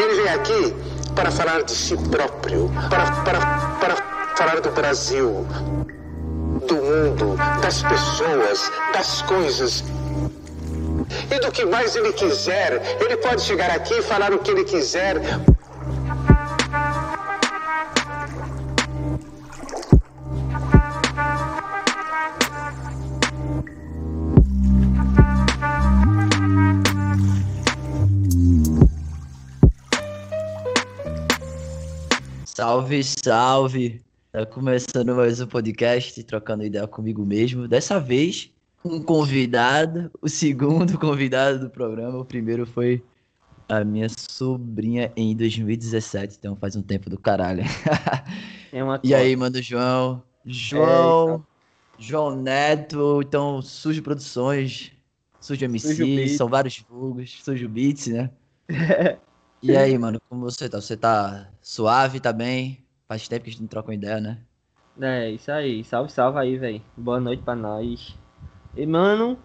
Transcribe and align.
Ele 0.00 0.14
vem 0.14 0.32
aqui 0.32 0.76
para 1.14 1.30
falar 1.30 1.62
de 1.62 1.72
si 1.72 1.94
próprio, 1.94 2.70
para, 2.88 3.04
para, 3.22 3.38
para 3.78 3.96
falar 4.34 4.58
do 4.60 4.70
Brasil, 4.70 5.46
do 6.66 6.74
mundo, 6.74 7.36
das 7.60 7.82
pessoas, 7.82 8.72
das 8.94 9.20
coisas. 9.22 9.84
E 11.30 11.38
do 11.40 11.52
que 11.52 11.66
mais 11.66 11.96
ele 11.96 12.14
quiser. 12.14 12.80
Ele 12.98 13.16
pode 13.18 13.42
chegar 13.42 13.70
aqui 13.70 13.92
e 13.94 14.02
falar 14.02 14.32
o 14.32 14.38
que 14.38 14.50
ele 14.50 14.64
quiser. 14.64 15.20
Salve, 32.70 33.02
salve! 33.02 34.00
Tá 34.30 34.46
começando 34.46 35.12
mais 35.16 35.40
um 35.40 35.46
podcast, 35.48 36.22
trocando 36.22 36.64
ideia 36.64 36.86
comigo 36.86 37.26
mesmo. 37.26 37.66
Dessa 37.66 37.98
vez, 37.98 38.48
um 38.84 39.02
convidado, 39.02 40.08
o 40.22 40.28
segundo 40.28 40.94
convidado 40.96 41.58
do 41.58 41.68
programa. 41.68 42.20
O 42.20 42.24
primeiro 42.24 42.64
foi 42.64 43.02
a 43.68 43.82
minha 43.82 44.06
sobrinha 44.08 45.12
em 45.16 45.34
2017, 45.34 46.36
então 46.38 46.54
faz 46.54 46.76
um 46.76 46.82
tempo 46.82 47.10
do 47.10 47.18
caralho. 47.18 47.64
É 48.72 48.84
uma 48.84 49.00
E 49.02 49.16
aí, 49.16 49.34
mano, 49.34 49.60
João? 49.60 50.22
João, 50.46 51.44
João 51.98 52.36
Neto, 52.36 53.20
então 53.20 53.60
Sujo 53.60 54.00
Produções, 54.00 54.92
Sujo 55.40 55.64
MC, 55.64 55.96
Sujo 55.96 56.36
são 56.36 56.48
vários 56.48 56.78
vulgos, 56.88 57.36
Sujo 57.42 57.68
Beats, 57.68 58.06
né? 58.06 58.30
E 59.62 59.76
aí, 59.76 59.96
mano, 59.98 60.20
como 60.28 60.42
você 60.42 60.68
tá? 60.68 60.80
Você 60.80 60.96
tá 60.96 61.50
suave, 61.62 62.20
tá 62.20 62.32
bem? 62.32 62.86
Faz 63.08 63.28
tempo 63.28 63.44
que 63.44 63.50
a 63.50 63.52
gente 63.52 63.60
não 63.62 63.68
troca 63.68 63.88
uma 63.90 63.94
ideia, 63.94 64.20
né? 64.20 64.46
É, 65.00 65.30
isso 65.30 65.50
aí. 65.50 65.82
Salve, 65.84 66.10
salve 66.12 66.38
aí, 66.38 66.56
velho. 66.58 66.82
Boa 66.96 67.20
noite 67.20 67.42
pra 67.42 67.54
nós. 67.54 68.16
E, 68.76 68.86
mano, 68.86 69.38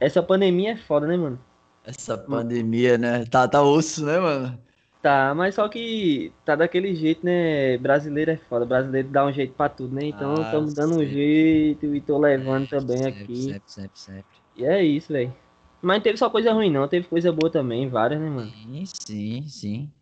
essa 0.00 0.22
pandemia 0.22 0.72
é 0.72 0.76
foda, 0.76 1.06
né, 1.06 1.16
mano? 1.16 1.38
Essa 1.84 2.18
pandemia, 2.18 2.98
né? 2.98 3.24
Tá, 3.26 3.48
tá 3.48 3.62
osso, 3.62 4.04
né, 4.04 4.18
mano? 4.18 4.62
Tá, 5.02 5.34
mas 5.34 5.54
só 5.54 5.68
que 5.68 6.32
tá 6.44 6.56
daquele 6.56 6.94
jeito, 6.94 7.24
né? 7.24 7.78
Brasileiro 7.78 8.30
é 8.32 8.36
foda. 8.36 8.64
Brasileiro 8.66 9.08
dá 9.08 9.24
um 9.24 9.32
jeito 9.32 9.54
pra 9.54 9.68
tudo, 9.68 9.94
né? 9.94 10.06
Então 10.06 10.34
Ah, 10.34 10.42
estamos 10.42 10.74
dando 10.74 10.96
um 10.96 11.06
jeito 11.06 11.94
e 11.94 12.00
tô 12.00 12.18
levando 12.18 12.66
também 12.66 13.04
Sempre, 13.04 13.22
aqui. 13.22 13.34
Sempre, 13.36 13.70
sempre, 13.70 13.98
sempre. 14.00 14.36
E 14.56 14.64
é 14.64 14.82
isso, 14.82 15.12
velho. 15.12 15.32
Mas 15.82 15.96
não 15.98 16.02
teve 16.02 16.18
só 16.18 16.28
coisa 16.30 16.52
ruim, 16.52 16.70
não. 16.70 16.88
Teve 16.88 17.08
coisa 17.08 17.32
boa 17.32 17.50
também, 17.50 17.88
várias, 17.88 18.20
né, 18.20 18.28
mano? 18.28 18.52
Sim, 18.52 18.84
sim, 18.86 19.48
sim. 19.48 19.92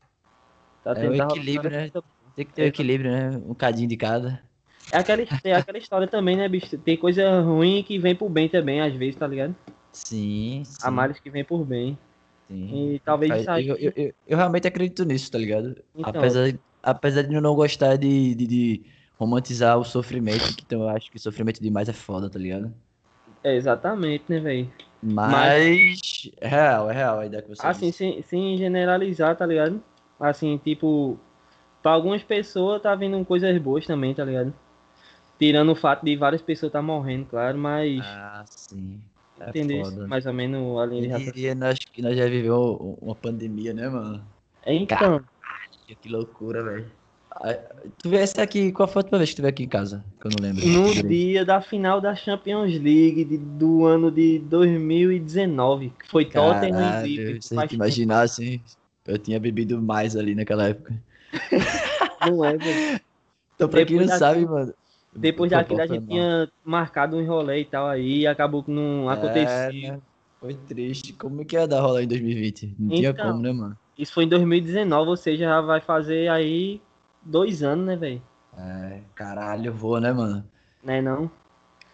Tá 0.83 0.92
É 0.94 1.08
o 1.08 1.14
equilíbrio, 1.14 1.70
né? 1.70 1.92
Tem 2.34 2.47
que 2.47 2.53
ter 2.55 2.62
o 2.62 2.67
equilíbrio, 2.67 3.11
né? 3.11 3.36
Um 3.39 3.55
cadinho 3.55 3.89
de 3.89 3.97
cada. 3.97 4.42
É 4.91 4.97
aquela, 4.98 5.22
é 5.45 5.55
aquela 5.55 5.77
história 5.78 6.08
também, 6.08 6.36
né, 6.39 6.48
bicho? 6.48 6.78
Tem 6.78 6.97
coisa 6.97 7.41
ruim 7.42 7.83
que 7.83 7.98
vem 7.98 8.17
por 8.17 8.30
bem 8.30 8.48
também, 8.48 8.80
às 8.80 8.95
vezes, 8.95 9.17
tá 9.17 9.27
ligado? 9.27 9.55
Sim, 9.92 10.64
sim. 10.64 10.75
Há 10.80 10.91
males 10.91 11.19
que 11.19 11.30
vem 11.30 11.45
por 11.45 11.64
bem. 11.64 11.98
sim. 12.48 12.95
E 12.95 13.00
talvez 13.05 13.34
Faz- 13.34 13.42
isso 13.42 13.50
aí. 13.50 13.67
Eu, 13.69 13.77
eu, 13.77 13.92
eu, 13.97 14.14
eu 14.27 14.36
realmente 14.36 14.67
acredito 14.69 15.05
nisso, 15.05 15.30
tá 15.30 15.39
ligado? 15.39 15.83
Então. 15.95 16.39
Apesar, 16.39 16.58
apesar 16.83 17.22
de 17.22 17.34
eu 17.34 17.41
não 17.41 17.55
gostar 17.55 17.97
de, 17.97 18.34
de, 18.34 18.47
de 18.47 18.91
romantizar 19.17 19.78
o 19.78 19.84
sofrimento, 19.84 20.55
que 20.55 20.64
então 20.64 20.83
eu 20.83 20.89
acho 20.89 21.11
que 21.11 21.19
sofrimento 21.19 21.61
demais 21.62 21.89
é 21.89 21.92
foda, 21.92 22.30
tá 22.30 22.39
ligado? 22.39 22.75
É, 23.42 23.55
exatamente, 23.55 24.25
né, 24.28 24.41
velho? 24.41 24.72
Mas 25.05 26.31
é 26.41 26.49
real, 26.49 26.91
é 26.91 26.95
real 26.95 27.19
a 27.19 27.27
ideia 27.27 27.43
que 27.43 27.49
você 27.51 27.67
Assim, 27.67 27.87
disse. 27.87 27.99
sem, 27.99 28.23
sem 28.23 28.57
generalizar, 28.57 29.37
tá 29.37 29.45
ligado? 29.45 29.83
Assim, 30.19 30.57
tipo, 30.57 31.19
pra 31.83 31.93
algumas 31.93 32.23
pessoas 32.23 32.81
tá 32.81 32.95
vindo 32.95 33.23
coisas 33.27 33.57
boas 33.61 33.87
também, 33.87 34.15
tá 34.15 34.25
ligado? 34.25 34.53
Tirando 35.39 35.73
o 35.73 35.77
fato 35.77 36.05
de 36.05 36.17
várias 36.17 36.41
pessoas 36.41 36.73
tá 36.73 36.81
morrendo, 36.81 37.27
claro, 37.27 37.59
mas. 37.59 38.03
Ah, 38.03 38.45
sim. 38.48 38.98
É 39.39 39.51
entendeu? 39.51 39.85
foda. 39.85 40.09
Mais 40.09 40.25
ou 40.25 40.33
menos 40.33 40.79
a 40.79 40.87
linha 40.87 41.19
de 41.19 41.25
diria 41.27 41.55
nós, 41.55 41.79
que 41.79 42.01
nós 42.01 42.17
já 42.17 42.27
vivemos 42.27 42.97
uma 43.03 43.14
pandemia, 43.14 43.75
né, 43.75 43.89
mano? 43.89 44.25
Então, 44.67 45.23
Que 46.01 46.09
loucura, 46.09 46.63
velho. 46.63 46.91
Ah, 47.36 47.58
Tu 48.02 48.08
viesse 48.08 48.40
aqui, 48.40 48.70
qual 48.72 48.89
foi 48.89 49.00
a 49.00 49.05
última 49.05 49.18
vez 49.18 49.30
que 49.30 49.36
tu 49.36 49.42
veio 49.42 49.50
aqui 49.50 49.64
em 49.64 49.68
casa? 49.68 50.05
Que 50.20 50.27
eu 50.27 50.30
não 50.30 50.42
lembro. 50.48 50.67
no 50.67 50.86
direito. 50.92 51.08
dia 51.08 51.45
da 51.45 51.61
final 51.61 52.00
da 52.00 52.14
Champions 52.14 52.72
League 52.72 53.24
de- 53.24 53.39
do 53.39 53.84
ano 53.84 54.11
de 54.11 54.39
2019, 54.40 55.92
que 55.98 56.08
foi 56.08 56.24
Tottenham 56.24 56.68
e 56.68 56.70
Caralho, 56.70 57.06
Liverpool. 57.06 57.42
se 57.42 57.56
a 57.58 57.61
gente 57.62 57.74
imaginasse, 57.74 58.62
eu 59.06 59.18
tinha 59.18 59.39
bebido 59.40 59.80
mais 59.83 60.17
ali 60.17 60.34
naquela 60.34 60.68
época. 60.68 60.95
Não 62.24 62.45
é, 62.45 62.56
velho. 62.56 63.00
Então, 63.56 63.68
pra 63.68 63.84
quem 63.84 63.98
não 63.98 64.08
sabe, 64.08 64.45
mano. 64.46 64.72
Depois 65.14 65.51
daquilo 65.51 65.80
a 65.80 65.86
gente 65.86 66.01
mal. 66.01 66.08
tinha 66.08 66.48
marcado 66.64 67.16
um 67.16 67.24
rolê 67.27 67.61
e 67.61 67.64
tal 67.64 67.86
aí, 67.86 68.20
e 68.20 68.27
acabou 68.27 68.64
que 68.64 68.70
não 68.70 69.08
aconteceu. 69.08 69.48
É, 69.48 69.72
né? 69.92 70.01
Foi 70.40 70.55
triste. 70.55 71.12
Como 71.12 71.40
é 71.42 71.45
que 71.45 71.55
ia 71.55 71.68
dar 71.68 71.80
rolar 71.83 72.02
em 72.02 72.08
2020? 72.08 72.74
Não 72.78 72.89
tinha 72.96 73.11
Então. 73.11 73.28
como, 73.28 73.40
né, 73.42 73.52
mano? 73.52 73.77
Isso 73.96 74.12
foi 74.12 74.24
em 74.24 74.28
2019, 74.28 75.11
ou 75.11 75.16
seja, 75.16 75.45
já 75.45 75.61
vai 75.61 75.80
fazer 75.80 76.28
aí 76.28 76.80
dois 77.24 77.62
anos, 77.62 77.86
né, 77.86 77.96
velho? 77.96 78.23
É, 78.57 79.01
caralho, 79.14 79.73
voa, 79.73 80.01
né, 80.01 80.12
mano? 80.12 80.45
Né 80.83 81.01
não? 81.01 81.30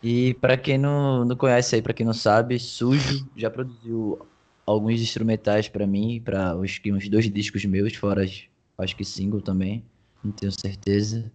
E 0.03 0.35
pra 0.35 0.57
quem 0.57 0.79
não, 0.79 1.25
não 1.25 1.37
conhece 1.37 1.75
aí, 1.75 1.83
pra 1.83 1.93
quem 1.93 2.07
não 2.07 2.15
sabe, 2.15 2.59
Sujo 2.59 3.29
já 3.37 3.51
produziu 3.51 4.19
alguns 4.67 5.01
instrumentais 5.01 5.69
pra 5.69 5.87
mim, 5.87 6.21
pra 6.25 6.57
os 6.57 6.79
que 6.79 6.93
uns 6.93 7.09
dois 7.09 7.31
discos 7.31 7.65
meus, 7.65 7.95
fora 7.95 8.25
acho 8.79 8.97
que 8.97 9.05
single 9.05 9.43
também, 9.43 9.85
não 10.25 10.33
tenho 10.33 10.53
certeza. 10.53 11.31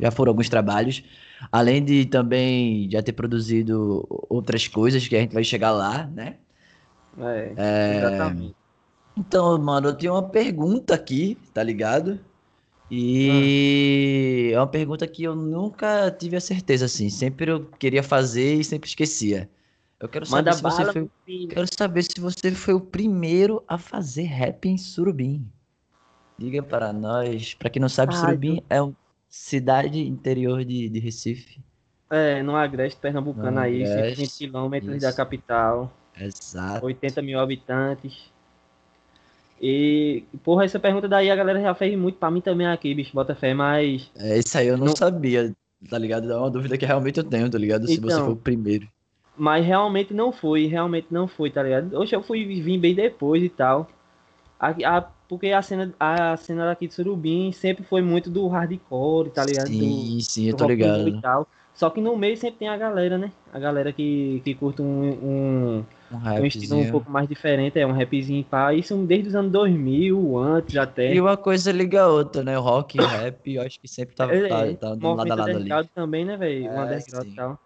Já 0.00 0.10
foram 0.10 0.30
alguns 0.30 0.48
trabalhos, 0.48 1.02
além 1.50 1.84
de 1.84 2.06
também 2.06 2.88
já 2.90 3.02
ter 3.02 3.12
produzido 3.12 4.06
outras 4.28 4.68
coisas 4.68 5.06
que 5.06 5.16
a 5.16 5.20
gente 5.20 5.34
vai 5.34 5.44
chegar 5.44 5.72
lá, 5.72 6.06
né? 6.06 6.38
É, 7.18 7.52
exatamente. 7.96 8.56
Então, 9.16 9.58
mano, 9.58 9.88
eu 9.88 9.94
tenho 9.94 10.12
uma 10.12 10.28
pergunta 10.28 10.94
aqui, 10.94 11.36
tá 11.52 11.62
ligado? 11.62 12.18
E 12.96 14.52
é 14.52 14.58
uma 14.58 14.68
pergunta 14.68 15.04
que 15.08 15.24
eu 15.24 15.34
nunca 15.34 16.12
tive 16.12 16.36
a 16.36 16.40
certeza, 16.40 16.84
assim. 16.84 17.10
Sempre 17.10 17.50
eu 17.50 17.66
queria 17.66 18.04
fazer 18.04 18.54
e 18.54 18.64
sempre 18.64 18.88
esquecia. 18.88 19.50
Eu 19.98 20.08
quero 20.08 20.24
saber 20.24 20.54
se 20.54 20.62
você 20.62 20.92
foi, 20.92 21.10
quero 21.48 21.66
saber 21.76 22.02
se 22.04 22.20
você 22.20 22.52
foi 22.52 22.74
o 22.74 22.80
primeiro 22.80 23.64
a 23.66 23.78
fazer 23.78 24.22
rap 24.22 24.68
em 24.68 24.78
Surubim. 24.78 25.50
Diga 26.38 26.62
para 26.62 26.92
nós. 26.92 27.54
Pra 27.54 27.68
quem 27.68 27.80
não 27.82 27.88
sabe, 27.88 28.14
Ai, 28.14 28.20
Surubim 28.20 28.62
é 28.70 28.80
uma 28.80 28.94
cidade 29.28 30.00
interior 30.00 30.64
de, 30.64 30.88
de 30.88 31.00
Recife. 31.00 31.60
É, 32.10 32.44
no 32.44 32.54
Agreste 32.54 33.00
Pernambucano 33.00 33.50
No 33.50 33.60
aí, 33.60 33.82
Agreste, 33.82 34.26
120 34.26 34.38
quilômetros 34.38 35.00
da 35.02 35.12
capital, 35.12 35.92
Exato. 36.16 36.86
80 36.86 37.22
mil 37.22 37.40
habitantes. 37.40 38.32
E, 39.60 40.24
porra, 40.42 40.64
essa 40.64 40.78
pergunta 40.78 41.08
daí 41.08 41.30
a 41.30 41.36
galera 41.36 41.60
já 41.60 41.74
fez 41.74 41.96
muito 41.98 42.18
pra 42.18 42.30
mim 42.30 42.40
também 42.40 42.66
aqui, 42.66 42.94
bicho, 42.94 43.12
bota 43.14 43.34
fé, 43.34 43.54
mas 43.54 44.10
É 44.16 44.38
isso 44.38 44.56
aí, 44.58 44.66
eu 44.68 44.76
não, 44.76 44.86
Não- 44.86 44.96
sabia, 44.96 45.52
tá 45.88 45.98
ligado? 45.98 46.30
É 46.30 46.36
uma 46.36 46.50
dúvida 46.50 46.76
que 46.76 46.84
realmente 46.84 47.18
eu 47.18 47.24
tenho, 47.24 47.48
tá 47.50 47.56
ligado? 47.58 47.86
Se 47.86 47.98
você 47.98 48.14
Então. 48.14 48.24
foi 48.24 48.32
o 48.34 48.36
primeiro. 48.36 48.86
Mas 49.36 49.64
realmente 49.66 50.14
não 50.14 50.30
foi, 50.32 50.66
realmente 50.66 51.08
não 51.10 51.26
foi, 51.26 51.50
tá 51.50 51.62
ligado? 51.62 51.96
Hoje 51.98 52.14
eu 52.14 52.22
fui 52.22 52.44
vim 52.62 52.78
bem 52.78 52.94
depois 52.94 53.42
e 53.42 53.48
tal. 53.48 53.88
A, 54.60 54.68
a- 54.98 55.08
porque 55.28 55.48
a 55.50 55.62
cena, 55.62 55.92
a 55.98 56.36
cena 56.36 56.66
daqui 56.66 56.86
de 56.86 56.94
Surubim 56.94 57.50
sempre 57.50 57.82
foi 57.84 58.02
muito 58.02 58.30
do 58.30 58.46
hardcore, 58.46 59.30
tá 59.30 59.44
ligado? 59.44 59.68
Sim, 59.68 60.18
sim, 60.20 60.46
eu 60.46 60.52
do 60.52 60.58
tô 60.58 60.64
rock 60.66 60.82
and 60.84 60.92
roll 60.92 61.06
ligado. 61.06 61.18
e 61.18 61.20
tal. 61.22 61.48
Só 61.74 61.90
que 61.90 62.00
no 62.00 62.16
meio 62.16 62.36
sempre 62.36 62.58
tem 62.60 62.68
a 62.68 62.76
galera, 62.76 63.18
né? 63.18 63.32
A 63.52 63.58
galera 63.58 63.92
que, 63.92 64.40
que 64.44 64.54
curte 64.54 64.80
um, 64.82 65.08
um, 65.80 65.84
Um 66.14 66.42
um 66.42 66.46
estilo 66.46 66.76
um 66.80 66.90
pouco 66.90 67.10
mais 67.10 67.28
diferente, 67.28 67.78
é 67.78 67.86
um 67.86 67.92
rapzinho 67.92 68.44
pá. 68.44 68.72
Isso 68.72 68.96
desde 68.98 69.28
os 69.28 69.34
anos 69.34 69.50
2000, 69.52 70.38
antes 70.38 70.76
até. 70.76 71.14
E 71.14 71.20
uma 71.20 71.36
coisa 71.36 71.72
liga 71.72 72.02
a 72.02 72.08
outra, 72.08 72.42
né? 72.42 72.58
O 72.58 72.62
rock 72.62 72.98
e 72.98 73.00
rap, 73.04 73.54
eu 73.54 73.62
acho 73.62 73.78
que 73.80 73.88
sempre 73.88 74.14
tá, 74.14 74.24
É, 74.26 74.74
tá 74.74 74.88
andando 74.88 75.16
lado 75.16 75.32
a 75.32 75.34
lado 75.34 75.56
ali. 75.56 75.88
também, 75.94 76.24
né, 76.24 76.36
velho? 76.36 76.64
Um 76.64 76.68
É, 76.68 76.82
underground 76.84 77.24
sim. 77.26 77.32
e 77.32 77.36
tal. 77.36 77.58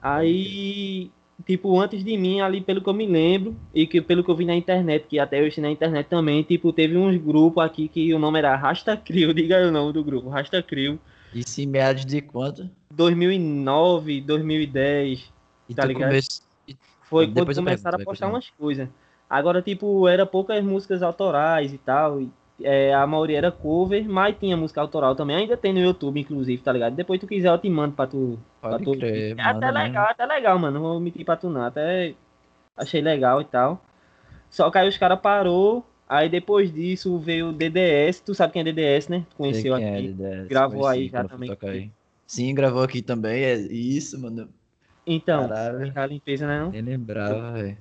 Aí, 0.00 1.10
tipo, 1.46 1.78
antes 1.80 2.04
de 2.04 2.16
mim, 2.16 2.40
ali 2.40 2.60
pelo 2.60 2.80
que 2.80 2.88
eu 2.88 2.94
me 2.94 3.06
lembro, 3.06 3.54
e 3.72 3.86
que 3.86 4.00
pelo 4.00 4.24
que 4.24 4.30
eu 4.30 4.34
vi 4.36 4.44
na 4.44 4.54
internet, 4.54 5.06
que 5.08 5.18
até 5.18 5.40
hoje 5.40 5.60
na 5.60 5.70
internet 5.70 6.06
também, 6.08 6.42
tipo, 6.42 6.72
teve 6.72 6.96
uns 6.96 7.16
grupos 7.16 7.62
aqui 7.64 7.88
que 7.88 8.12
o 8.12 8.18
nome 8.18 8.38
era 8.38 8.56
Rasta 8.56 8.96
Crio, 8.96 9.32
diga 9.34 9.66
o 9.66 9.70
nome 9.70 9.92
do 9.92 10.02
grupo, 10.02 10.28
Rasta 10.28 10.62
Crio. 10.62 10.98
Isso 11.34 11.60
em 11.60 11.66
meados 11.66 12.04
de 12.04 12.20
quanto? 12.20 12.68
2009, 12.94 14.20
2010, 14.20 15.32
E 15.68 15.74
Tá 15.74 15.84
ligado? 15.84 16.08
começou... 16.08 16.51
foi 17.12 17.26
Depois 17.26 17.56
quando 17.56 17.64
começaram 17.66 17.98
pergunto, 17.98 18.10
a 18.10 18.12
postar 18.12 18.28
umas 18.28 18.50
coisas. 18.50 18.88
Agora, 19.28 19.62
tipo, 19.62 20.08
era 20.08 20.26
poucas 20.26 20.64
músicas 20.64 21.02
autorais 21.02 21.72
e 21.72 21.78
tal, 21.78 22.20
e, 22.20 22.30
é, 22.62 22.94
a 22.94 23.06
maioria 23.06 23.38
era 23.38 23.52
cover, 23.52 24.08
mas 24.08 24.36
tinha 24.38 24.56
música 24.56 24.80
autoral 24.80 25.14
também, 25.14 25.36
ainda 25.36 25.56
tem 25.56 25.72
no 25.72 25.80
YouTube, 25.80 26.20
inclusive, 26.20 26.62
tá 26.62 26.72
ligado? 26.72 26.94
Depois 26.94 27.20
tu 27.20 27.26
quiser 27.26 27.48
eu 27.48 27.58
te 27.58 27.68
mando 27.68 27.94
pra 27.94 28.06
tu, 28.06 28.38
pra 28.60 28.70
Pode 28.70 28.84
tu 28.84 28.92
crer, 28.92 29.38
É 29.38 29.42
até 29.42 29.66
mesmo. 29.66 29.78
legal, 29.78 30.06
até 30.08 30.26
legal, 30.26 30.58
mano. 30.58 30.74
Não 30.78 30.88
vou 30.88 31.00
mentir 31.00 31.24
pra 31.24 31.36
tu 31.36 31.48
não. 31.48 31.62
Até 31.62 32.14
achei 32.76 33.00
legal 33.00 33.40
e 33.40 33.44
tal. 33.44 33.82
Só 34.50 34.70
que 34.70 34.78
aí 34.78 34.88
os 34.88 34.98
caras 34.98 35.20
parou. 35.20 35.84
Aí 36.08 36.28
depois 36.28 36.72
disso 36.72 37.18
veio 37.18 37.48
o 37.48 37.52
DDS. 37.52 38.20
Tu 38.20 38.34
sabe 38.34 38.52
quem 38.52 38.60
é 38.60 38.64
DDS, 38.64 39.08
né? 39.08 39.24
Tu 39.30 39.36
conheceu 39.36 39.74
é, 39.76 39.96
aqui. 39.96 40.08
DDS, 40.08 40.48
gravou 40.48 40.86
aí 40.86 41.08
já 41.08 41.24
também. 41.24 41.56
aí. 41.62 41.90
Sim, 42.26 42.54
gravou 42.54 42.82
aqui 42.82 43.00
também. 43.00 43.42
É 43.42 43.54
isso, 43.54 44.20
mano. 44.20 44.48
Então, 45.06 45.48
Caralho. 45.48 45.92
a 45.94 46.06
limpeza, 46.06 46.46
né? 46.46 46.60
Não? 46.60 46.70
Nem 46.70 46.82
lembrava, 46.82 47.52
velho. 47.52 47.78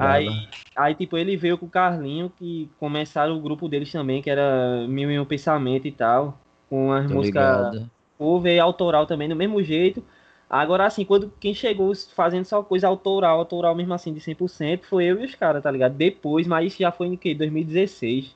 Aí, 0.00 0.28
aí, 0.74 0.94
tipo, 0.94 1.16
ele 1.16 1.36
veio 1.36 1.58
com 1.58 1.66
o 1.66 1.70
Carlinho, 1.70 2.30
que 2.30 2.70
começaram 2.78 3.36
o 3.36 3.40
grupo 3.40 3.68
deles 3.68 3.90
também, 3.90 4.22
que 4.22 4.30
era 4.30 4.86
Mil 4.88 5.10
e 5.10 5.18
Um 5.18 5.24
Pensamento 5.24 5.86
e 5.86 5.92
tal. 5.92 6.38
Com 6.68 6.92
as 6.92 7.06
Tô 7.06 7.14
músicas 7.14 7.86
cover 8.18 8.54
e 8.54 8.60
autoral 8.60 9.06
também, 9.06 9.28
do 9.28 9.36
mesmo 9.36 9.62
jeito. 9.62 10.02
Agora, 10.48 10.86
assim, 10.86 11.04
quando 11.04 11.32
quem 11.40 11.52
chegou 11.52 11.92
fazendo 12.14 12.44
só 12.44 12.62
coisa 12.62 12.86
autoral, 12.86 13.38
autoral 13.38 13.74
mesmo 13.74 13.92
assim, 13.92 14.12
de 14.14 14.20
100%, 14.20 14.84
foi 14.86 15.04
eu 15.04 15.20
e 15.20 15.24
os 15.24 15.34
caras, 15.34 15.62
tá 15.62 15.70
ligado? 15.70 15.94
Depois, 15.94 16.46
mas 16.46 16.68
isso 16.68 16.78
já 16.78 16.92
foi 16.92 17.08
em 17.08 17.16
que? 17.16 17.34
2016. 17.34 18.34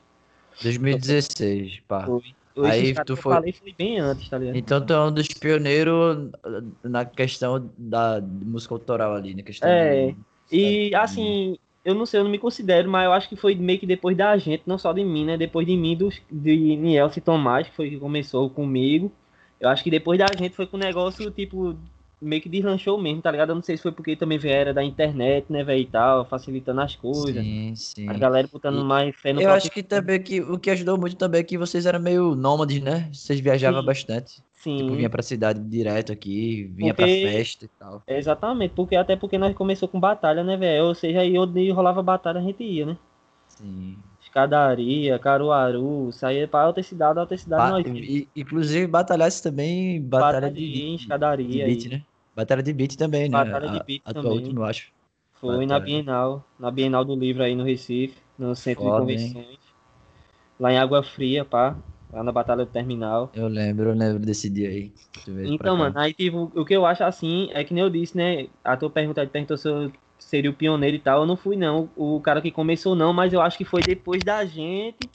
2016, 0.61 1.81
pá. 1.87 2.05
Foi. 2.05 2.35
Aí 2.57 2.81
Esses 2.81 2.93
caras 2.93 3.07
tu 3.07 3.15
foi- 3.15 3.35
falei 3.35 3.53
foi 3.53 3.73
bem 3.73 3.99
antes, 3.99 4.29
tá 4.29 4.37
ligado? 4.37 4.57
Então 4.57 4.85
tu 4.85 4.93
é 4.93 5.05
um 5.05 5.11
dos 5.13 5.27
pioneiros 5.29 6.31
na 6.83 7.05
questão 7.05 7.71
da 7.77 8.19
de 8.19 8.45
música 8.45 8.73
autoral 8.73 9.15
ali, 9.15 9.33
na 9.35 9.43
questão 9.43 9.69
É, 9.69 10.11
do- 10.11 10.25
E 10.51 10.93
assim, 10.95 11.57
eu 11.85 11.95
não 11.95 12.05
sei, 12.05 12.19
eu 12.19 12.23
não 12.23 12.31
me 12.31 12.37
considero, 12.39 12.89
mas 12.89 13.05
eu 13.05 13.13
acho 13.13 13.29
que 13.29 13.35
foi 13.35 13.55
meio 13.55 13.79
que 13.79 13.87
depois 13.87 14.15
da 14.17 14.37
gente, 14.37 14.63
não 14.65 14.77
só 14.77 14.91
de 14.91 15.03
mim, 15.03 15.25
né? 15.25 15.37
Depois 15.37 15.65
de 15.65 15.75
mim, 15.77 15.95
dos, 15.95 16.21
de 16.29 16.75
Nielce 16.75 17.19
e 17.19 17.21
Tomás, 17.21 17.67
que 17.69 17.75
foi 17.75 17.89
que 17.89 17.97
começou 17.99 18.49
comigo. 18.49 19.11
Eu 19.59 19.69
acho 19.69 19.83
que 19.83 19.89
depois 19.91 20.19
da 20.19 20.25
gente 20.37 20.55
foi 20.55 20.67
com 20.67 20.75
o 20.75 20.79
negócio, 20.79 21.29
tipo, 21.31 21.77
meio 22.21 22.41
que 22.41 22.47
deslanchou 22.49 23.01
mesmo, 23.01 23.21
tá 23.21 23.31
ligado? 23.31 23.49
Eu 23.49 23.55
não 23.55 23.63
sei 23.63 23.75
se 23.77 23.83
foi 23.83 23.91
porque 23.91 24.15
também 24.15 24.37
veio 24.37 24.53
era 24.53 24.73
da 24.73 24.83
internet, 24.83 25.45
né, 25.49 25.63
velho, 25.63 25.81
e 25.81 25.85
tal, 25.85 26.23
facilitando 26.25 26.81
as 26.81 26.95
coisas. 26.95 27.33
Sim, 27.43 27.73
sim. 27.75 28.07
A 28.09 28.13
galera 28.13 28.47
botando 28.51 28.79
E- 28.81 28.83
mais 28.83 29.15
fé 29.15 29.33
no 29.33 29.39
Eu 29.39 29.45
próprio- 29.45 29.57
acho 29.57 29.71
que 29.71 29.81
também 29.81 30.21
que 30.21 30.39
o 30.41 30.59
que 30.59 30.69
ajudou 30.69 30.97
muito 30.97 31.15
também 31.15 31.41
é 31.41 31.43
que 31.43 31.57
vocês 31.57 31.85
eram 31.85 31.99
meio 31.99 32.35
nômades, 32.35 32.79
né? 32.81 33.09
Vocês 33.11 33.39
viajavam 33.39 33.79
Sim. 33.81 33.85
bastante. 33.87 34.43
Sim, 34.55 34.77
Tipo, 34.77 34.95
vinha 34.95 35.09
pra 35.09 35.23
cidade 35.23 35.59
direto 35.59 36.11
aqui, 36.11 36.69
vinha 36.75 36.93
Porque- 36.93 37.21
pra 37.23 37.31
festa 37.31 37.65
e 37.65 37.67
tal. 37.79 38.03
exatamente, 38.07 38.73
porque 38.75 38.95
até 38.95 39.15
porque 39.15 39.37
nós 39.39 39.55
começou 39.55 39.87
com 39.89 39.99
batalha, 39.99 40.43
né, 40.43 40.55
velho? 40.55 40.85
Ou 40.85 40.93
seja, 40.93 41.21
aí 41.21 41.35
onde 41.39 41.71
rolava 41.71 42.03
batalha 42.03 42.39
a 42.39 42.43
gente 42.43 42.63
ia, 42.63 42.85
né? 42.85 42.97
Sim. 43.47 43.97
Escadaria, 44.21 45.17
Caruaru, 45.19 46.11
saía 46.13 46.47
pra 46.47 46.67
outra 46.67 46.81
cidade, 46.83 47.19
outra 47.19 47.37
cidade 47.37 47.63
Ba- 47.63 47.69
nós 47.71 47.85
ia. 47.87 48.25
inclusive 48.35 48.87
batalhasse 48.87 49.41
também 49.43 49.99
batalha 50.01 50.33
Batalha 50.41 50.53
de, 50.53 50.71
de 50.71 50.95
escadaria 50.95 51.65
beat, 51.65 51.83
aí. 51.85 51.89
né? 51.89 52.03
Batalha 52.35 52.63
de 52.63 52.73
beat 52.73 52.95
também, 52.97 53.29
né? 53.29 53.37
Batalha 53.39 53.69
de 53.69 53.79
A- 53.79 53.85
beat 53.85 54.03
a 54.05 54.13
tua 54.13 54.31
também. 54.31 54.35
última, 54.35 54.61
eu 54.61 54.65
acho. 54.65 54.91
Foi 55.39 55.65
na 55.65 55.79
Batalha. 55.79 55.85
Bienal, 55.85 56.43
na 56.59 56.69
Bienal 56.71 57.03
do 57.05 57.15
Livro 57.15 57.43
aí 57.43 57.55
no 57.55 57.63
Recife, 57.63 58.17
no 58.37 58.55
Centro 58.55 58.83
Foda, 58.83 58.89
de 58.91 58.97
hein? 59.11 59.33
Convenções. 59.33 59.59
Lá 60.59 60.71
em 60.71 60.77
Água 60.77 61.03
Fria, 61.03 61.43
pá. 61.43 61.75
Lá 62.13 62.23
na 62.23 62.31
Batalha 62.31 62.65
do 62.65 62.71
Terminal. 62.71 63.31
Eu 63.33 63.47
lembro, 63.47 63.89
eu 63.89 63.95
lembro 63.95 64.25
desse 64.25 64.49
dia 64.49 64.69
aí. 64.69 64.93
Então, 65.43 65.75
mano, 65.77 65.97
aí 65.97 66.13
tipo, 66.13 66.51
o 66.55 66.65
que 66.65 66.75
eu 66.75 66.85
acho 66.85 67.03
assim, 67.03 67.49
é 67.53 67.63
que 67.63 67.73
nem 67.73 67.83
eu 67.83 67.89
disse, 67.89 68.15
né? 68.15 68.47
A 68.63 68.77
tua 68.77 68.89
pergunta 68.89 69.25
perguntou 69.25 69.57
se 69.57 69.67
eu 69.67 69.91
seria 70.19 70.49
o 70.51 70.53
pioneiro 70.53 70.95
e 70.97 70.99
tal. 70.99 71.21
Eu 71.21 71.25
não 71.25 71.35
fui, 71.35 71.55
não. 71.55 71.89
O 71.95 72.19
cara 72.21 72.41
que 72.41 72.51
começou, 72.51 72.95
não, 72.95 73.11
mas 73.13 73.33
eu 73.33 73.41
acho 73.41 73.57
que 73.57 73.65
foi 73.65 73.81
depois 73.83 74.23
da 74.23 74.45
gente. 74.45 75.09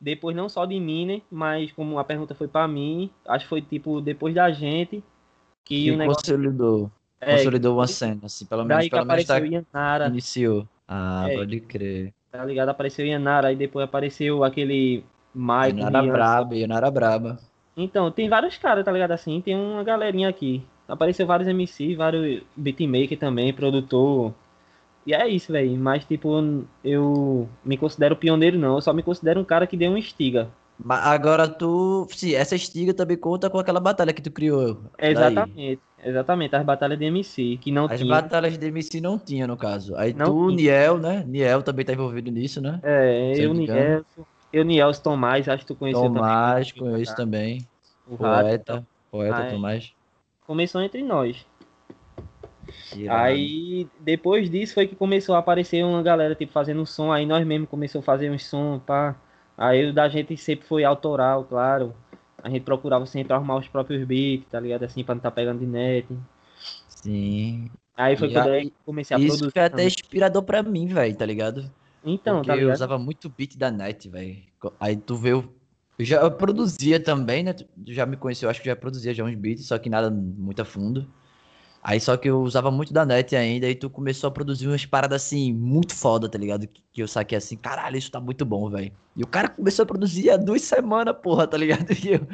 Depois 0.00 0.36
não 0.36 0.48
só 0.48 0.66
de 0.66 0.80
mim, 0.80 1.06
né? 1.06 1.22
Mas 1.30 1.72
como 1.72 1.98
a 1.98 2.04
pergunta 2.04 2.34
foi 2.34 2.48
pra 2.48 2.66
mim, 2.68 3.10
acho 3.26 3.44
que 3.46 3.50
foi 3.50 3.62
tipo 3.62 4.00
depois 4.00 4.34
da 4.34 4.50
gente 4.52 5.02
que 5.64 5.84
Que 5.84 5.90
o 5.90 5.96
negócio. 5.96 6.22
consolidou, 6.32 6.90
É, 7.20 7.36
consolidou 7.36 7.76
uma 7.76 7.86
cena, 7.86 8.20
assim, 8.24 8.44
pelo 8.46 8.64
menos, 8.64 8.78
daí 8.82 8.90
pelo 8.90 9.04
menos 9.04 9.24
tá, 9.26 9.36
apareceu 9.36 9.64
Yanara, 9.74 10.06
iniciou. 10.08 10.66
Ah, 10.88 11.26
É. 11.28 11.36
pode 11.36 11.60
crer. 11.60 12.12
tá 12.32 12.44
ligado? 12.44 12.68
Apareceu 12.68 13.04
Yanara, 13.06 13.48
aí 13.48 13.56
depois 13.56 13.84
apareceu 13.84 14.44
aquele 14.44 15.04
Maicon. 15.34 15.78
Yanara 15.80 16.00
Rian, 16.02 16.12
braba, 16.12 16.54
Yanara 16.56 16.90
braba. 16.90 17.38
Então, 17.76 18.10
tem 18.10 18.28
vários 18.28 18.56
caras, 18.58 18.84
tá 18.84 18.92
ligado? 18.92 19.12
Assim, 19.12 19.40
tem 19.40 19.56
uma 19.56 19.82
galerinha 19.84 20.28
aqui. 20.28 20.62
Apareceu 20.88 21.26
vários 21.26 21.48
MC, 21.48 21.94
vários 21.94 22.42
beatmaker 22.56 23.16
também, 23.18 23.52
produtor. 23.52 24.34
E 25.06 25.14
é 25.14 25.26
isso, 25.28 25.52
velho. 25.52 25.76
Mas, 25.76 26.04
tipo, 26.04 26.64
eu 26.84 27.48
me 27.64 27.76
considero 27.76 28.16
pioneiro, 28.16 28.58
não. 28.58 28.74
Eu 28.76 28.80
só 28.80 28.92
me 28.92 29.02
considero 29.02 29.40
um 29.40 29.44
cara 29.44 29.66
que 29.66 29.76
deu 29.76 29.90
um 29.92 29.96
estiga. 29.96 30.48
Mas 30.82 31.06
agora 31.06 31.46
tu, 31.46 32.06
sim, 32.10 32.34
essa 32.34 32.54
estiga 32.54 32.94
também 32.94 33.16
conta 33.16 33.50
com 33.50 33.58
aquela 33.58 33.80
batalha 33.80 34.12
que 34.12 34.22
tu 34.22 34.30
criou. 34.30 34.82
daí. 34.98 35.10
Exatamente. 35.12 35.80
Exatamente. 36.02 36.56
As 36.56 36.64
batalhas 36.64 36.98
de 36.98 37.04
MC, 37.04 37.58
que 37.58 37.70
não 37.70 37.84
As 37.84 38.00
tinha. 38.00 38.08
batalhas 38.08 38.56
de 38.56 38.66
MC 38.66 39.00
não 39.00 39.18
tinha, 39.18 39.46
no 39.46 39.56
caso. 39.56 39.94
Aí 39.96 40.14
Não 40.14 40.26
tu, 40.26 40.46
tinha. 40.48 40.56
Niel, 40.56 40.98
né? 40.98 41.24
Niel 41.26 41.62
também 41.62 41.84
tá 41.84 41.92
envolvido 41.92 42.30
nisso, 42.30 42.60
né? 42.60 42.80
É, 42.82 43.34
eu. 43.36 43.52
Nielson. 43.52 44.24
Eu, 44.52 44.64
Nielson 44.64 45.02
Tomás, 45.02 45.48
acho 45.48 45.60
que 45.60 45.66
tu 45.66 45.76
conheceu 45.76 46.02
Tomás, 46.02 46.72
também. 46.72 46.92
conheço 46.92 47.14
também. 47.14 47.68
O 48.08 48.16
Rato. 48.16 48.42
Poeta, 48.42 48.86
poeta 49.10 49.42
é. 49.42 49.50
Tomás. 49.50 49.92
Começou 50.46 50.80
entre 50.82 51.02
nós. 51.02 51.46
Aí, 53.08 53.86
depois 54.00 54.50
disso, 54.50 54.74
foi 54.74 54.86
que 54.86 54.96
começou 54.96 55.34
a 55.34 55.38
aparecer 55.38 55.84
uma 55.84 56.02
galera, 56.02 56.34
tipo, 56.34 56.52
fazendo 56.52 56.84
som. 56.86 57.12
Aí 57.12 57.26
nós 57.26 57.46
mesmo 57.46 57.66
começou 57.66 58.00
a 58.00 58.02
fazer 58.02 58.30
uns 58.30 58.44
som, 58.46 58.78
pá. 58.78 59.14
Aí 59.60 59.84
o 59.90 59.92
da 59.92 60.08
gente 60.08 60.34
sempre 60.38 60.66
foi 60.66 60.84
autoral, 60.84 61.44
claro. 61.44 61.94
A 62.42 62.48
gente 62.48 62.62
procurava 62.64 63.04
sempre 63.04 63.34
arrumar 63.34 63.58
os 63.58 63.68
próprios 63.68 64.02
beats, 64.06 64.48
tá 64.50 64.58
ligado? 64.58 64.84
Assim, 64.84 65.04
pra 65.04 65.14
não 65.14 65.20
tá 65.20 65.30
pegando 65.30 65.60
de 65.60 65.66
net. 65.66 66.06
Sim. 66.88 67.70
Aí 67.94 68.16
foi 68.16 68.28
E 68.28 68.32
quando 68.32 68.48
aí, 68.48 68.64
eu 68.68 68.72
comecei 68.86 69.14
a 69.14 69.20
Isso 69.20 69.28
produzir. 69.36 69.52
foi 69.52 69.62
até 69.62 69.84
inspirador 69.84 70.42
pra 70.42 70.62
mim, 70.62 70.86
velho, 70.86 71.14
tá 71.14 71.26
ligado? 71.26 71.70
Então, 72.02 72.36
Porque 72.36 72.46
tá 72.48 72.54
eu 72.54 72.60
ligado? 72.60 72.74
usava 72.76 72.98
muito 72.98 73.28
beat 73.28 73.58
da 73.58 73.70
net, 73.70 74.08
velho. 74.08 74.38
Aí 74.80 74.96
tu 74.96 75.14
vê 75.16 75.34
o. 75.34 75.52
Eu 75.98 76.04
já 76.06 76.22
eu 76.22 76.30
produzia 76.30 76.98
também, 76.98 77.42
né? 77.42 77.52
Tu 77.52 77.66
já 77.88 78.06
me 78.06 78.16
conheceu, 78.16 78.46
eu 78.46 78.50
acho 78.50 78.60
que 78.60 78.66
já 78.66 78.74
produzia 78.76 79.12
já 79.12 79.22
uns 79.22 79.34
beats, 79.34 79.66
só 79.66 79.78
que 79.78 79.90
nada 79.90 80.10
muito 80.10 80.62
a 80.62 80.64
fundo. 80.64 81.06
Aí 81.82 81.98
só 82.00 82.16
que 82.16 82.28
eu 82.28 82.42
usava 82.42 82.70
muito 82.70 82.92
da 82.92 83.06
net 83.06 83.34
ainda, 83.34 83.68
e 83.68 83.74
tu 83.74 83.88
começou 83.88 84.28
a 84.28 84.30
produzir 84.30 84.66
umas 84.68 84.84
paradas 84.84 85.22
assim, 85.24 85.52
muito 85.52 85.94
foda, 85.94 86.28
tá 86.28 86.36
ligado? 86.38 86.66
Que, 86.68 86.82
que 86.92 87.02
eu 87.02 87.08
saquei 87.08 87.38
assim, 87.38 87.56
caralho, 87.56 87.96
isso 87.96 88.10
tá 88.10 88.20
muito 88.20 88.44
bom, 88.44 88.68
velho. 88.70 88.92
E 89.16 89.22
o 89.24 89.26
cara 89.26 89.48
começou 89.48 89.84
a 89.84 89.86
produzir 89.86 90.30
há 90.30 90.36
duas 90.36 90.62
semanas, 90.62 91.16
porra, 91.22 91.46
tá 91.46 91.56
ligado? 91.56 91.86
E 92.04 92.08
eu, 92.14 92.26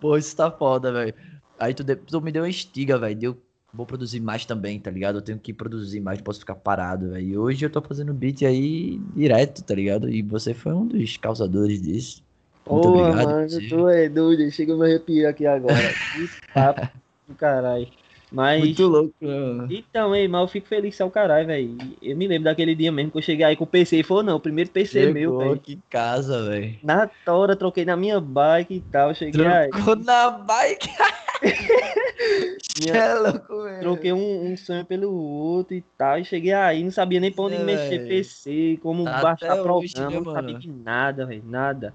pô, 0.00 0.16
isso 0.16 0.34
tá 0.36 0.50
foda, 0.50 0.92
velho. 0.92 1.14
Aí 1.58 1.74
tu, 1.74 1.84
de- 1.84 1.96
tu 1.96 2.20
me 2.20 2.32
deu 2.32 2.42
uma 2.42 2.48
estiga, 2.48 2.98
velho. 2.98 3.16
Deu, 3.18 3.42
vou 3.72 3.86
produzir 3.86 4.20
mais 4.20 4.44
também, 4.44 4.80
tá 4.80 4.90
ligado? 4.90 5.18
Eu 5.18 5.22
tenho 5.22 5.38
que 5.40 5.52
produzir 5.54 6.00
mais, 6.00 6.18
não 6.18 6.24
posso 6.24 6.40
ficar 6.40 6.56
parado, 6.56 7.10
velho. 7.10 7.26
E 7.28 7.38
hoje 7.38 7.64
eu 7.64 7.70
tô 7.70 7.80
fazendo 7.82 8.12
beat 8.14 8.42
aí 8.44 8.98
direto, 9.14 9.62
tá 9.64 9.74
ligado? 9.74 10.08
E 10.10 10.22
você 10.22 10.54
foi 10.54 10.72
um 10.72 10.86
dos 10.86 11.16
causadores 11.16 11.80
disso. 11.82 12.24
Muito 12.70 12.88
Porra, 12.88 12.88
obrigado, 12.88 13.34
mano, 13.48 13.62
tu 13.62 13.88
é 13.88 14.08
doido. 14.08 14.50
Chega 14.50 14.74
a 14.74 14.76
me 14.76 14.84
arrepiar 14.86 15.30
aqui 15.32 15.46
agora. 15.46 15.96
Que 16.10 16.28
papo 16.52 16.86
do 17.26 17.34
caralho. 17.34 17.90
Mas. 18.30 18.58
Muito 18.60 18.86
louco, 18.86 19.14
né, 19.20 19.38
mano. 19.38 19.68
Então, 19.70 20.14
ei, 20.14 20.28
mas 20.28 20.40
eu 20.42 20.48
fico 20.48 20.66
feliz 20.68 20.94
que 20.96 21.02
é 21.02 21.04
o 21.04 21.10
caralho, 21.10 21.46
velho. 21.46 21.96
Eu 22.02 22.16
me 22.16 22.26
lembro 22.28 22.44
daquele 22.44 22.74
dia 22.74 22.92
mesmo 22.92 23.10
que 23.10 23.18
eu 23.18 23.22
cheguei 23.22 23.44
aí 23.44 23.56
com 23.56 23.64
o 23.64 23.66
PC 23.66 23.98
e 23.98 24.02
falou, 24.02 24.22
não, 24.22 24.36
o 24.36 24.40
primeiro 24.40 24.70
PC 24.70 25.00
é 25.00 25.06
meu, 25.12 25.30
Chegou 25.30 25.38
velho. 25.40 25.52
aqui 25.54 25.72
em 25.74 25.82
casa, 25.90 26.44
velho. 26.48 26.78
Na 26.82 27.06
tora, 27.24 27.56
troquei 27.56 27.84
na 27.84 27.96
minha 27.96 28.20
bike 28.20 28.74
e 28.74 28.80
tal. 28.80 29.14
Cheguei 29.14 29.46
aí, 29.46 29.70
Trocou 29.70 29.96
na 29.96 30.30
bike. 30.30 30.88
Minha- 32.80 32.94
É 32.94 33.14
louco, 33.14 33.62
velho. 33.64 33.80
troquei 33.80 34.12
um, 34.12 34.52
um 34.52 34.56
sonho 34.56 34.84
pelo 34.84 35.12
outro 35.12 35.74
e 35.74 35.82
tal. 35.96 36.18
E 36.18 36.24
cheguei 36.24 36.52
aí, 36.52 36.82
não 36.84 36.90
sabia 36.90 37.18
nem 37.20 37.32
pra 37.32 37.44
onde 37.44 37.56
É, 37.56 37.64
mexer 37.64 37.98
velho. 37.98 38.08
PC, 38.08 38.78
como 38.82 39.04
Tá 39.04 39.20
baixar 39.22 39.52
até 39.52 39.62
hoje, 39.62 39.92
programa, 39.94 40.12
né, 40.12 40.20
não 40.26 40.32
sabia 40.34 40.54
de 40.58 40.70
nada, 40.70 41.26
velho, 41.26 41.42
nada. 41.44 41.94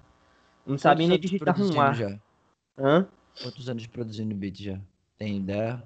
Não 0.66 0.78
sabia 0.78 1.08
nem 1.08 1.20
digitar 1.20 1.60
um 1.62 1.80
ar. 1.80 1.96
já? 1.96 2.18
Hã? 2.78 3.06
Quantos 3.42 3.70
anos 3.70 3.86
produzindo 3.88 4.34
beat 4.36 4.62
já? 4.62 4.80
Tem 5.18 5.38
ideia? 5.38 5.82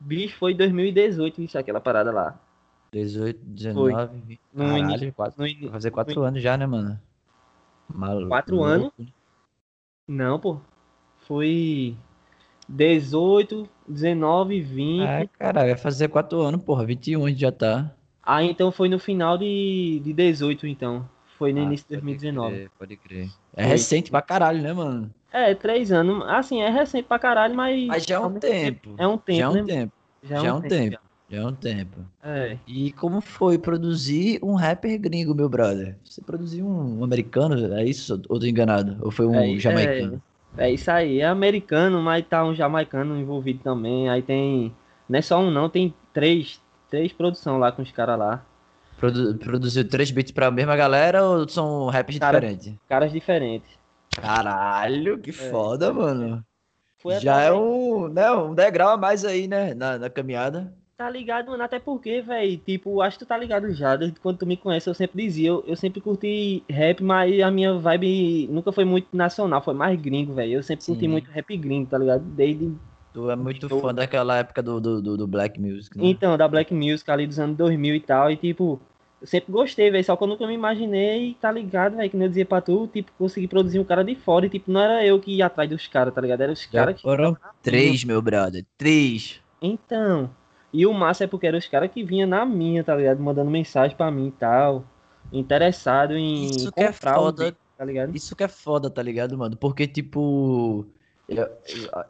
Bicho, 0.00 0.36
foi 0.38 0.52
em 0.52 0.56
2018 0.56 1.42
isso, 1.42 1.58
aquela 1.58 1.80
parada 1.80 2.10
lá. 2.10 2.40
18, 2.92 3.38
19, 3.44 4.16
20. 4.26 4.40
No 4.52 4.64
Caralho, 4.64 4.84
início- 4.90 5.12
quatro, 5.12 5.36
No 5.38 5.44
vai 5.62 5.70
fazer 5.70 5.90
4 5.90 6.22
anos 6.22 6.42
já, 6.42 6.56
né, 6.56 6.66
mano? 6.66 7.00
Maluco. 7.92 8.28
Quatro 8.28 8.62
anos? 8.62 8.90
Não, 10.08 10.40
pô. 10.40 10.58
Foi 11.26 11.96
18, 12.68 13.68
19, 13.86 14.60
20. 14.60 15.02
Ah, 15.02 15.26
caralho, 15.38 15.68
vai 15.68 15.78
fazer 15.78 16.08
4 16.08 16.40
anos, 16.40 16.62
porra. 16.62 16.84
21 16.84 17.26
a 17.26 17.28
gente 17.28 17.40
já 17.40 17.52
tá. 17.52 17.94
Ah, 18.22 18.42
então 18.42 18.72
foi 18.72 18.88
no 18.88 18.98
final 18.98 19.36
de, 19.38 20.00
de 20.02 20.12
18, 20.12 20.66
então. 20.66 21.08
Foi 21.38 21.52
no 21.52 21.60
Ah, 21.60 21.64
início 21.64 21.86
de 21.88 21.94
pode 21.94 22.02
2019. 22.06 22.54
crer, 22.56 22.70
pode 22.78 22.96
crer. 22.96 23.28
É 23.56 23.62
Foi. 23.62 23.70
recente 23.72 24.10
pra 24.10 24.22
caralho, 24.22 24.62
né, 24.62 24.72
mano? 24.72 25.12
É, 25.32 25.54
três 25.54 25.92
anos. 25.92 26.24
Assim, 26.28 26.60
é 26.60 26.68
recente 26.70 27.04
pra 27.06 27.18
caralho, 27.18 27.54
mas. 27.54 27.86
Mas 27.86 28.04
já 28.04 28.16
é 28.16 28.18
um 28.18 28.24
mesmo 28.24 28.40
tempo. 28.40 28.94
É 28.98 29.06
um 29.06 29.16
tempo, 29.18 29.38
Já 29.40 29.44
é 29.46 29.48
um 29.48 29.54
né? 29.54 29.62
tempo. 29.64 29.92
Já 30.22 30.36
é 30.44 30.52
um 30.52 30.60
tempo. 30.60 30.98
Já 31.30 31.38
é 31.40 31.46
um 31.46 31.54
tempo. 31.54 31.96
É. 32.24 32.56
E 32.66 32.90
como 32.92 33.20
foi 33.20 33.56
produzir 33.56 34.40
um 34.42 34.54
rapper 34.54 34.98
gringo, 35.00 35.34
meu 35.34 35.48
brother? 35.48 35.96
Você 36.04 36.20
produziu 36.20 36.66
um 36.66 37.04
americano, 37.04 37.74
é 37.76 37.84
isso? 37.84 38.20
Ou 38.28 38.40
tô 38.40 38.46
enganado? 38.46 38.96
Ou 39.00 39.10
foi 39.12 39.26
um 39.26 39.34
É, 39.36 39.56
jamaicano? 39.58 40.20
É 40.58 40.68
isso 40.70 40.90
aí. 40.90 41.20
É 41.20 41.26
americano, 41.26 42.02
mas 42.02 42.26
tá 42.26 42.44
um 42.44 42.52
jamaicano 42.54 43.16
envolvido 43.16 43.60
também. 43.62 44.08
Aí 44.08 44.22
tem. 44.22 44.74
Não 45.08 45.18
é 45.18 45.22
só 45.22 45.38
um, 45.40 45.50
não, 45.50 45.68
tem 45.68 45.94
três. 46.12 46.60
Três 46.90 47.12
produções 47.12 47.60
lá 47.60 47.70
com 47.70 47.82
os 47.82 47.92
caras 47.92 48.18
lá. 48.18 48.44
Produ 48.98 49.34
produziu 49.36 49.88
três 49.88 50.10
beats 50.10 50.32
pra 50.32 50.50
mesma 50.50 50.74
galera 50.76 51.24
ou 51.24 51.48
são 51.48 51.86
raps 51.86 52.18
Cara- 52.18 52.40
diferentes? 52.40 52.74
Caras 52.88 53.12
diferentes. 53.12 53.70
Caralho, 54.20 55.18
que 55.18 55.32
foda, 55.32 55.92
mano. 55.92 56.44
Foi 56.98 57.18
Já 57.18 57.40
é 57.42 57.52
um, 57.52 58.08
né, 58.08 58.30
um 58.30 58.54
degrau 58.54 58.90
a 58.90 58.96
mais 58.96 59.24
aí, 59.24 59.48
né, 59.48 59.72
na, 59.74 59.98
na 59.98 60.10
caminhada. 60.10 60.72
Tá 60.96 61.08
ligado, 61.08 61.50
mano? 61.50 61.62
Até 61.62 61.78
porque, 61.78 62.20
velho, 62.20 62.58
tipo, 62.58 63.00
acho 63.00 63.18
que 63.18 63.24
tu 63.24 63.28
tá 63.28 63.34
ligado 63.38 63.72
já. 63.72 63.96
Desde 63.96 64.20
quando 64.20 64.36
tu 64.36 64.46
me 64.46 64.54
conhece, 64.54 64.86
eu 64.86 64.92
sempre 64.92 65.22
dizia, 65.24 65.48
eu, 65.48 65.64
eu 65.66 65.74
sempre 65.74 65.98
curti 65.98 66.62
rap, 66.68 67.02
mas 67.02 67.40
a 67.40 67.50
minha 67.50 67.72
vibe 67.78 68.48
nunca 68.50 68.70
foi 68.70 68.84
muito 68.84 69.08
nacional, 69.10 69.62
foi 69.62 69.72
mais 69.72 69.98
gringo, 69.98 70.34
velho. 70.34 70.52
Eu 70.52 70.62
sempre 70.62 70.84
curti 70.84 71.00
Sim. 71.00 71.08
muito 71.08 71.30
rap 71.30 71.56
gringo, 71.56 71.88
tá 71.88 71.96
ligado? 71.96 72.22
Desde. 72.22 72.74
Tu 73.14 73.30
é 73.30 73.34
muito 73.34 73.64
Estou- 73.64 73.80
fã 73.80 73.94
daquela 73.94 74.36
época 74.36 74.62
do, 74.62 74.78
do, 74.78 75.00
do, 75.00 75.16
do 75.16 75.26
Black 75.26 75.58
Music, 75.58 75.96
né? 75.96 76.04
Então, 76.06 76.36
da 76.36 76.46
Black 76.46 76.72
Music 76.74 77.10
ali 77.10 77.26
dos 77.26 77.38
anos 77.38 77.56
2000 77.56 77.94
e 77.94 78.00
tal. 78.00 78.30
E, 78.30 78.36
tipo, 78.36 78.78
eu 79.20 79.26
sempre 79.26 79.52
gostei, 79.52 79.90
velho. 79.90 80.04
Só 80.04 80.16
que 80.16 80.22
eu 80.22 80.28
nunca 80.28 80.46
me 80.46 80.54
imaginei, 80.54 81.36
tá 81.40 81.52
ligado, 81.52 81.96
velho? 81.96 82.08
Que 82.08 82.16
nem 82.16 82.24
eu 82.24 82.30
dizia 82.30 82.46
pra 82.46 82.60
tu, 82.60 82.88
tipo, 82.88 83.12
conseguir 83.18 83.48
produzir 83.48 83.78
um 83.78 83.84
cara 83.84 84.02
de 84.02 84.14
fora. 84.14 84.46
E, 84.46 84.50
tipo, 84.50 84.70
não 84.70 84.80
era 84.80 85.04
eu 85.04 85.20
que 85.20 85.36
ia 85.36 85.46
atrás 85.46 85.68
dos 85.68 85.86
caras, 85.86 86.14
tá 86.14 86.20
ligado? 86.20 86.40
Era 86.40 86.52
os 86.52 86.64
caras 86.66 86.96
que. 86.96 87.02
foram 87.02 87.36
três, 87.62 88.02
meu 88.04 88.22
brother. 88.22 88.64
Três. 88.78 89.40
Então. 89.60 90.30
E 90.72 90.86
o 90.86 90.94
massa 90.94 91.24
é 91.24 91.26
porque 91.26 91.46
eram 91.46 91.58
os 91.58 91.66
caras 91.66 91.90
que 91.90 92.02
vinham 92.02 92.28
na 92.28 92.46
minha, 92.46 92.82
tá 92.82 92.94
ligado? 92.94 93.20
Mandando 93.20 93.50
mensagem 93.50 93.96
pra 93.96 94.10
mim 94.10 94.28
e 94.28 94.32
tal. 94.32 94.84
Interessado 95.32 96.16
em 96.16 96.46
Isso 96.46 96.72
que 96.72 96.80
é 96.80 96.92
foda. 96.92 97.56
tá 97.76 97.84
ligado? 97.84 98.14
Isso 98.16 98.34
que 98.34 98.44
é 98.44 98.48
foda, 98.48 98.88
tá 98.88 99.02
ligado, 99.02 99.36
mano? 99.36 99.56
Porque, 99.56 99.86
tipo. 99.86 100.86
Eu, 101.30 101.46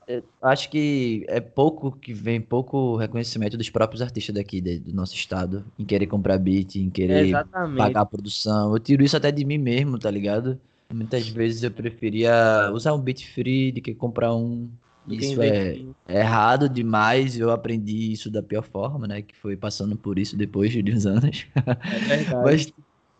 eu- 0.06 0.22
eu 0.40 0.48
acho 0.48 0.70
que 0.70 1.24
é 1.28 1.40
pouco 1.40 1.92
que 1.92 2.14
vem 2.14 2.40
pouco 2.40 2.96
reconhecimento 2.96 3.56
dos 3.56 3.68
próprios 3.68 4.00
artistas 4.00 4.34
daqui, 4.34 4.60
de- 4.60 4.78
do 4.78 4.94
nosso 4.94 5.14
estado, 5.14 5.64
em 5.78 5.84
querer 5.84 6.06
comprar 6.06 6.38
beat, 6.38 6.76
em 6.76 6.88
querer 6.88 7.26
Exatamente. 7.26 7.76
pagar 7.76 8.00
a 8.00 8.06
produção. 8.06 8.72
Eu 8.74 8.80
tiro 8.80 9.04
isso 9.04 9.16
até 9.16 9.30
de 9.30 9.44
mim 9.44 9.58
mesmo, 9.58 9.98
tá 9.98 10.10
ligado? 10.10 10.58
Muitas 10.92 11.28
vezes 11.28 11.62
eu 11.62 11.70
preferia 11.70 12.70
usar 12.72 12.94
um 12.94 13.00
beat 13.00 13.24
free 13.34 13.70
do 13.72 13.80
que 13.82 13.94
comprar 13.94 14.34
um. 14.34 14.70
Isso 15.06 15.42
é, 15.42 15.76
é 16.08 16.20
errado 16.20 16.68
demais. 16.68 17.38
Eu 17.38 17.50
aprendi 17.50 18.12
isso 18.12 18.30
da 18.30 18.42
pior 18.42 18.62
forma, 18.62 19.06
né? 19.06 19.22
Que 19.22 19.36
foi 19.36 19.56
passando 19.56 19.96
por 19.96 20.18
isso 20.18 20.36
depois 20.36 20.72
de 20.72 20.92
uns 20.92 21.04
anos. 21.04 21.46
É 21.54 21.98
verdade. 22.16 22.40
Mas, 22.42 22.72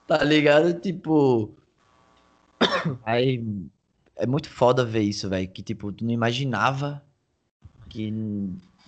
tá 0.06 0.24
ligado? 0.24 0.80
Tipo. 0.80 1.54
Aí. 3.04 3.44
É 4.20 4.26
muito 4.26 4.48
foda 4.50 4.84
ver 4.84 5.00
isso, 5.02 5.28
velho. 5.28 5.48
Que, 5.48 5.62
tipo, 5.62 5.90
tu 5.92 6.04
não 6.04 6.12
imaginava 6.12 7.02
que. 7.88 8.10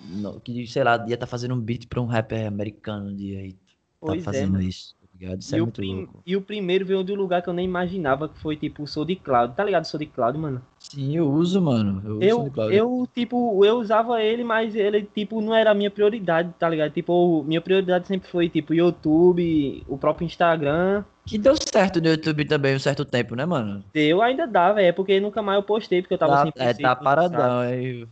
não- 0.09 0.39
que, 0.41 0.67
sei 0.67 0.85
lá, 0.85 1.05
ia 1.09 1.15
estar 1.15 1.27
fazendo 1.27 1.55
um 1.55 1.61
beat 1.61 1.87
pra 1.87 2.01
um 2.01 2.07
rapper 2.07 2.47
americano 2.47 3.15
dia 3.15 3.39
aí. 3.41 3.57
Tá 4.05 4.17
é, 4.17 4.21
fazendo 4.21 4.53
mano. 4.55 4.65
isso, 4.65 4.97
tá 5.01 5.07
ligado? 5.19 5.41
Isso 5.41 5.55
E, 5.55 5.59
é 5.59 5.63
o 5.63 5.65
muito 5.65 5.77
prim- 5.77 5.95
louco. 5.97 6.23
e 6.27 6.37
o 6.37 6.43
primeiro 6.43 6.85
veio 6.85 7.05
de 7.05 7.13
um 7.13 7.15
lugar 7.15 7.41
que 7.41 7.49
eu 7.49 7.53
nem 7.55 7.65
imaginava, 7.65 8.29
que 8.29 8.37
foi 8.41 8.57
tipo 8.57 8.83
o 8.83 8.87
Soul 8.87 9.07
de 9.07 9.15
Cloud. 9.15 9.55
Tá 9.55 9.63
ligado, 9.65 9.85
Soul 9.85 10.01
de 10.01 10.07
Cloud, 10.07 10.37
mano? 10.37 10.61
Sim, 10.81 11.17
eu 11.17 11.31
uso, 11.31 11.63
mano. 11.63 12.03
Eu, 12.05 12.17
uso 12.17 12.25
Eu, 12.25 12.37
SoundCloud. 12.39 12.75
eu, 12.75 13.09
tipo, 13.15 13.65
eu 13.65 13.79
usava 13.79 14.21
ele, 14.21 14.43
mas 14.43 14.75
ele, 14.75 15.03
tipo, 15.05 15.41
não 15.41 15.55
era 15.55 15.71
a 15.71 15.75
minha 15.75 15.91
prioridade, 15.91 16.53
tá 16.59 16.69
ligado? 16.69 16.91
Tipo, 16.93 17.45
minha 17.45 17.61
prioridade 17.61 18.09
sempre 18.09 18.29
foi, 18.29 18.49
tipo, 18.49 18.75
YouTube, 18.75 19.85
o 19.89 19.97
próprio 19.97 20.27
Instagram. 20.27 21.05
Que 21.27 21.37
deu 21.39 21.57
certo 21.57 22.01
no 22.01 22.09
YouTube 22.11 22.45
também 22.47 22.77
um 22.77 22.79
certo 22.79 23.05
tempo, 23.05 23.35
né, 23.35 23.45
mano? 23.45 23.85
Eu 23.95 24.21
ainda 24.23 24.47
dava, 24.47 24.83
é 24.83 24.93
porque 24.93 25.19
nunca 25.21 25.43
mais 25.43 25.57
eu 25.57 25.63
postei, 25.63 26.01
porque 26.03 26.15
eu 26.15 26.19
tava 26.19 26.37
Tá, 26.37 26.37
sem 26.37 26.53
é, 26.57 26.73
tá 26.75 26.95
paradão, 26.95 27.61
aí. 27.61 28.07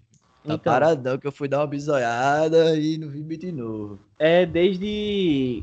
Tá 0.47 0.59
Então, 0.59 0.59
paradão 0.59 1.19
que 1.19 1.26
eu 1.26 1.33
fui 1.33 1.49
dar 1.49 1.59
uma 1.61 1.67
bisoiada 1.67 2.76
e 2.76 2.99
não 2.99 3.09
vi 3.09 3.23
beat 3.23 3.45
novo. 3.52 4.00
é 4.19 4.47
desde 4.47 5.62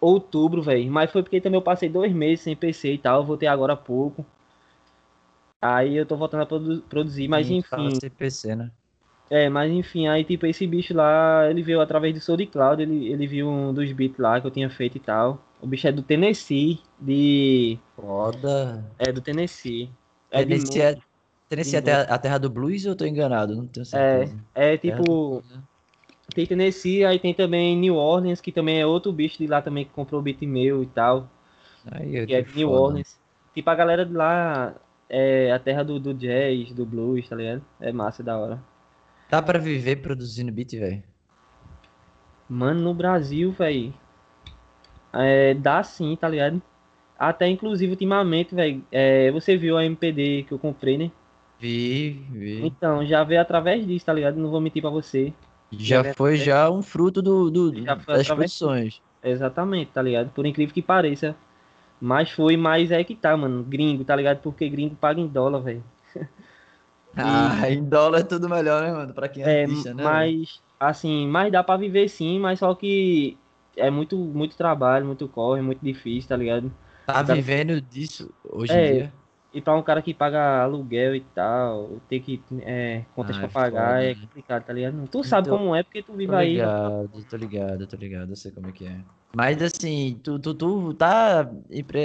outubro, 0.00 0.62
velho. 0.62 0.90
Mas 0.90 1.10
foi 1.12 1.22
porque 1.22 1.40
também 1.40 1.58
eu 1.58 1.62
passei 1.64 1.88
dois 1.88 2.12
meses 2.12 2.42
sem 2.44 2.56
PC 2.56 2.94
e 2.94 2.98
tal. 2.98 3.20
Eu 3.22 3.26
voltei 3.26 3.48
agora 3.48 3.74
há 3.74 3.76
pouco. 3.76 4.24
Aí 5.62 5.94
eu 5.96 6.04
tô 6.06 6.16
voltando 6.16 6.42
a 6.42 6.46
produ- 6.46 6.82
produzir, 6.82 7.26
mas 7.28 7.50
Sim, 7.72 7.90
enfim. 7.90 7.98
sem 8.00 8.10
PC, 8.10 8.54
né? 8.56 8.70
É, 9.28 9.48
mas 9.48 9.70
enfim, 9.72 10.08
aí 10.08 10.24
tipo, 10.24 10.44
esse 10.46 10.66
bicho 10.66 10.92
lá, 10.92 11.48
ele 11.48 11.62
veio 11.62 11.80
através 11.80 12.12
do 12.14 12.20
SoundCloud, 12.20 12.82
ele, 12.82 13.06
ele 13.12 13.26
viu 13.26 13.48
um 13.48 13.72
dos 13.72 13.90
beats 13.92 14.18
lá 14.18 14.40
que 14.40 14.46
eu 14.46 14.50
tinha 14.50 14.68
feito 14.68 14.96
e 14.96 15.00
tal. 15.00 15.40
O 15.62 15.66
bicho 15.66 15.86
é 15.88 15.92
do 15.92 16.02
Tennessee, 16.02 16.80
de... 16.98 17.78
Foda. 17.94 18.90
É 18.98 19.12
do 19.12 19.20
Tennessee. 19.20 19.90
É, 20.30 20.44
de 20.44 20.54
Tennessee 20.54 20.56
Mo- 20.56 20.82
é, 20.82 20.96
Tennessee 21.48 21.76
é 21.76 21.80
a 21.80 21.82
terra, 21.82 22.02
a 22.14 22.18
terra 22.18 22.38
do 22.38 22.50
blues 22.50 22.84
ou 22.84 22.92
eu 22.92 22.96
tô 22.96 23.04
enganado? 23.06 23.54
Não 23.56 23.66
tenho 23.68 23.86
certeza. 23.86 24.36
é 24.54 24.76
Terra 24.84 25.02
tipo, 25.02 25.42
né? 25.44 25.62
tem 26.34 26.46
Tennessee, 26.46 27.04
aí 27.04 27.18
tem 27.18 27.34
também 27.34 27.76
New 27.76 27.96
Orleans, 27.96 28.40
que 28.40 28.52
também 28.52 28.80
é 28.80 28.86
outro 28.86 29.12
bicho 29.12 29.38
de 29.38 29.46
lá 29.46 29.62
também 29.62 29.84
que 29.84 29.92
comprou 29.92 30.20
o 30.20 30.24
beat 30.24 30.42
meu 30.42 30.82
e 30.82 30.86
tal, 30.86 31.28
Aí, 31.92 32.26
que 32.26 32.34
é 32.34 32.42
de 32.42 32.52
New. 32.54 32.70
Orleans. 32.70 33.18
Tipo, 33.54 33.70
a 33.70 33.74
galera 33.74 34.06
de 34.06 34.12
lá 34.12 34.74
é 35.08 35.52
a 35.52 35.58
terra 35.58 35.82
do, 35.82 35.98
do 35.98 36.14
jazz, 36.14 36.72
do 36.72 36.86
blues, 36.86 37.28
tá 37.28 37.36
ligado? 37.36 37.62
É 37.80 37.92
massa, 37.92 38.22
da 38.22 38.38
hora. 38.38 38.60
Dá 39.30 39.40
pra 39.40 39.58
viver 39.58 40.02
produzindo 40.02 40.52
beat, 40.52 40.72
velho? 40.72 41.02
Mano, 42.48 42.80
no 42.82 42.92
Brasil, 42.94 43.50
velho, 43.52 43.94
é, 45.12 45.54
dá 45.54 45.82
sim, 45.82 46.16
tá 46.16 46.28
ligado? 46.28 46.60
Até 47.18 47.48
inclusive 47.48 47.92
ultimamente, 47.92 48.54
velho, 48.54 48.84
é, 48.92 49.30
você 49.30 49.56
viu 49.56 49.76
a 49.78 49.84
MPD 49.84 50.44
que 50.44 50.52
eu 50.52 50.58
comprei, 50.58 50.98
né? 50.98 51.10
Vi, 51.60 52.26
vi. 52.32 52.56
Então, 52.66 53.04
já 53.06 53.24
veio 53.24 53.40
através 53.40 53.86
disso, 53.86 54.06
tá 54.06 54.12
ligado? 54.12 54.36
Não 54.36 54.50
vou 54.50 54.60
mentir 54.60 54.82
pra 54.82 54.90
você. 54.90 55.32
Já 55.72 56.02
já 56.02 56.14
foi 56.14 56.36
já 56.36 56.70
um 56.70 56.82
fruto 56.82 57.22
do, 57.22 57.50
do- 57.50 57.72
das 57.72 58.02
através- 58.02 58.26
produções. 58.26 59.00
Exatamente, 59.22 59.92
tá 59.92 60.02
ligado? 60.02 60.30
Por 60.30 60.46
incrível 60.46 60.74
que 60.74 60.82
pareça. 60.82 61.36
Mas 62.00 62.30
foi, 62.30 62.56
mas 62.56 62.90
é 62.90 63.04
que 63.04 63.14
tá, 63.14 63.36
mano. 63.36 63.64
Gringo, 63.64 64.04
tá 64.04 64.16
ligado? 64.16 64.40
Porque 64.42 64.68
gringo 64.68 64.96
paga 64.96 65.20
em 65.20 65.26
dólar, 65.28 65.60
velho. 65.60 65.84
Ah, 67.16 67.68
em 67.70 67.88
dólar 67.88 68.20
é 68.20 68.22
tudo 68.24 68.48
melhor, 68.48 68.82
né, 68.82 68.92
mano? 68.92 69.14
Pra 69.14 69.28
quem 69.28 69.42
é 69.42 69.46
É, 69.46 69.62
artista, 69.62 69.94
né? 69.94 70.04
mas, 70.04 70.60
assim, 70.78 71.26
mas 71.26 71.50
dá 71.52 71.62
pra 71.62 71.76
viver 71.76 72.08
sim, 72.08 72.38
mas 72.38 72.58
só 72.58 72.74
que 72.74 73.36
é 73.76 73.90
muito, 73.90 74.16
muito 74.18 74.56
trabalho, 74.56 75.06
muito 75.06 75.28
corre, 75.28 75.62
muito 75.62 75.84
difícil, 75.84 76.28
tá 76.28 76.36
ligado? 76.36 76.72
Tá 77.04 77.22
vivendo 77.22 77.78
disso 77.80 78.34
hoje 78.42 78.78
É, 78.78 78.80
em 78.80 78.82
dia? 78.82 79.12
E 79.52 79.60
pra 79.60 79.74
um 79.76 79.82
cara 79.82 80.00
que 80.02 80.14
paga 80.14 80.62
aluguel 80.62 81.14
e 81.16 81.20
tal, 81.22 82.00
ter 82.08 82.20
que, 82.20 82.40
é, 82.62 83.04
contas 83.14 83.36
Ah, 83.36 83.38
pra 83.38 83.48
é 83.48 83.48
pagar 83.48 84.00
foda, 84.00 84.04
é 84.04 84.14
né? 84.14 84.14
complicado, 84.14 84.64
tá 84.64 84.72
ligado? 84.72 85.08
Tu 85.08 85.24
sabe 85.24 85.48
Então, 85.48 85.48
como 85.48 85.74
é, 85.74 85.82
porque 85.82 86.02
tu 86.02 86.14
vive 86.14 86.34
Tô 86.34 86.36
aí. 86.36 86.62
ligado, 86.62 87.24
tô 87.26 87.36
ligado, 87.36 87.86
tô 87.88 87.96
ligado, 87.96 88.32
eu 88.32 88.36
sei 88.36 88.52
como 88.52 88.68
é 88.68 88.72
que 88.72 88.84
é. 88.86 89.04
Mas 89.36 89.62
assim, 89.62 90.20
tu, 90.24 90.38
tu, 90.40 90.54
tu 90.54 90.94
tá 90.94 91.50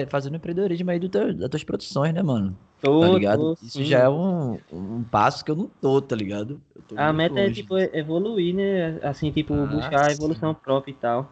fazendo 0.09 0.37
empreendedorismo 0.37 0.91
aí 0.91 0.99
do 0.99 1.09
teu, 1.09 1.33
das 1.35 1.49
tuas 1.49 1.63
produções, 1.63 2.13
né, 2.13 2.23
mano? 2.23 2.57
Tô, 2.79 2.91
Tá 2.99 3.07
ligado? 3.09 3.49
tô, 3.53 3.57
Isso 3.61 3.83
já 3.83 3.99
é 4.01 4.09
um, 4.09 4.61
um 4.71 5.03
passo 5.03 5.45
que 5.45 5.51
eu 5.51 5.55
não 5.55 5.69
tô, 5.69 6.01
tá 6.01 6.15
ligado? 6.15 6.61
Tô 6.87 6.97
A 6.97 7.13
meta 7.13 7.39
é, 7.39 7.49
longe 7.49 7.51
tipo, 7.51 7.77
disso. 7.77 7.77
evoluir, 7.77 8.53
né? 8.55 8.99
Assim, 9.07 9.31
tipo, 9.31 9.53
Ah, 9.53 9.67
buscar 9.67 10.07
a 10.07 10.11
evolução 10.11 10.53
própria 10.53 10.91
e 10.91 10.95
tal. 10.95 11.31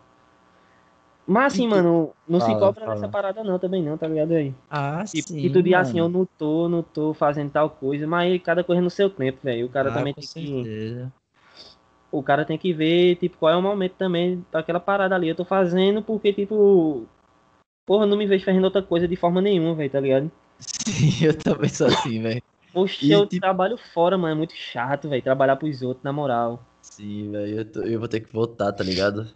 Mas 1.25 1.53
assim, 1.53 1.65
E 1.65 1.67
mano, 1.67 2.11
não 2.27 2.39
se 2.39 2.47
Fala, 2.47 2.59
cobra 2.59 2.85
fala. 2.85 2.95
nessa 2.95 3.07
parada 3.07 3.43
não, 3.43 3.57
também 3.57 3.81
não, 3.81 3.97
tá 3.97 4.07
ligado 4.07 4.31
aí? 4.33 4.53
Ah, 4.69 5.03
Tipo, 5.05 5.29
sim, 5.29 5.39
e 5.45 5.49
tu 5.49 5.61
diz 5.63 5.73
assim, 5.73 5.99
eu 5.99 6.09
não 6.09 6.25
tô, 6.37 6.67
não 6.67 6.81
tô 6.83 7.13
fazendo 7.13 7.51
tal 7.51 7.69
coisa, 7.69 8.05
mas 8.07 8.41
cada 8.41 8.63
coisa 8.63 8.81
no 8.81 8.89
seu 8.89 9.09
tempo, 9.09 9.39
velho. 9.43 9.65
O 9.65 9.69
cara 9.69 9.89
Ah, 9.89 9.93
também 9.93 10.13
com 10.13 10.21
tem 10.21 10.29
que. 10.29 10.63
certeza. 10.63 11.13
O 12.11 12.21
cara 12.21 12.45
tem 12.45 12.57
que 12.57 12.71
ver, 12.73 13.15
tipo, 13.15 13.37
qual 13.37 13.51
é 13.53 13.55
o 13.57 13.61
momento 13.61 13.93
também 13.93 14.45
daquela 14.51 14.79
parada 14.79 15.15
ali. 15.15 15.29
Eu 15.29 15.35
tô 15.35 15.45
fazendo 15.45 16.01
porque, 16.01 16.31
tipo. 16.33 17.05
Porra, 17.85 18.05
não 18.05 18.15
me 18.17 18.25
vejo 18.25 18.45
fazendo 18.45 18.63
outra 18.65 18.81
coisa 18.83 19.07
de 19.07 19.15
forma 19.15 19.41
nenhuma, 19.41 19.73
velho, 19.75 19.89
tá 19.89 19.99
ligado? 19.99 20.31
Sim, 20.59 21.25
eu 21.25 21.37
também 21.37 21.69
sou 21.69 21.87
assim, 21.87 22.21
velho. 22.21 22.41
Poxa, 22.71 23.05
E, 23.05 23.11
eu 23.11 23.25
tipo- 23.27 23.41
trabalho 23.41 23.77
fora, 23.77 24.17
mano. 24.17 24.33
É 24.33 24.37
muito 24.37 24.53
chato, 24.55 25.09
velho. 25.09 25.21
Trabalhar 25.21 25.55
pros 25.55 25.81
outros, 25.81 26.03
na 26.03 26.13
moral. 26.13 26.63
Sim, 26.81 27.31
velho, 27.31 27.57
eu, 27.59 27.71
tô- 27.71 27.81
eu 27.83 27.99
vou 27.99 28.07
ter 28.07 28.19
que 28.21 28.31
voltar, 28.31 28.71
tá 28.73 28.83
ligado? 28.83 29.27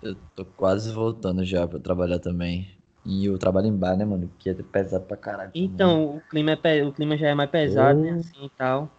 Eu 0.00 0.14
tô 0.34 0.44
quase 0.44 0.90
voltando 0.92 1.44
já 1.44 1.66
pra 1.66 1.78
trabalhar 1.78 2.18
também. 2.18 2.68
E 3.04 3.26
eu 3.26 3.38
trabalho 3.38 3.66
em 3.68 3.76
bar, 3.76 3.96
né, 3.96 4.04
mano? 4.04 4.30
Que 4.38 4.50
é 4.50 4.54
pesado 4.54 5.04
pra 5.06 5.16
caralho. 5.16 5.52
Então, 5.54 6.16
o 6.16 6.20
clima, 6.22 6.52
é 6.52 6.56
pe- 6.56 6.82
o 6.82 6.92
clima 6.92 7.16
já 7.16 7.28
é 7.28 7.34
mais 7.34 7.50
pesado, 7.50 8.00
né? 8.00 8.12
Assim 8.12 8.44
e 8.46 8.50
tal. 8.50 8.90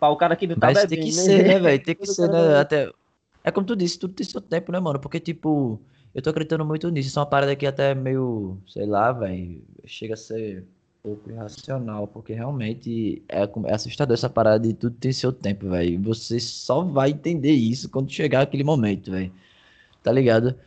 Pra 0.00 0.10
o 0.10 0.16
cara 0.16 0.36
que 0.36 0.46
não 0.46 0.56
tá 0.56 0.68
Mas 0.68 0.84
tem 0.84 0.98
que 0.98 1.06
né? 1.06 1.12
ser, 1.12 1.44
né, 1.44 1.58
velho? 1.58 1.82
Tem 1.84 1.94
que 1.96 2.06
ser, 2.06 2.28
né? 2.30 2.58
Até... 2.58 2.90
É 3.44 3.50
como 3.50 3.66
tu 3.66 3.76
disse, 3.76 3.98
tudo 3.98 4.14
tem 4.14 4.26
seu 4.26 4.40
tempo, 4.40 4.72
né, 4.72 4.80
mano? 4.80 5.00
Porque, 5.00 5.18
tipo, 5.20 5.80
eu 6.14 6.22
tô 6.22 6.30
acreditando 6.30 6.64
muito 6.64 6.88
nisso. 6.90 7.08
Isso 7.08 7.18
é 7.18 7.22
uma 7.22 7.28
parada 7.28 7.56
que 7.56 7.66
até 7.66 7.92
é 7.92 7.94
meio, 7.94 8.58
sei 8.66 8.86
lá, 8.86 9.12
velho. 9.12 9.62
Chega 9.86 10.14
a 10.14 10.16
ser 10.16 10.62
um 10.62 10.66
pouco 11.02 11.30
irracional, 11.30 12.06
porque 12.08 12.32
realmente 12.34 13.22
é, 13.28 13.42
é 13.44 13.74
assustador 13.74 14.14
essa 14.14 14.28
parada 14.28 14.66
de 14.68 14.74
tudo 14.74 14.96
tem 14.96 15.12
seu 15.12 15.32
tempo, 15.32 15.68
velho. 15.70 16.00
Você 16.02 16.38
só 16.40 16.84
vai 16.84 17.10
entender 17.10 17.52
isso 17.52 17.88
quando 17.90 18.10
chegar 18.12 18.42
aquele 18.42 18.64
momento, 18.64 19.10
velho. 19.10 19.32
Tá 20.02 20.12
ligado? 20.12 20.58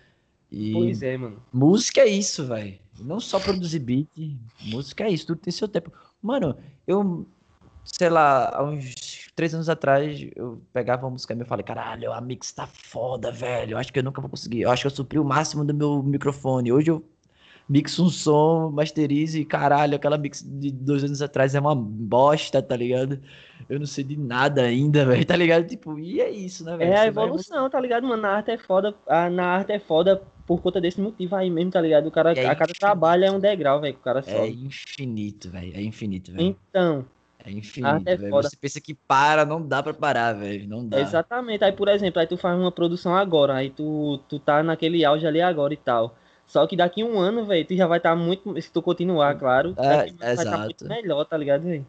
E 0.52 0.72
Pois 0.72 1.02
é, 1.02 1.18
mano. 1.18 1.42
música 1.52 2.02
é 2.02 2.08
isso, 2.08 2.46
velho. 2.46 2.78
Não 3.00 3.20
só 3.20 3.40
produzir 3.40 3.80
beat, 3.80 4.08
música 4.62 5.04
é 5.04 5.10
isso, 5.10 5.28
tudo 5.28 5.40
tem 5.40 5.52
seu 5.52 5.68
tempo. 5.68 5.92
Mano, 6.22 6.56
eu 6.86 7.28
sei 7.84 8.10
lá, 8.10 8.50
há 8.56 8.64
uns 8.64 9.30
três 9.36 9.54
anos 9.54 9.68
atrás, 9.68 10.26
eu 10.36 10.62
pegava 10.72 11.06
uma 11.06 11.12
música 11.12 11.34
minha 11.36 11.46
e 11.46 11.48
falei, 11.48 11.64
caralho, 11.64 12.14
a 12.14 12.22
mix 12.22 12.52
tá 12.52 12.68
foda, 12.68 13.32
velho. 13.32 13.74
Eu 13.74 13.78
acho 13.78 13.92
que 13.92 14.00
eu 14.00 14.04
nunca 14.04 14.22
vou 14.22 14.30
conseguir. 14.30 14.62
Eu 14.62 14.72
acho 14.72 14.84
que 14.84 14.88
eu 14.88 14.96
supri 14.96 15.20
o 15.20 15.26
máximo 15.26 15.66
do 15.66 15.74
meu 15.74 16.02
microfone. 16.02 16.72
Hoje 16.72 16.92
eu 16.92 17.04
mixo 17.68 18.04
um 18.06 18.10
som, 18.10 18.70
masterizo 18.72 19.38
e 19.38 19.46
caralho, 19.46 19.96
aquela 19.96 20.18
mix 20.18 20.42
de 20.42 20.72
dois 20.72 21.04
anos 21.04 21.22
atrás 21.22 21.56
é 21.56 21.60
uma 21.60 21.76
bosta, 21.76 22.62
tá 22.62 22.76
ligado? 22.76 23.22
Eu 23.70 23.80
não 23.80 23.86
sei 23.88 24.04
de 24.04 24.18
nada 24.18 24.64
ainda, 24.64 25.06
velho, 25.08 25.26
tá 25.26 25.36
ligado? 25.36 25.68
Tipo, 25.68 25.98
e 26.00 26.20
é 26.22 26.30
isso, 26.30 26.64
né, 26.66 26.76
velho? 26.78 26.92
É 26.92 26.98
a 26.98 27.04
Você 27.04 27.12
vai 27.12 27.26
evolução, 27.26 27.70
tá 27.70 27.80
ligado, 27.80 28.06
mano? 28.08 28.22
Na 28.22 28.36
arte 28.38 28.52
é 28.52 28.58
foda. 28.58 28.94
a- 29.08 29.30
Na 29.30 29.46
arte 29.46 29.72
é 29.72 29.80
foda 29.80 30.22
por 30.46 30.62
conta 30.62 30.80
desse 30.82 31.00
motivo 31.02 31.36
aí 31.36 31.50
mesmo, 31.50 31.72
tá 31.72 31.82
ligado? 31.82 32.08
O 32.08 32.12
cara, 32.12 32.34
é 32.34 32.46
a 32.48 32.56
cada 32.56 32.74
trabalho 32.74 33.24
é 33.26 33.32
um 33.32 33.40
degrau, 33.40 33.80
velho, 33.82 33.94
que 33.94 34.00
o 34.02 34.04
cara 34.04 34.22
É 34.26 34.48
infinito, 34.50 35.50
velho. 35.50 35.76
É 35.76 35.82
infinito, 35.82 36.32
velho. 36.32 36.56
Então, 36.72 37.06
É 37.40 37.52
infinito, 37.52 38.24
é. 38.26 38.32
Você 38.34 38.56
pensa 38.58 38.82
que 38.82 38.96
para, 38.96 39.46
não 39.46 39.68
dá 39.68 39.84
pra 39.84 39.94
parar, 39.94 40.34
velho. 40.34 40.68
Não 40.68 40.88
dá. 40.88 41.00
exatamente. 41.00 41.64
Aí, 41.64 41.72
por 41.72 41.88
exemplo, 41.88 42.20
aí 42.20 42.28
tu 42.28 42.38
faz 42.38 42.58
uma 42.60 42.72
produção 42.72 43.16
agora, 43.16 43.56
aí 43.56 43.70
tu, 43.70 44.18
tu 44.30 44.40
tá 44.40 44.62
naquele 44.64 45.04
auge 45.06 45.26
ali 45.28 45.42
agora 45.42 45.74
e 45.74 45.78
tal. 45.78 46.16
Só 46.48 46.68
que 46.68 46.76
daqui 46.78 47.04
um 47.04 47.20
ano, 47.20 47.46
velho, 47.46 47.66
tu 47.68 47.76
já 47.76 47.88
vai 47.88 47.98
estar 48.00 48.16
muito. 48.16 48.62
Se 48.62 48.72
tu 48.72 48.82
continuar, 48.82 49.38
claro, 49.38 49.78
É, 49.78 49.82
daqui 49.88 50.12
um 50.12 50.16
ano 50.24 50.36
vai 50.36 50.46
estar 50.46 50.58
exato. 50.58 50.66
muito 50.66 50.86
melhor, 50.88 51.26
tá 51.26 51.38
ligado, 51.38 51.64
velho? 51.64 51.86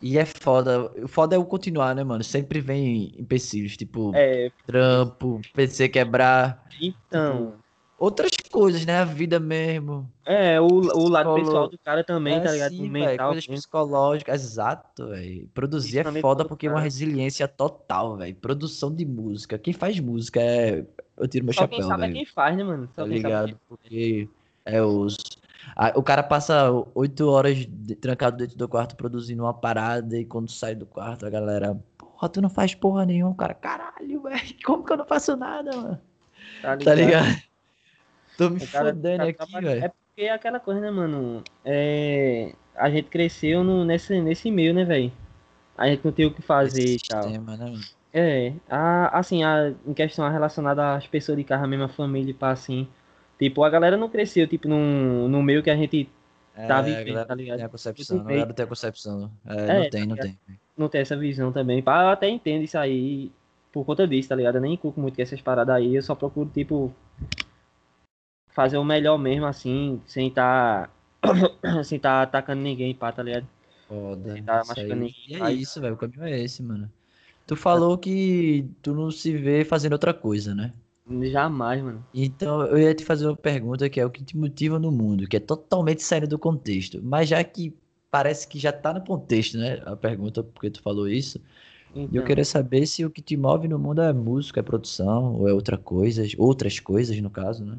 E 0.00 0.18
é 0.18 0.24
foda. 0.26 0.92
O 1.04 1.08
foda 1.08 1.34
é 1.36 1.38
o 1.38 1.44
continuar, 1.46 1.94
né, 1.94 2.04
mano? 2.04 2.22
Sempre 2.22 2.60
vem 2.60 3.18
empecilhos, 3.18 3.76
tipo, 3.76 4.12
É, 4.12 4.50
trampo, 4.66 5.40
PC 5.54 5.88
quebrar, 5.88 6.62
então. 6.80 7.58
Outras 7.98 8.30
coisas, 8.50 8.84
né? 8.84 8.98
A 8.98 9.04
vida 9.04 9.38
mesmo. 9.40 10.10
É, 10.24 10.60
o, 10.60 10.66
o 10.66 11.08
lado 11.08 11.34
pessoal 11.34 11.68
do 11.68 11.78
cara 11.78 12.02
também, 12.04 12.36
é 12.36 12.40
tá 12.40 12.52
ligado? 12.52 12.70
velho, 12.76 12.90
mental. 12.90 13.28
coisas 13.28 13.46
mesmo. 13.48 13.54
psicológicas, 13.62 14.42
exato, 14.42 15.08
velho. 15.08 15.48
Produzir 15.54 16.00
Isso 16.06 16.18
é 16.18 16.20
foda 16.20 16.44
porque 16.44 16.66
é 16.66 16.70
uma 16.70 16.76
cara. 16.76 16.84
resiliência 16.84 17.46
total, 17.48 18.16
velho. 18.16 18.34
Produção 18.36 18.94
de 18.94 19.04
música. 19.04 19.58
Quem 19.58 19.72
faz 19.72 19.98
música 20.00 20.40
é. 20.40 20.84
Eu 21.16 21.26
tiro 21.26 21.44
meu 21.44 21.54
Só 21.54 21.66
quem 21.66 21.78
chapéu, 21.78 21.88
sabe 21.88 22.02
é 22.02 22.06
velho. 22.08 22.16
quem 22.18 22.26
faz, 22.26 22.56
né, 22.56 22.64
mano? 22.64 22.88
Só 22.94 23.02
Tá 23.02 23.08
quem 23.08 23.20
sabe 23.22 23.34
é 23.34 23.38
ligado? 23.46 23.60
Porque 23.68 24.28
é 24.64 24.82
os. 24.82 25.16
o 25.94 26.02
cara 26.02 26.22
passa 26.22 26.70
oito 26.94 27.28
horas 27.30 27.66
trancado 28.00 28.36
dentro 28.36 28.56
do 28.58 28.68
quarto 28.68 28.96
produzindo 28.96 29.42
uma 29.42 29.54
parada 29.54 30.18
e 30.18 30.24
quando 30.24 30.50
sai 30.50 30.74
do 30.74 30.84
quarto 30.86 31.24
a 31.26 31.30
galera. 31.30 31.78
Porra, 31.96 32.28
tu 32.28 32.40
não 32.42 32.50
faz 32.50 32.74
porra 32.74 33.06
nenhuma, 33.06 33.34
cara. 33.34 33.54
Caralho, 33.54 34.22
velho. 34.22 34.40
Como 34.64 34.84
que 34.84 34.92
eu 34.92 34.96
não 34.98 35.06
faço 35.06 35.36
nada, 35.36 35.74
mano? 35.76 36.00
Tá 36.62 36.76
Tá 36.76 36.94
ligado? 36.94 37.45
Tô 38.36 38.50
me 38.50 38.66
cara- 38.66 38.86
fodendo 38.92 39.18
cara 39.18 39.30
aqui, 39.30 39.60
velho. 39.60 39.84
É 39.84 39.88
porque 39.88 40.22
é 40.22 40.30
aquela 40.32 40.60
coisa, 40.60 40.80
né, 40.80 40.90
mano? 40.90 41.42
É... 41.64 42.52
A 42.74 42.90
gente 42.90 43.08
cresceu 43.08 43.64
no, 43.64 43.84
nesse, 43.84 44.20
nesse 44.20 44.50
meio, 44.50 44.74
né, 44.74 44.84
velho? 44.84 45.10
A 45.76 45.88
gente 45.88 46.04
não 46.04 46.12
tem 46.12 46.26
o 46.26 46.32
que 46.32 46.42
fazer 46.42 46.82
Esse 46.82 46.96
e 46.96 47.08
tal. 47.08 47.22
sistema, 47.22 47.56
né? 47.56 47.72
É, 48.12 48.52
a, 48.68 49.18
assim, 49.18 49.44
a, 49.44 49.72
em 49.86 49.92
questão 49.92 50.26
relacionada 50.30 50.94
às 50.94 51.06
pessoas 51.06 51.36
de 51.36 51.44
casa, 51.44 51.64
a 51.64 51.66
mesma 51.66 51.88
família, 51.88 52.34
pá, 52.34 52.50
assim. 52.50 52.88
Tipo, 53.38 53.62
a 53.62 53.68
galera 53.68 53.96
não 53.96 54.08
cresceu, 54.08 54.46
tipo, 54.46 54.68
num, 54.68 55.28
no 55.28 55.42
meio 55.42 55.62
que 55.62 55.70
a 55.70 55.76
gente 55.76 56.08
Tá 56.66 56.78
É, 56.78 56.82
vivendo, 56.82 57.00
a 57.00 57.04
galera 57.04 57.26
tá 57.26 57.34
ligado? 57.34 57.56
Tem 57.58 57.66
a 57.66 57.68
concepção, 57.68 58.16
Tudo 58.18 58.26
a 58.26 58.30
galera 58.32 58.54
tem 58.54 58.64
a 58.64 58.66
concepção. 58.66 59.30
É, 59.46 59.52
É, 59.54 59.74
não 59.74 59.84
tá 59.84 59.90
tem, 59.90 60.06
não 60.06 60.16
tem. 60.16 60.38
não 60.78 60.88
tem 60.88 61.00
essa 61.02 61.14
visão 61.14 61.52
também. 61.52 61.82
Pá, 61.82 62.04
eu 62.04 62.08
até 62.08 62.28
entendo 62.30 62.62
isso 62.64 62.78
aí 62.78 63.30
por 63.70 63.84
conta 63.84 64.08
disso, 64.08 64.30
tá 64.30 64.34
ligado? 64.34 64.54
Eu 64.54 64.62
nem 64.62 64.74
curto 64.74 64.98
muito 64.98 65.16
com 65.16 65.20
essas 65.22 65.42
paradas 65.42 65.74
aí, 65.76 65.94
eu 65.94 66.02
só 66.02 66.14
procuro, 66.14 66.48
tipo, 66.54 66.90
fazer 68.56 68.78
o 68.78 68.84
melhor 68.84 69.18
mesmo, 69.18 69.46
assim, 69.46 70.02
sem 70.06 70.30
tá. 70.32 70.90
sem 71.84 72.00
tá 72.00 72.22
atacando 72.22 72.62
ninguém, 72.62 72.94
pá, 72.94 73.12
tá 73.12 73.22
ligado? 73.22 73.48
Foda. 73.88 74.34
Você 74.34 74.42
tá 74.42 74.64
machucando 74.64 75.06
E 75.26 75.34
é 75.34 75.52
isso, 75.52 75.80
velho. 75.80 75.94
O 75.94 75.98
caminho 75.98 76.24
é 76.24 76.40
esse, 76.40 76.62
mano. 76.62 76.92
Tu 77.46 77.56
falou 77.56 77.98
que 77.98 78.68
tu 78.82 78.94
não 78.94 79.10
se 79.10 79.36
vê 79.36 79.64
fazendo 79.64 79.94
outra 79.94 80.14
coisa, 80.14 80.54
né? 80.54 80.74
Jamais, 81.32 81.82
mano. 81.82 82.04
Então 82.14 82.62
eu 82.66 82.78
ia 82.78 82.94
te 82.94 83.04
fazer 83.04 83.26
uma 83.26 83.36
pergunta 83.36 83.88
que 83.90 84.00
é 84.00 84.06
o 84.06 84.10
que 84.10 84.24
te 84.24 84.36
motiva 84.36 84.78
no 84.78 84.90
mundo, 84.90 85.28
que 85.28 85.36
é 85.36 85.40
totalmente 85.40 86.02
saindo 86.02 86.26
do 86.28 86.38
contexto. 86.38 87.02
Mas 87.02 87.28
já 87.28 87.42
que 87.44 87.76
parece 88.10 88.48
que 88.48 88.58
já 88.58 88.72
tá 88.72 88.92
no 88.94 89.04
contexto, 89.04 89.58
né? 89.58 89.82
A 89.84 89.96
pergunta 89.96 90.42
porque 90.42 90.70
tu 90.70 90.80
falou 90.82 91.08
isso. 91.08 91.40
E 92.10 92.16
eu 92.16 92.22
Então, 92.22 92.24
queria 92.24 92.44
saber 92.44 92.86
se 92.86 93.04
o 93.04 93.10
que 93.10 93.22
te 93.22 93.36
move 93.36 93.68
no 93.68 93.78
mundo 93.78 94.02
é 94.02 94.12
música, 94.12 94.60
é 94.60 94.64
produção, 94.64 95.36
ou 95.36 95.48
é 95.48 95.54
outra 95.54 95.78
coisa, 95.78 96.22
outras 96.38 96.80
coisas 96.80 97.20
no 97.20 97.30
caso, 97.30 97.64
né? 97.64 97.78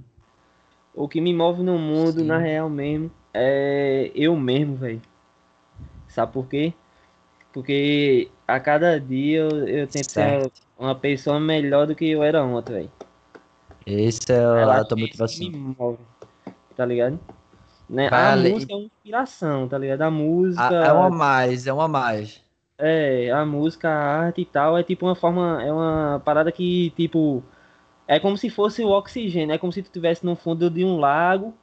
O 0.98 1.08
que 1.10 1.22
me 1.22 1.34
move 1.34 1.64
no 1.64 1.78
mundo, 1.80 2.24
Sim. 2.24 2.26
na 2.26 2.40
real 2.40 2.70
mesmo, 2.70 3.12
é 3.34 4.12
eu 4.16 4.36
mesmo, 4.38 4.78
velho. 4.78 5.02
Sabe 6.08 6.34
por 6.34 6.48
quê? 6.48 6.74
Porque 7.54 8.32
a 8.48 8.60
cada 8.62 9.00
dia 9.00 9.40
eu, 9.40 9.68
eu 9.68 9.88
tento 9.88 10.12
ser 10.12 10.52
Certo. 10.54 10.62
uma 10.78 10.96
pessoa 11.00 11.40
melhor 11.40 11.88
do 11.88 11.96
que 11.96 12.10
eu 12.10 12.24
era 12.24 12.44
ontem, 12.46 12.74
velho. 12.74 12.94
Essa 13.86 14.34
é 14.34 14.80
a 14.80 14.86
tua 14.86 14.98
isso 14.98 14.98
motivação. 14.98 15.48
que 15.50 15.50
me 15.50 15.76
move, 15.78 16.06
tá 16.76 16.86
ligado? 16.86 17.20
Né? 17.90 18.10
A 18.14 18.38
música 18.38 18.74
é 18.74 18.78
uma 18.78 18.86
inspiração, 18.86 19.70
tá 19.70 19.78
ligado? 19.80 20.04
A 20.04 20.12
Ah, 20.56 20.76
música, 20.76 20.76
É 20.82 20.92
uma 20.92 21.08
a 21.08 21.12
mais, 21.12 21.68
é 21.68 21.74
uma 21.74 21.86
a 21.86 21.88
mais. 21.88 22.42
é, 22.78 23.32
a 23.32 23.46
música, 23.46 23.90
a 23.90 24.20
arte 24.26 24.42
e 24.42 24.46
tal, 24.46 24.78
é 24.78 24.84
tipo 24.84 25.06
uma 25.06 25.16
forma, 25.16 25.62
é 25.64 25.72
uma 25.72 26.20
parada 26.24 26.52
que, 26.52 26.92
tipo, 26.92 27.44
é 28.08 28.20
como 28.20 28.38
se 28.38 28.50
fosse 28.50 28.84
o 28.84 28.90
oxigênio, 28.90 29.54
é 29.54 29.58
como 29.58 29.74
se 29.74 29.82
tu 29.82 29.88
estivesse 29.88 30.26
no 30.26 30.36
fundo 30.36 30.70
de 30.70 30.86
um 30.86 30.98
lago 30.98 31.54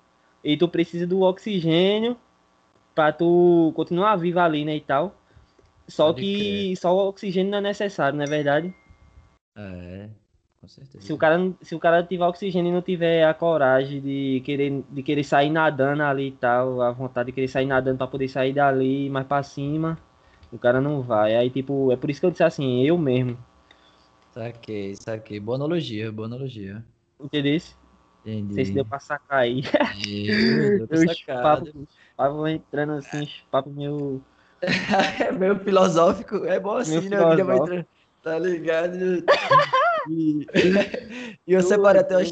e 0.42 0.56
tu 0.56 0.68
precisa 0.68 1.06
do 1.06 1.22
oxigênio 1.22 2.16
pra 2.94 3.12
tu 3.12 3.72
continuar 3.74 4.16
vivo 4.16 4.38
ali, 4.40 4.64
né, 4.64 4.76
e 4.76 4.80
tal. 4.80 5.14
Só 5.88 6.06
Pode 6.06 6.20
que 6.20 6.74
só 6.76 6.94
o 6.94 7.08
oxigênio 7.08 7.50
não 7.50 7.58
é 7.58 7.62
necessário, 7.62 8.16
não 8.16 8.24
é 8.24 8.28
verdade? 8.28 8.74
É, 9.56 10.08
com 10.60 10.68
certeza. 10.68 11.04
Se 11.04 11.12
o 11.12 11.18
cara, 11.18 11.52
se 11.60 11.74
o 11.74 11.78
cara 11.78 12.02
tiver 12.02 12.26
oxigênio 12.26 12.70
e 12.70 12.74
não 12.74 12.82
tiver 12.82 13.24
a 13.24 13.34
coragem 13.34 14.00
de 14.00 14.42
querer, 14.44 14.82
de 14.90 15.02
querer 15.02 15.24
sair 15.24 15.50
nadando 15.50 16.02
ali 16.02 16.28
e 16.28 16.32
tal, 16.32 16.80
a 16.82 16.90
vontade 16.90 17.26
de 17.26 17.32
querer 17.32 17.48
sair 17.48 17.66
nadando 17.66 17.98
pra 17.98 18.06
poder 18.06 18.28
sair 18.28 18.52
dali 18.52 19.08
mais 19.10 19.26
pra 19.26 19.42
cima, 19.42 19.98
o 20.52 20.58
cara 20.58 20.80
não 20.80 21.02
vai. 21.02 21.36
Aí, 21.36 21.50
tipo, 21.50 21.90
é 21.92 21.96
por 21.96 22.10
isso 22.10 22.20
que 22.20 22.26
eu 22.26 22.30
disse 22.30 22.44
assim, 22.44 22.82
eu 22.82 22.96
mesmo, 22.96 23.36
Saquei, 24.34 24.96
saquei. 25.00 25.38
Boa 25.38 25.54
analogia, 25.54 26.10
boa 26.10 26.26
analogia. 26.26 26.84
entendeu? 27.20 27.54
Entendi. 28.24 28.48
Não 28.48 28.54
sei 28.56 28.64
se 28.64 28.72
deu 28.72 28.84
pra 28.84 28.98
sacar 28.98 29.38
aí. 29.38 29.62
Deu 29.62 30.86
Os 30.90 31.22
papos, 31.22 31.72
papos 32.16 32.50
entrando 32.50 32.92
assim, 32.94 33.22
os 33.22 33.40
papos 33.48 33.72
meio. 33.72 34.20
É 35.24 35.30
meio 35.30 35.58
filosófico, 35.60 36.44
é 36.46 36.58
bom 36.58 36.76
assim, 36.76 37.08
né? 37.08 37.16
Entrando, 37.16 37.86
tá 38.22 38.38
ligado? 38.38 38.96
E, 40.06 40.46
e 41.46 41.52
eu 41.54 41.62
separei 41.62 42.02
até 42.02 42.16
as, 42.16 42.30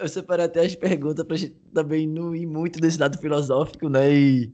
eu 0.00 0.08
separei 0.08 0.46
até 0.46 0.64
as 0.64 0.74
perguntas 0.74 1.24
pra 1.24 1.36
gente 1.36 1.54
também 1.72 2.08
não 2.08 2.34
ir 2.34 2.44
muito 2.44 2.80
desse 2.80 2.98
lado 2.98 3.16
filosófico, 3.18 3.88
né? 3.88 4.12
E 4.12 4.52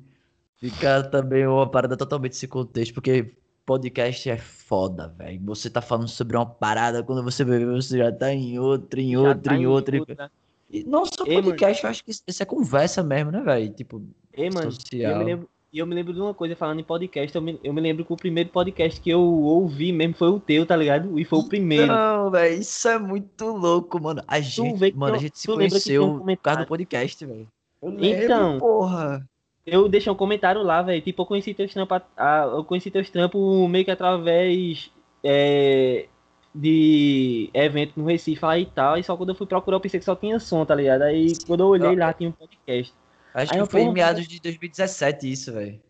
ficar 0.58 1.04
também 1.04 1.46
uma 1.46 1.70
parada 1.70 1.96
totalmente 1.96 2.36
sem 2.36 2.46
contexto, 2.46 2.92
porque 2.92 3.34
podcast 3.70 4.28
é 4.28 4.36
foda, 4.36 5.06
velho. 5.16 5.40
Você 5.44 5.70
tá 5.70 5.80
falando 5.80 6.08
sobre 6.08 6.36
uma 6.36 6.44
parada, 6.46 7.04
quando 7.04 7.22
você 7.22 7.44
vê, 7.44 7.64
você 7.64 7.98
já 7.98 8.10
tá 8.10 8.32
em 8.32 8.58
outra, 8.58 9.00
em 9.00 9.12
Já 9.12 9.18
outra, 9.20 9.38
tá 9.40 9.56
em 9.56 9.66
outra. 9.66 9.96
e- 9.96 10.04
né? 10.18 10.30
E 10.72 10.84
não 10.84 11.04
só 11.06 11.24
Ei, 11.24 11.40
podcast, 11.40 11.84
eu 11.84 11.90
acho 11.90 12.04
que 12.04 12.10
isso 12.10 12.42
é 12.42 12.44
conversa 12.44 13.02
mesmo, 13.02 13.30
né, 13.30 13.40
velho? 13.40 13.70
Tipo, 13.70 14.02
Ei, 14.32 14.50
mano, 14.50 14.66
eu 14.68 14.72
social. 14.72 15.18
me 15.18 15.24
lembro. 15.24 15.48
E 15.72 15.78
eu 15.78 15.86
me 15.86 15.94
lembro 15.94 16.12
de 16.12 16.20
uma 16.20 16.34
coisa 16.34 16.56
falando 16.56 16.80
em 16.80 16.84
podcast. 16.84 17.34
Eu 17.36 17.40
me, 17.42 17.60
eu 17.62 17.72
me 17.72 17.80
lembro 17.80 18.04
que 18.04 18.12
o 18.12 18.16
primeiro 18.16 18.50
podcast 18.50 19.00
que 19.00 19.08
eu 19.10 19.20
ouvi 19.20 19.92
mesmo 19.92 20.14
foi 20.16 20.28
o 20.28 20.40
teu, 20.40 20.66
tá 20.66 20.74
ligado? 20.76 21.16
E 21.16 21.24
foi 21.24 21.38
o 21.38 21.48
primeiro. 21.48 21.86
Não, 21.86 22.28
velho, 22.28 22.60
isso 22.60 22.88
é 22.88 22.98
muito 22.98 23.44
louco, 23.46 24.00
mano. 24.02 24.20
A 24.26 24.40
gente, 24.40 24.92
mano, 24.96 25.14
a 25.14 25.18
tem- 25.18 25.20
gente 25.28 25.38
se 25.38 25.46
tem 25.46 25.54
um 25.54 25.58
conheceu 25.58 26.20
por 26.24 26.36
causa 26.38 26.60
do 26.62 26.66
podcast, 26.66 27.24
velho. 27.24 27.46
Eu 27.80 27.96
Então. 28.04 28.58
porra. 28.58 29.24
Eu 29.66 29.88
deixei 29.88 30.10
um 30.10 30.16
comentário 30.16 30.62
lá, 30.62 30.82
velho. 30.82 31.02
Tipo, 31.02 31.22
eu 31.22 31.26
conheci 31.26 31.54
teus 31.54 31.72
trampos. 31.72 32.00
ah, 32.16 32.48
eu 32.52 32.64
conheci 32.64 32.90
teus 32.90 33.10
trampos 33.10 33.68
meio 33.68 33.84
que 33.84 33.90
através 33.90 34.90
é, 35.22 36.06
de 36.54 37.50
evento 37.52 37.92
no 37.96 38.06
Recife 38.06 38.44
lá 38.44 38.58
e 38.58 38.66
tal. 38.66 38.96
E 38.96 39.04
só 39.04 39.16
quando 39.16 39.30
eu 39.30 39.34
fui 39.34 39.46
procurar, 39.46 39.76
eu 39.76 39.80
pensei 39.80 40.00
que 40.00 40.06
só 40.06 40.16
tinha 40.16 40.38
som, 40.38 40.64
tá 40.64 40.74
ligado? 40.74 41.02
Aí 41.02 41.32
quando 41.46 41.60
eu 41.60 41.68
olhei 41.68 41.94
lá, 41.94 42.12
tinha 42.12 42.30
um 42.30 42.32
podcast. 42.32 42.94
Acho 43.34 43.54
Aí 43.54 43.62
que 43.62 43.70
foi 43.70 43.82
em 43.82 43.92
meados 43.92 44.26
de 44.26 44.40
2017 44.40 45.30
isso, 45.30 45.52
velho. 45.52 45.80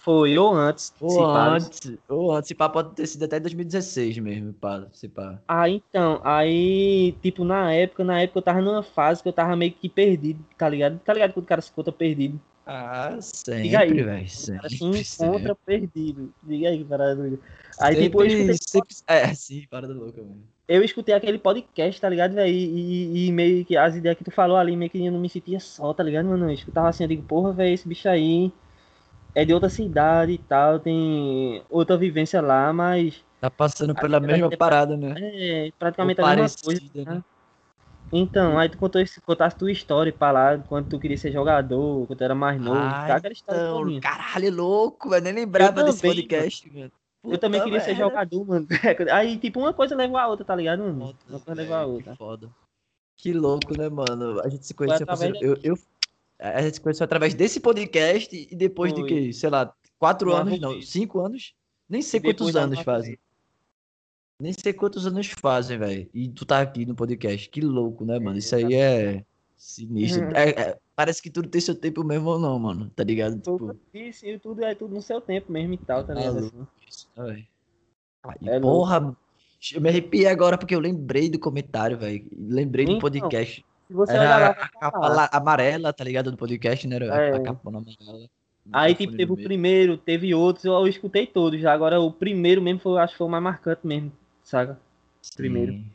Foi, 0.00 0.36
ou 0.38 0.54
antes. 0.54 0.94
Ou 0.98 1.10
se 1.10 1.18
pá. 1.18 1.48
antes, 1.48 1.98
ou 2.08 2.32
antes, 2.32 2.48
se 2.48 2.54
pá, 2.54 2.68
pode 2.70 2.94
ter 2.94 3.06
sido 3.06 3.24
até 3.24 3.38
2016 3.38 4.18
mesmo, 4.18 4.54
pá, 4.54 4.86
se 4.92 5.06
pá. 5.08 5.38
Ah, 5.46 5.68
então, 5.68 6.22
aí, 6.24 7.12
tipo, 7.20 7.44
na 7.44 7.70
época, 7.74 8.02
na 8.02 8.22
época 8.22 8.38
eu 8.38 8.42
tava 8.42 8.62
numa 8.62 8.82
fase 8.82 9.22
que 9.22 9.28
eu 9.28 9.32
tava 9.32 9.54
meio 9.56 9.72
que 9.72 9.90
perdido, 9.90 10.42
tá 10.56 10.66
ligado? 10.66 10.98
Tá 11.00 11.12
ligado 11.12 11.34
quando 11.34 11.44
o 11.44 11.48
cara 11.48 11.60
se 11.60 11.70
encontra 11.70 11.92
perdido? 11.92 12.40
Ah, 12.72 13.18
Diga 13.62 13.80
aí. 13.80 13.88
sempre, 13.88 14.04
velho, 14.04 14.28
sempre, 14.28 14.76
encontra 15.24 15.56
perdido. 15.66 16.32
Diga 16.42 16.68
aí, 16.68 16.84
parada 16.84 17.16
doida. 17.16 17.38
Aí, 17.80 17.94
sempre, 17.94 18.04
tipo, 18.04 18.22
eu 18.22 18.26
escutei, 18.28 18.56
sempre, 18.56 18.96
é, 19.08 19.34
sim, 19.34 19.66
parada 19.68 19.92
louca, 19.92 20.22
mano. 20.22 20.42
eu 20.68 20.84
escutei 20.84 21.14
aquele 21.14 21.38
podcast, 21.38 22.00
tá 22.00 22.08
ligado, 22.08 22.34
velho? 22.34 22.48
E, 22.52 23.24
e- 23.24 23.26
e 23.28 23.32
meio 23.32 23.64
que 23.64 23.76
as 23.76 23.96
ideias 23.96 24.16
que 24.16 24.22
tu 24.24 24.30
falou 24.30 24.56
ali, 24.56 24.76
meio 24.76 24.88
que 24.90 25.04
eu 25.04 25.10
não 25.12 25.18
me 25.20 25.28
sentia 25.28 25.58
só, 25.58 25.92
tá 25.92 26.02
ligado, 26.04 26.26
mano? 26.28 26.44
Eu 26.48 26.54
escutava 26.54 26.88
assim, 26.88 27.02
eu 27.04 27.08
digo, 27.08 27.22
porra, 27.24 27.52
velho, 27.52 27.74
esse 27.74 27.88
bicho 27.88 28.08
aí 28.08 28.52
é 29.34 29.44
de 29.44 29.52
outra 29.52 29.68
cidade 29.68 30.32
e 30.32 30.38
tal, 30.38 30.78
tem 30.78 31.62
outra 31.68 31.96
vivência 31.96 32.40
lá, 32.40 32.72
mas 32.72 33.24
Tá 33.40 33.50
passando 33.50 33.94
pela 33.94 34.20
mesma 34.20 34.50
parada, 34.50 34.96
né? 34.96 35.14
é 35.18 35.72
praticamente 35.78 36.20
Ou 36.20 36.26
a 36.26 36.36
mesma 36.36 36.56
coisa. 36.62 36.80
né? 36.94 37.14
né? 37.14 37.22
Então, 38.12 38.58
aí 38.58 38.68
tu 38.68 38.76
contou 38.76 39.00
esse, 39.00 39.20
contasse 39.20 39.56
tua 39.56 39.70
história 39.70 40.12
pra 40.12 40.32
lá, 40.32 40.58
quando 40.58 40.88
tu 40.88 40.98
queria 40.98 41.16
ser 41.16 41.30
jogador, 41.30 42.06
quando 42.06 42.18
tu 42.18 42.24
era 42.24 42.34
mais 42.34 42.60
novo, 42.60 42.78
Ah, 42.80 43.04
tá 43.06 43.14
aquela 43.16 43.32
história 43.32 43.60
Então, 43.60 44.00
caralho, 44.00 44.52
louco, 44.54 45.08
velho. 45.10 45.22
Nem 45.22 45.32
lembrava 45.32 45.80
Eu 45.80 45.84
desse 45.86 46.00
também, 46.02 46.16
podcast, 46.16 46.72
mano. 46.72 46.92
Eu 47.22 47.38
também 47.38 47.60
Puta 47.60 47.64
queria 47.70 47.80
ser 47.80 47.94
merda. 47.94 48.04
jogador, 48.04 48.44
mano. 48.46 48.66
Aí, 49.12 49.36
tipo, 49.38 49.60
uma 49.60 49.72
coisa 49.72 49.94
levou 49.94 50.16
a 50.16 50.26
outra, 50.26 50.44
tá 50.44 50.56
ligado, 50.56 50.80
mano? 50.82 50.98
Foda, 51.06 51.18
Uma 51.28 51.40
coisa 51.40 51.60
levou 51.62 51.76
a 51.76 51.80
que 51.84 51.90
outra. 51.90 52.16
foda. 52.16 52.50
Que 53.16 53.32
louco, 53.32 53.76
né, 53.78 53.88
mano? 53.88 54.40
A 54.40 54.48
gente 54.48 54.66
se 54.66 54.74
conheceu. 54.74 55.06
eu, 55.40 55.56
eu, 55.62 55.78
a 56.38 56.62
gente 56.62 56.74
se 56.74 56.80
conheceu 56.80 57.04
através 57.04 57.34
desse 57.34 57.60
podcast 57.60 58.34
e 58.50 58.56
depois 58.56 58.94
de 58.94 59.02
Foi. 59.02 59.08
que, 59.08 59.32
sei 59.34 59.50
lá, 59.50 59.72
quatro 59.98 60.30
No 60.30 60.36
anos, 60.36 60.58
não, 60.58 60.80
cinco 60.80 61.20
anos? 61.20 61.52
Nem 61.88 62.00
sei 62.00 62.20
quantos 62.20 62.56
anos 62.56 62.80
fazem. 62.80 63.18
Nem 64.40 64.52
sei 64.52 64.72
quantos 64.72 65.06
anos 65.06 65.26
fazem, 65.40 65.78
velho. 65.78 66.08
E 66.14 66.28
tu 66.28 66.44
tá 66.46 66.60
aqui 66.60 66.86
no 66.86 66.94
podcast. 66.94 67.48
Que 67.48 67.60
louco, 67.60 68.04
né, 68.04 68.18
mano? 68.18 68.38
Isso 68.38 68.54
aí 68.56 68.74
é 68.74 69.24
sinistro. 69.56 70.24
Uhum. 70.24 70.30
É- 70.34 70.48
é- 70.50 70.78
parece 70.96 71.20
que 71.22 71.28
tudo 71.30 71.48
tem 71.48 71.60
seu 71.60 71.74
tempo 71.74 72.02
mesmo 72.02 72.28
ou 72.30 72.38
não, 72.38 72.58
mano. 72.58 72.90
Tá 72.96 73.04
ligado? 73.04 73.38
Tudo, 73.40 73.74
Tipo, 73.74 73.80
isso, 73.92 74.26
e 74.26 74.38
tudo 74.38 74.64
é 74.64 74.74
tudo 74.74 74.94
no 74.94 75.02
seu 75.02 75.20
tempo 75.20 75.52
mesmo 75.52 75.74
e 75.74 75.78
tal, 75.78 76.02
tá 76.04 76.14
ligado? 76.14 76.38
Assim. 76.38 76.66
isso, 76.88 77.08
velho? 77.16 77.46
E 78.40 78.48
É 78.48 78.58
louco. 78.58 78.66
porra, 78.78 79.16
eu 79.74 79.80
me 79.80 79.88
arrepiei 79.88 80.26
agora 80.26 80.56
porque 80.58 80.74
eu 80.74 80.80
lembrei 80.80 81.28
do 81.28 81.38
comentário, 81.38 81.98
velho. 81.98 82.24
Lembrei 82.36 82.86
do 82.86 82.92
Então, 82.92 83.00
podcast. 83.00 83.64
Se 83.86 83.92
você 83.94 84.12
Era 84.12 84.20
olhar 84.22 84.40
lá, 84.40 84.46
a 84.50 84.68
capa 84.68 85.08
lá- 85.08 85.28
amarela, 85.32 85.92
tá 85.92 86.04
ligado? 86.04 86.30
Do 86.30 86.36
podcast, 86.36 86.86
né? 86.86 86.96
É. 86.96 87.34
a 87.36 87.40
capa 87.42 87.68
amarela. 87.68 88.28
Aí, 88.72 88.94
tipo, 88.94 89.16
teve 89.16 89.32
o 89.32 89.36
primeiro, 89.36 89.96
teve 89.96 90.32
outros, 90.34 90.64
eu, 90.64 90.72
eu 90.74 90.86
escutei 90.86 91.26
todos 91.26 91.60
já. 91.60 91.72
Agora, 91.72 91.98
o 92.00 92.12
primeiro 92.12 92.62
mesmo, 92.62 92.78
foi, 92.78 93.00
acho 93.00 93.14
que 93.14 93.18
foi 93.18 93.26
o 93.26 93.30
mais 93.30 93.42
marcante 93.42 93.80
mesmo, 93.84 94.12
primeiro. 95.36 95.72
Sim. 95.72 95.90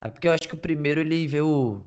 É 0.00 0.08
porque 0.08 0.28
eu 0.28 0.32
acho 0.32 0.48
que 0.48 0.54
o 0.54 0.58
primeiro 0.58 1.00
ele 1.00 1.26
veio. 1.26 1.84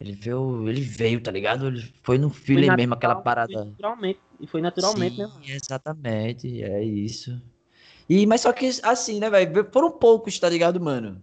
Ele 0.00 0.12
veio. 0.12 0.68
Ele 0.68 0.80
veio, 0.80 1.20
tá 1.20 1.30
ligado? 1.30 1.66
Ele 1.68 1.92
foi 2.02 2.16
no 2.18 2.30
Foi 2.30 2.54
natural, 2.56 2.76
mesmo, 2.76 2.94
aquela 2.94 3.14
foi 3.16 3.24
parada. 3.24 3.64
Naturalmente. 3.64 4.20
E 4.38 4.46
foi 4.46 4.60
naturalmente, 4.62 5.16
Sim, 5.16 5.22
né, 5.22 5.30
exatamente, 5.48 6.62
é 6.62 6.82
isso. 6.82 7.40
E, 8.08 8.26
mas 8.26 8.40
só 8.40 8.52
que 8.52 8.70
assim, 8.82 9.20
né, 9.20 9.28
velho? 9.28 9.68
Foram 9.72 9.90
poucos, 9.92 10.38
tá 10.38 10.48
ligado, 10.48 10.80
mano? 10.80 11.22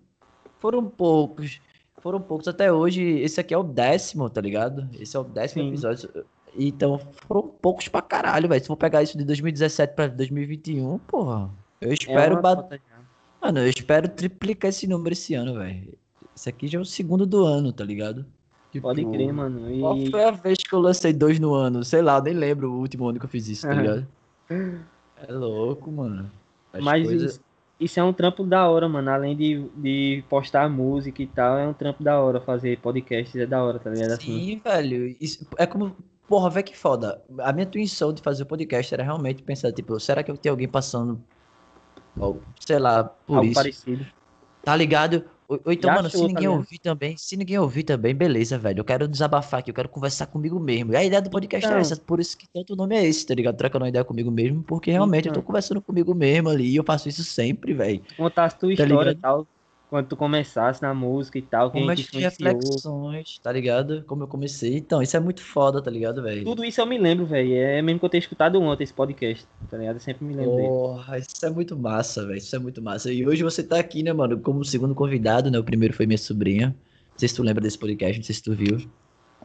Foram 0.59 0.87
poucos. 0.87 1.59
Foram 1.99 2.21
poucos 2.21 2.47
até 2.47 2.71
hoje. 2.71 3.01
Esse 3.01 3.39
aqui 3.41 3.53
é 3.53 3.57
o 3.57 3.63
décimo, 3.63 4.29
tá 4.29 4.39
ligado? 4.39 4.87
Esse 4.99 5.17
é 5.17 5.19
o 5.19 5.23
décimo 5.23 5.63
Sim. 5.63 5.69
episódio. 5.69 6.25
Então, 6.55 6.99
foram 7.27 7.47
poucos 7.47 7.87
pra 7.87 8.01
caralho, 8.01 8.47
velho. 8.47 8.61
Se 8.61 8.67
for 8.67 8.77
pegar 8.77 9.01
isso 9.03 9.17
de 9.17 9.23
2017 9.25 9.93
pra 9.95 10.07
2021, 10.07 10.97
porra. 10.99 11.49
Eu 11.81 11.91
É 11.91 11.93
espero 11.93 12.35
uma 12.35 12.41
ba- 12.41 12.55
cota 12.55 12.77
já. 12.77 12.86
Mano, 13.47 13.59
eu 13.59 13.69
espero 13.69 14.09
triplicar 14.09 14.67
esse 14.67 14.85
número 14.87 15.13
esse 15.13 15.33
ano, 15.33 15.53
velho. 15.53 15.97
Esse 16.35 16.49
aqui 16.49 16.67
já 16.67 16.79
é 16.79 16.81
o 16.81 16.85
segundo 16.85 17.25
do 17.25 17.45
ano, 17.45 17.71
tá 17.71 17.81
ligado? 17.85 18.25
Pode 18.81 18.99
Tipo, 18.99 19.13
crer, 19.13 19.31
mano. 19.31 19.71
E... 19.73 19.79
Qual 19.79 19.97
foi 20.11 20.23
a 20.25 20.31
vez 20.31 20.57
que 20.57 20.73
eu 20.73 20.79
lancei 20.79 21.13
dois 21.13 21.39
no 21.39 21.53
ano? 21.53 21.81
Sei 21.85 22.01
lá, 22.01 22.21
nem 22.21 22.33
lembro 22.33 22.69
o 22.69 22.77
último 22.77 23.07
ano 23.07 23.17
que 23.17 23.23
eu 23.23 23.29
fiz 23.29 23.47
isso, 23.47 23.65
tá 23.65 23.73
ligado? 23.73 24.05
É 24.49 25.31
louco, 25.31 25.89
mano. 25.89 26.29
As 26.73 26.83
Mas 26.83 27.05
coisas- 27.07 27.31
isso, 27.31 27.41
isso 27.79 27.99
é 28.01 28.03
um 28.03 28.11
trampo 28.11 28.43
da 28.43 28.67
hora, 28.67 28.89
mano. 28.89 29.09
Além 29.09 29.33
de, 29.33 29.65
de 29.77 30.25
postar 30.29 30.69
música 30.69 31.23
e 31.23 31.27
tal, 31.27 31.57
é 31.57 31.65
um 31.65 31.73
trampo 31.73 32.03
da 32.03 32.19
hora. 32.19 32.41
Fazer 32.41 32.77
podcast 32.81 33.39
é 33.39 33.45
da 33.45 33.63
hora, 33.63 33.79
tá 33.79 33.89
ligado? 33.89 34.11
Assim. 34.11 34.25
Sim, 34.25 34.61
velho. 34.61 35.15
Isso 35.21 35.47
é 35.57 35.65
como. 35.65 35.95
Porra, 36.27 36.49
velho, 36.49 36.65
que 36.65 36.77
foda. 36.77 37.23
A 37.39 37.53
minha 37.53 37.63
intuição 37.65 38.11
de 38.11 38.21
fazer 38.21 38.43
o 38.43 38.45
podcast 38.45 38.93
era 38.93 39.03
realmente 39.03 39.41
pensar, 39.41 39.71
tipo, 39.71 39.97
será 40.01 40.21
que 40.21 40.29
eu 40.29 40.35
tenho 40.35 40.51
alguém 40.51 40.67
passando. 40.67 41.23
Sei 42.59 42.79
lá, 42.79 43.03
por 43.03 43.37
Algo 43.37 43.45
isso. 43.45 43.55
parecido. 43.55 44.05
Tá 44.63 44.75
ligado? 44.75 45.23
Ou, 45.47 45.61
ou 45.65 45.71
então, 45.71 45.89
Já 45.89 45.95
mano, 45.95 46.09
se 46.09 46.17
tá 46.17 46.27
ninguém 46.27 46.47
ligado? 46.47 46.57
ouvir 46.57 46.79
também, 46.79 47.15
se 47.17 47.37
ninguém 47.37 47.57
ouvir 47.57 47.83
também, 47.83 48.13
beleza, 48.13 48.57
velho. 48.57 48.79
Eu 48.79 48.83
quero 48.85 49.07
desabafar 49.07 49.61
aqui, 49.61 49.71
eu 49.71 49.75
quero 49.75 49.87
conversar 49.87 50.27
comigo 50.27 50.59
mesmo. 50.59 50.91
E 50.93 50.95
a 50.97 51.03
ideia 51.05 51.21
do 51.21 51.29
podcast 51.29 51.71
é 51.73 51.75
Então. 51.75 51.79
essa, 51.79 51.95
por 51.95 52.19
isso 52.19 52.37
que 52.37 52.47
tanto 52.53 52.73
o 52.73 52.75
nome 52.75 52.95
é 52.97 53.05
esse, 53.05 53.25
tá 53.25 53.33
ligado? 53.33 53.55
Trocando 53.57 53.83
uma 53.85 53.89
ideia 53.89 54.03
comigo 54.03 54.29
mesmo, 54.29 54.61
porque 54.63 54.91
realmente 54.91 55.27
eu 55.27 55.31
tô 55.33 55.39
Então. 55.39 55.47
conversando 55.47 55.81
comigo 55.81 56.13
mesmo 56.13 56.49
ali, 56.49 56.67
e 56.71 56.75
eu 56.75 56.83
faço 56.83 57.07
isso 57.07 57.23
sempre, 57.23 57.73
velho. 57.73 58.03
Contasse 58.17 58.57
tua 58.59 58.75
Tá 58.75 58.83
história 58.83 59.11
e 59.11 59.15
tal. 59.15 59.47
Quando 59.89 60.07
tu 60.07 60.17
começasse 60.17 60.81
na 60.81 60.93
música 60.93 61.37
e 61.37 61.41
tal, 61.41 61.71
quem 61.71 61.81
Como 61.83 61.95
te 61.95 62.01
influenciou. 62.01 62.29
reflexões, 62.29 63.39
tá 63.39 63.51
ligado? 63.51 64.03
Como 64.03 64.23
eu 64.23 64.27
comecei. 64.27 64.75
Então, 64.77 65.01
isso 65.01 65.15
é 65.15 65.19
muito 65.19 65.41
foda, 65.41 65.81
tá 65.81 65.89
ligado, 65.89 66.21
velho? 66.21 66.43
Tudo 66.43 66.65
isso 66.65 66.81
eu 66.81 66.85
me 66.85 66.97
lembro, 66.97 67.25
velho. 67.25 67.53
É 67.55 67.81
mesmo 67.81 67.97
que 67.99 68.05
eu 68.05 68.09
tenho 68.09 68.19
escutado 68.19 68.61
ontem 68.61 68.83
esse 68.83 68.93
podcast, 68.93 69.47
tá 69.69 69.77
ligado? 69.77 69.95
Eu 69.95 69.99
sempre 70.01 70.25
me 70.25 70.33
lembro 70.33 70.57
dele. 70.57 70.67
Porra, 70.67 71.17
isso 71.19 71.45
é 71.45 71.49
muito 71.49 71.77
massa, 71.77 72.25
velho. 72.25 72.37
Isso 72.37 72.53
é 72.53 72.59
muito 72.59 72.81
massa. 72.81 73.13
E 73.13 73.25
hoje 73.25 73.43
você 73.43 73.63
tá 73.63 73.79
aqui, 73.79 74.03
né, 74.03 74.11
mano, 74.11 74.39
como 74.41 74.63
segundo 74.65 74.93
convidado, 74.93 75.49
né? 75.49 75.57
O 75.57 75.63
primeiro 75.63 75.93
foi 75.93 76.05
minha 76.05 76.17
sobrinha. 76.17 76.67
Não 77.11 77.19
sei 77.19 77.29
se 77.29 77.35
tu 77.35 77.43
lembra 77.43 77.61
desse 77.61 77.79
podcast, 77.79 78.17
não 78.17 78.25
sei 78.25 78.35
se 78.35 78.43
tu 78.43 78.53
viu. 78.53 78.77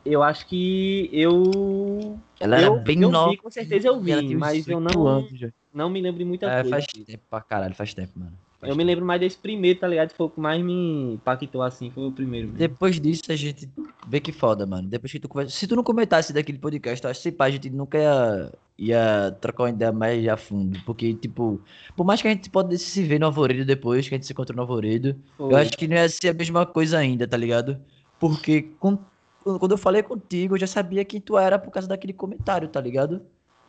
Eu 0.04 0.24
acho 0.24 0.48
que 0.48 1.08
eu. 1.12 2.18
Ela 2.40 2.56
era 2.56 2.66
eu, 2.66 2.80
bem 2.80 3.00
eu 3.00 3.10
nova. 3.10 3.30
vi, 3.30 3.36
com 3.36 3.48
certeza 3.50 3.86
eu 3.86 4.00
vi, 4.00 4.34
mas 4.34 4.66
eu 4.66 4.80
18 4.80 4.98
não, 4.98 5.06
anos 5.06 5.30
não 5.72 5.88
me 5.88 6.00
lembro 6.02 6.18
de 6.18 6.24
muita 6.24 6.46
É, 6.46 6.62
coisa. 6.62 6.70
faz 6.70 6.86
tempo 6.86 7.22
pra 7.30 7.40
caralho, 7.40 7.74
faz 7.74 7.94
tempo, 7.94 8.18
mano. 8.18 8.36
Eu 8.62 8.76
me 8.76 8.84
lembro 8.84 9.04
mais 9.04 9.20
desse 9.20 9.36
primeiro, 9.36 9.80
tá 9.80 9.88
ligado? 9.88 10.10
Foi 10.12 10.26
o 10.26 10.30
que 10.30 10.38
mais 10.40 10.62
me 10.62 11.14
impactou 11.14 11.62
assim, 11.62 11.90
foi 11.90 12.06
o 12.06 12.12
primeiro. 12.12 12.46
mesmo. 12.46 12.58
Depois 12.58 13.00
disso, 13.00 13.22
a 13.28 13.34
gente 13.34 13.68
vê 14.06 14.20
que 14.20 14.30
foda, 14.30 14.64
mano. 14.64 14.88
Depois 14.88 15.10
que 15.10 15.18
tu 15.18 15.28
conversa. 15.28 15.56
Se 15.56 15.66
tu 15.66 15.74
não 15.74 15.82
comentasse 15.82 16.32
daquele 16.32 16.58
podcast, 16.58 17.04
eu 17.04 17.10
acho 17.10 17.20
que 17.22 17.32
pá, 17.32 17.46
a 17.46 17.50
gente 17.50 17.68
nunca 17.70 17.98
ia, 17.98 18.52
ia 18.78 19.36
trocar 19.40 19.64
uma 19.64 19.70
ideia 19.70 19.90
mais 19.90 20.26
a 20.28 20.36
fundo. 20.36 20.78
Porque, 20.86 21.12
tipo, 21.14 21.60
por 21.96 22.04
mais 22.06 22.22
que 22.22 22.28
a 22.28 22.30
gente 22.30 22.48
pudesse 22.50 22.84
se 22.84 23.02
ver 23.02 23.18
no 23.18 23.26
Alvoredo 23.26 23.64
depois, 23.64 24.08
que 24.08 24.14
a 24.14 24.16
gente 24.18 24.26
se 24.26 24.32
encontrou 24.32 24.54
no 24.54 24.62
Alvoredo, 24.62 25.08
eu 25.40 25.50
Foi. 25.50 25.54
acho 25.60 25.72
que 25.72 25.88
não 25.88 25.96
ia 25.96 26.08
ser 26.08 26.28
a 26.28 26.34
mesma 26.34 26.64
coisa 26.64 26.98
ainda, 26.98 27.26
tá 27.26 27.36
ligado? 27.36 27.80
Porque 28.20 28.62
com- 28.78 28.98
quando 29.42 29.72
eu 29.72 29.78
falei 29.78 30.04
contigo, 30.04 30.54
eu 30.54 30.60
já 30.60 30.68
sabia 30.68 31.04
quem 31.04 31.20
tu 31.20 31.36
era 31.36 31.58
por 31.58 31.72
causa 31.72 31.88
daquele 31.88 32.12
comentário, 32.12 32.68
tá 32.68 32.80
ligado? 32.80 33.22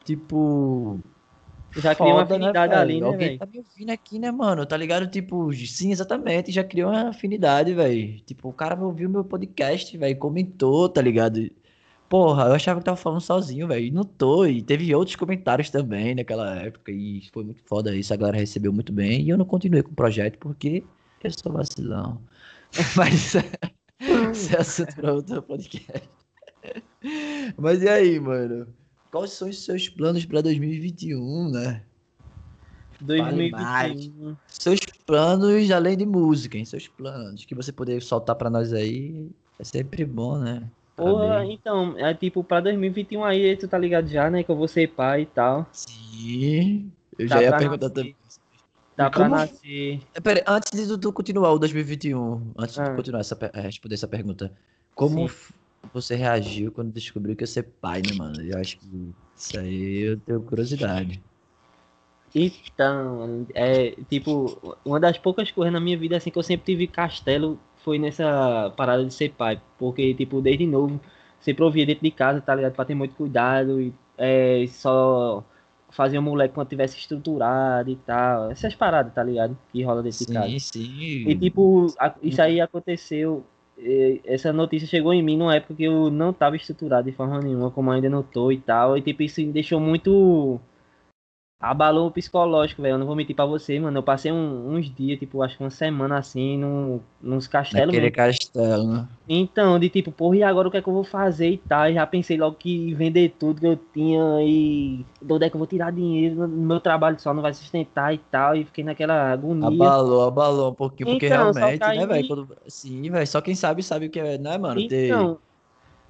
Tipo. 0.06 1.00
Já 1.76 1.96
criei 1.96 2.12
uma 2.12 2.20
né, 2.20 2.36
afinidade 2.36 2.74
velho? 2.74 2.82
ali, 2.82 3.02
né, 3.02 3.08
Alguém 3.08 3.38
tá 3.38 3.46
me 3.46 3.58
ouvindo 3.58 3.90
aqui, 3.90 4.20
né, 4.20 4.32
mano? 4.32 4.66
Tá 4.66 4.78
ligado? 4.78 5.08
Tipo, 5.08 5.52
sim, 5.54 5.92
exatamente. 5.92 6.52
Já 6.52 6.64
criou 6.64 6.92
uma 6.92 7.10
afinidade, 7.10 7.74
velho. 7.74 8.20
Tipo, 8.22 8.50
o 8.50 8.54
cara 8.54 8.80
ouviu 8.80 9.10
meu 9.10 9.24
podcast, 9.24 9.98
velho, 9.98 10.18
comentou, 10.18 10.88
tá 10.88 11.02
ligado? 11.02 11.50
Porra, 12.08 12.46
eu 12.46 12.54
achava 12.54 12.80
que 12.80 12.86
tava 12.86 12.98
falando 12.98 13.22
sozinho, 13.22 13.68
velho. 13.68 13.86
E 13.86 13.92
não 13.92 14.04
tô. 14.04 14.46
E 14.46 14.62
teve 14.62 14.94
outros 14.94 15.16
comentários 15.16 15.70
também 15.70 16.14
naquela 16.14 16.56
época. 16.60 16.92
E 16.92 17.24
foi 17.34 17.44
muito 17.44 17.64
foda 17.66 17.96
isso. 17.96 18.14
A 18.14 18.18
galera 18.18 18.38
recebeu 18.38 18.72
muito 18.72 18.94
bem. 18.94 19.22
E 19.22 19.30
eu 19.30 19.38
não 19.38 19.46
continuei 19.46 19.82
com 19.82 19.92
o 19.92 19.96
projeto 19.96 20.38
porque 20.38 20.84
eu 21.24 21.32
sou 21.32 21.52
vacilão. 21.52 22.22
Mas 22.96 23.14
isso 23.14 23.38
é, 23.40 23.44
isso 24.32 24.56
é 24.56 24.60
assunto 24.60 24.96
pra 24.96 25.14
outro 25.14 25.42
podcast. 25.42 26.10
Mas 27.58 27.82
e 27.82 27.90
aí, 27.90 28.20
mano? 28.20 28.68
Quais 29.14 29.32
são 29.34 29.48
os 29.48 29.64
seus 29.64 29.88
planos 29.88 30.26
pra 30.26 30.42
2021, 30.42 31.52
né? 31.52 31.84
2021. 33.00 34.36
Seus 34.48 34.80
planos 35.06 35.70
além 35.70 35.96
de 35.96 36.04
música, 36.06 36.58
hein? 36.58 36.66
Seus 36.66 36.88
planos 36.88 37.46
que 37.46 37.54
você 37.54 37.72
poder 37.72 38.02
soltar 38.02 38.36
pra 38.36 38.50
nós 38.50 38.74
aí 38.74 39.30
é 39.60 39.64
sempre 39.64 40.04
bom, 40.04 40.40
né? 40.40 40.64
Porra, 40.96 41.46
então, 41.46 41.96
é 42.00 42.12
tipo, 42.16 42.44
pra 42.44 42.60
2021 42.62 43.24
aí, 43.24 43.56
tu 43.56 43.68
tá 43.68 43.78
ligado 43.78 44.08
já, 44.08 44.32
né? 44.32 44.42
Que 44.44 44.50
eu 44.50 44.56
vou 44.56 44.68
ser 44.68 44.88
pai 44.90 45.22
e 45.22 45.26
tal. 45.28 45.68
Sim. 45.72 46.92
Eu 47.20 47.28
Dá 47.28 47.36
já 47.38 47.44
ia 47.44 47.56
perguntar 47.58 47.90
nascer. 47.90 47.94
também. 47.94 48.16
Dá 48.98 49.08
E 49.08 49.10
pra 49.12 49.24
como- 49.26 49.36
nascer. 49.36 50.00
É, 50.16 50.22
Pera, 50.22 50.44
antes 50.48 50.72
de 50.88 50.98
tu- 50.98 51.14
continuar 51.14 51.52
o 51.52 51.60
2021, 51.60 52.42
antes 52.58 52.74
de 52.74 52.82
Ah. 52.82 52.86
tu 52.90 52.96
continuar 52.96 53.20
essa, 53.20 53.38
eh, 53.54 53.62
responder 53.62 53.94
essa 53.96 54.08
pergunta, 54.08 54.52
como 54.96 55.28
Sim. 55.30 55.36
Você 55.92 56.16
reagiu 56.16 56.72
quando 56.72 56.92
descobriu 56.94 57.36
que 57.36 57.44
ia 57.44 57.48
ser 57.48 57.64
pai, 57.64 58.02
né, 58.04 58.14
mano? 58.14 58.42
Eu 58.42 58.58
acho 58.58 58.78
que 58.80 59.16
isso 59.36 59.58
aí 59.58 60.10
eu 60.12 60.20
tenho 60.22 60.44
curiosidade. 60.44 61.24
Então, 62.36 63.46
é 63.54 63.92
tipo, 64.06 64.76
uma 64.84 65.00
das 65.00 65.18
poucas 65.20 65.52
coisas 65.52 65.72
na 65.72 65.80
minha 65.80 65.98
vida 65.98 66.18
assim 66.18 66.32
que 66.32 66.38
eu 66.38 66.44
sempre 66.44 66.66
tive 66.66 66.88
castelo 66.88 67.60
foi 67.78 68.00
nessa 68.00 68.72
parada 68.76 69.06
de 69.06 69.14
ser 69.14 69.30
pai. 69.36 69.62
Porque, 69.78 70.14
tipo, 70.16 70.42
desde 70.42 70.66
novo, 70.66 71.00
sempre 71.40 71.64
ouvia 71.64 71.86
dentro 71.86 72.04
de 72.04 72.10
casa, 72.12 72.42
tá 72.42 72.56
ligado? 72.56 72.74
Pra 72.76 72.86
ter 72.86 72.96
muito 72.96 73.16
cuidado 73.16 73.80
e 73.80 73.94
é, 74.18 74.66
só 74.68 75.44
fazer 75.92 76.18
o 76.18 76.24
moleque 76.24 76.56
quando 76.56 76.70
tivesse 76.70 76.98
estruturado 76.98 77.90
e 77.92 77.96
tal. 77.98 78.50
Essas 78.52 78.74
paradas, 78.76 79.14
tá 79.14 79.24
ligado? 79.24 79.56
Que 79.72 79.84
rola 79.84 80.02
dentro 80.02 80.20
de 80.20 80.26
casa. 80.26 80.56
Sim, 80.56 80.60
sim. 80.60 80.82
E 81.26 81.36
tipo, 81.36 81.88
a- 82.00 82.16
isso 82.22 82.42
aí 82.42 82.60
aconteceu. 82.62 83.46
Essa 84.26 84.54
notícia 84.54 84.88
chegou 84.88 85.14
em 85.14 85.24
mim 85.24 85.38
numa 85.38 85.56
época 85.56 85.76
que 85.76 85.84
eu 85.84 86.10
não 86.10 86.32
tava 86.32 86.56
estruturado 86.56 87.10
de 87.10 87.16
forma 87.16 87.40
nenhuma, 87.40 87.72
como 87.72 87.92
ainda 87.92 88.10
não 88.10 88.24
tô 88.24 88.52
e 88.52 88.60
tal. 88.60 88.98
E 88.98 89.02
tipo, 89.02 89.24
isso 89.24 89.42
me 89.42 89.52
deixou 89.52 89.80
muito. 89.80 90.60
Abalou 91.72 92.08
o 92.08 92.12
psicológico, 92.12 92.82
velho. 92.82 92.94
Eu 92.96 92.98
não 93.00 93.06
vou 93.08 93.16
mentir 93.16 93.36
pra 93.36 93.46
você, 93.46 93.80
mano. 93.80 93.98
Eu 94.00 94.04
passei 94.04 94.32
um- 94.32 94.74
uns 94.76 94.90
dias, 94.94 95.20
tipo, 95.20 95.42
acho 95.42 95.58
que 95.58 95.64
uma 95.64 95.70
semana 95.70 96.18
assim, 96.18 96.58
num, 96.58 97.02
nos 97.22 97.48
castelos 97.48 97.96
Naquele 97.96 97.96
mesmo. 97.96 98.18
castelo, 98.18 98.84
né? 98.94 99.08
Então, 99.28 99.80
de 99.80 99.90
tipo, 99.90 100.12
porra, 100.12 100.36
e 100.38 100.44
agora 100.44 100.68
o 100.68 100.72
que 100.72 100.76
é 100.78 100.82
que 100.82 100.90
eu 100.90 100.94
vou 100.94 101.04
fazer 101.04 101.50
e 101.52 101.58
tal? 101.58 101.90
E 101.90 101.94
já 101.94 102.06
pensei 102.06 102.38
logo 102.38 102.58
que 102.58 102.94
vender 102.94 103.30
tudo 103.40 103.62
que 103.62 103.68
eu 103.68 103.78
tinha 103.78 104.22
e 104.44 105.06
de 105.22 105.34
onde 105.34 105.46
é 105.46 105.50
que 105.50 105.56
eu 105.56 105.60
vou 105.60 105.68
tirar 105.68 105.92
dinheiro? 105.94 106.46
Meu 106.48 106.82
trabalho 106.82 107.18
só 107.20 107.34
não 107.34 107.42
vai 107.42 107.54
sustentar 107.54 108.14
e 108.14 108.18
tal. 108.18 108.54
E 108.56 108.66
fiquei 108.66 108.84
naquela 108.84 109.32
agonia. 109.32 109.96
Abalou, 109.96 110.24
abalou 110.24 110.72
um 110.72 110.76
pouquinho, 110.76 111.08
porque 111.08 111.28
Então, 111.28 111.30
realmente, 111.30 111.92
né, 111.92 112.06
velho? 112.06 112.26
Quando... 112.26 112.54
Sim, 112.68 113.10
velho. 113.10 113.26
Só 113.28 113.42
quem 113.42 113.56
sabe 113.56 113.82
sabe 113.82 114.08
o 114.08 114.12
que 114.12 114.20
é, 114.20 114.38
né, 114.38 114.58
mano? 114.58 114.82
Ter. 114.84 115.32
Então, 115.32 115.40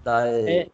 Tá, 0.04 0.28
é, 0.46 0.68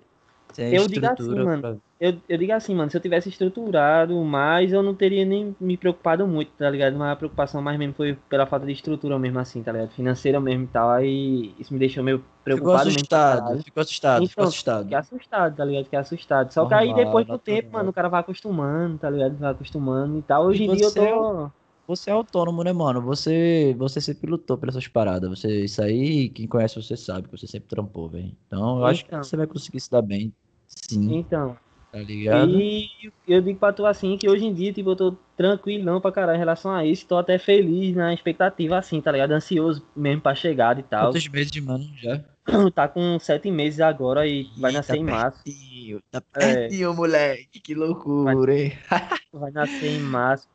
sem 0.54 0.72
eu 0.72 0.88
digo 0.88 1.06
assim, 1.06 1.40
estrutura 1.40 1.42
mano, 1.42 1.66
pra- 1.66 1.78
eu, 2.00 2.22
eu 2.30 2.38
digo 2.38 2.54
assim, 2.54 2.74
mano, 2.76 2.90
se 2.90 2.98
eu 2.98 3.02
tivesse 3.02 3.30
estruturado 3.30 4.16
mais, 4.24 4.72
eu 4.72 4.82
não 4.84 4.96
teria 4.96 5.26
nem 5.26 5.56
me 5.60 5.78
preocupado 5.78 6.28
muito, 6.28 6.52
tá 6.54 6.70
ligado? 6.70 6.98
Mas 6.98 7.12
a 7.14 7.16
preocupação 7.16 7.62
mais 7.62 7.78
mesmo 7.78 7.94
foi 7.96 8.16
pela 8.30 8.46
falta 8.46 8.66
de 8.66 8.72
estrutura 8.74 9.20
mesmo, 9.20 9.40
assim, 9.40 9.64
tá 9.64 9.72
ligado? 9.72 9.92
Financeira 9.92 10.40
mesmo 10.40 10.64
e 10.66 10.68
tal. 10.68 10.90
Aí 10.92 11.56
isso 11.60 11.74
me 11.74 11.80
deixou 11.80 12.04
meio 12.04 12.24
Ficou 12.54 12.74
preocupado 12.74 12.92
mesmo. 12.92 13.08
pra 13.08 13.20
assustado, 13.20 13.24
caralho. 13.24 13.64
ficou 13.64 13.82
assustado, 13.82 14.30
ficou 14.30 14.44
Então, 14.44 14.44
assustado. 14.44 14.84
Fiquei 14.84 14.98
assustado, 14.98 15.56
tá 15.58 15.66
ligado? 15.66 15.84
Fiquei 15.86 16.00
assustado. 16.00 16.52
Só 16.54 16.66
que 16.66 16.74
aí 16.74 16.94
depois 16.94 17.26
do 17.28 17.38
tempo, 17.40 17.68
mano, 17.72 17.90
o 17.92 17.94
cara 17.94 18.10
vai 18.10 18.22
acostumando, 18.22 18.98
tá 19.00 19.10
ligado? 19.10 19.38
Vai 19.38 19.52
acostumando 19.52 20.18
e 20.20 20.22
tal. 20.24 20.46
Hoje 20.46 20.64
em 20.64 20.70
dia 20.70 20.86
eu 20.86 20.92
você 20.92 21.00
é 21.02 21.06
tô. 21.06 21.52
Você 21.90 22.12
é 22.12 22.14
autônomo, 22.14 22.64
né, 22.64 22.72
mano? 22.72 23.02
Você, 23.02 23.74
você 23.76 24.00
sempre 24.00 24.30
lutou 24.30 24.56
pelas 24.60 24.76
suas 24.76 24.88
paradas. 24.88 25.28
Você, 25.28 25.66
isso 25.66 25.82
aí, 25.82 26.30
quem 26.30 26.46
conhece 26.46 26.76
você 26.76 26.96
sabe 26.96 27.28
que 27.28 27.36
você 27.36 27.48
sempre 27.48 27.68
trampou, 27.68 28.08
velho. 28.08 28.32
Então, 28.46 28.78
eu 28.78 28.86
acho 28.86 29.04
que 29.04 29.08
Então. 29.10 29.24
você 29.24 29.36
vai 29.36 29.48
conseguir 29.48 29.80
se 29.80 29.90
dar 29.90 30.04
bem. 30.04 30.32
Sim, 30.68 31.16
Então. 31.18 31.58
tá 31.92 31.98
ligado? 31.98 32.48
E 32.60 32.88
eu 33.28 33.42
digo 33.42 33.58
pra 33.58 33.74
tu 33.74 33.88
assim 33.88 34.20
que 34.20 34.30
hoje 34.30 34.46
em 34.46 34.54
dia, 34.54 34.72
tipo, 34.72 34.92
eu 34.92 34.96
tô 34.96 35.16
tranquilão 35.36 36.00
pra 36.00 36.12
caralho 36.12 36.36
em 36.36 36.40
relação 36.40 36.70
a 36.72 36.86
isso. 36.86 37.08
Tô 37.08 37.18
até 37.18 37.40
feliz 37.40 37.96
na 37.96 38.14
expectativa, 38.14 38.78
assim, 38.78 39.02
tá 39.02 39.12
ligado? 39.12 39.32
Ansioso 39.32 39.84
mesmo 39.96 40.22
pra 40.22 40.36
chegada 40.36 40.80
e 40.80 40.84
tal. 40.84 41.10
Quantos 41.12 41.28
meses, 41.28 41.60
mano, 41.60 41.84
já? 41.98 42.24
Tá 42.76 42.88
com 42.88 43.18
sete 43.18 43.50
meses 43.50 43.80
agora 43.80 44.28
e 44.28 44.44
vai 44.60 44.70
Ih, 44.70 44.74
nascer 44.76 44.94
tá 44.94 44.98
em 45.00 45.04
março. 45.04 45.44
pertinho, 45.44 46.00
tá 46.12 46.22
É. 46.36 46.54
pertinho, 46.68 46.94
moleque. 46.94 47.60
Que 47.60 47.74
loucura, 47.74 48.56
hein? 48.56 48.74
Vai 49.34 49.50
nascer 49.52 49.88
em 49.88 50.00
março. 50.00 50.48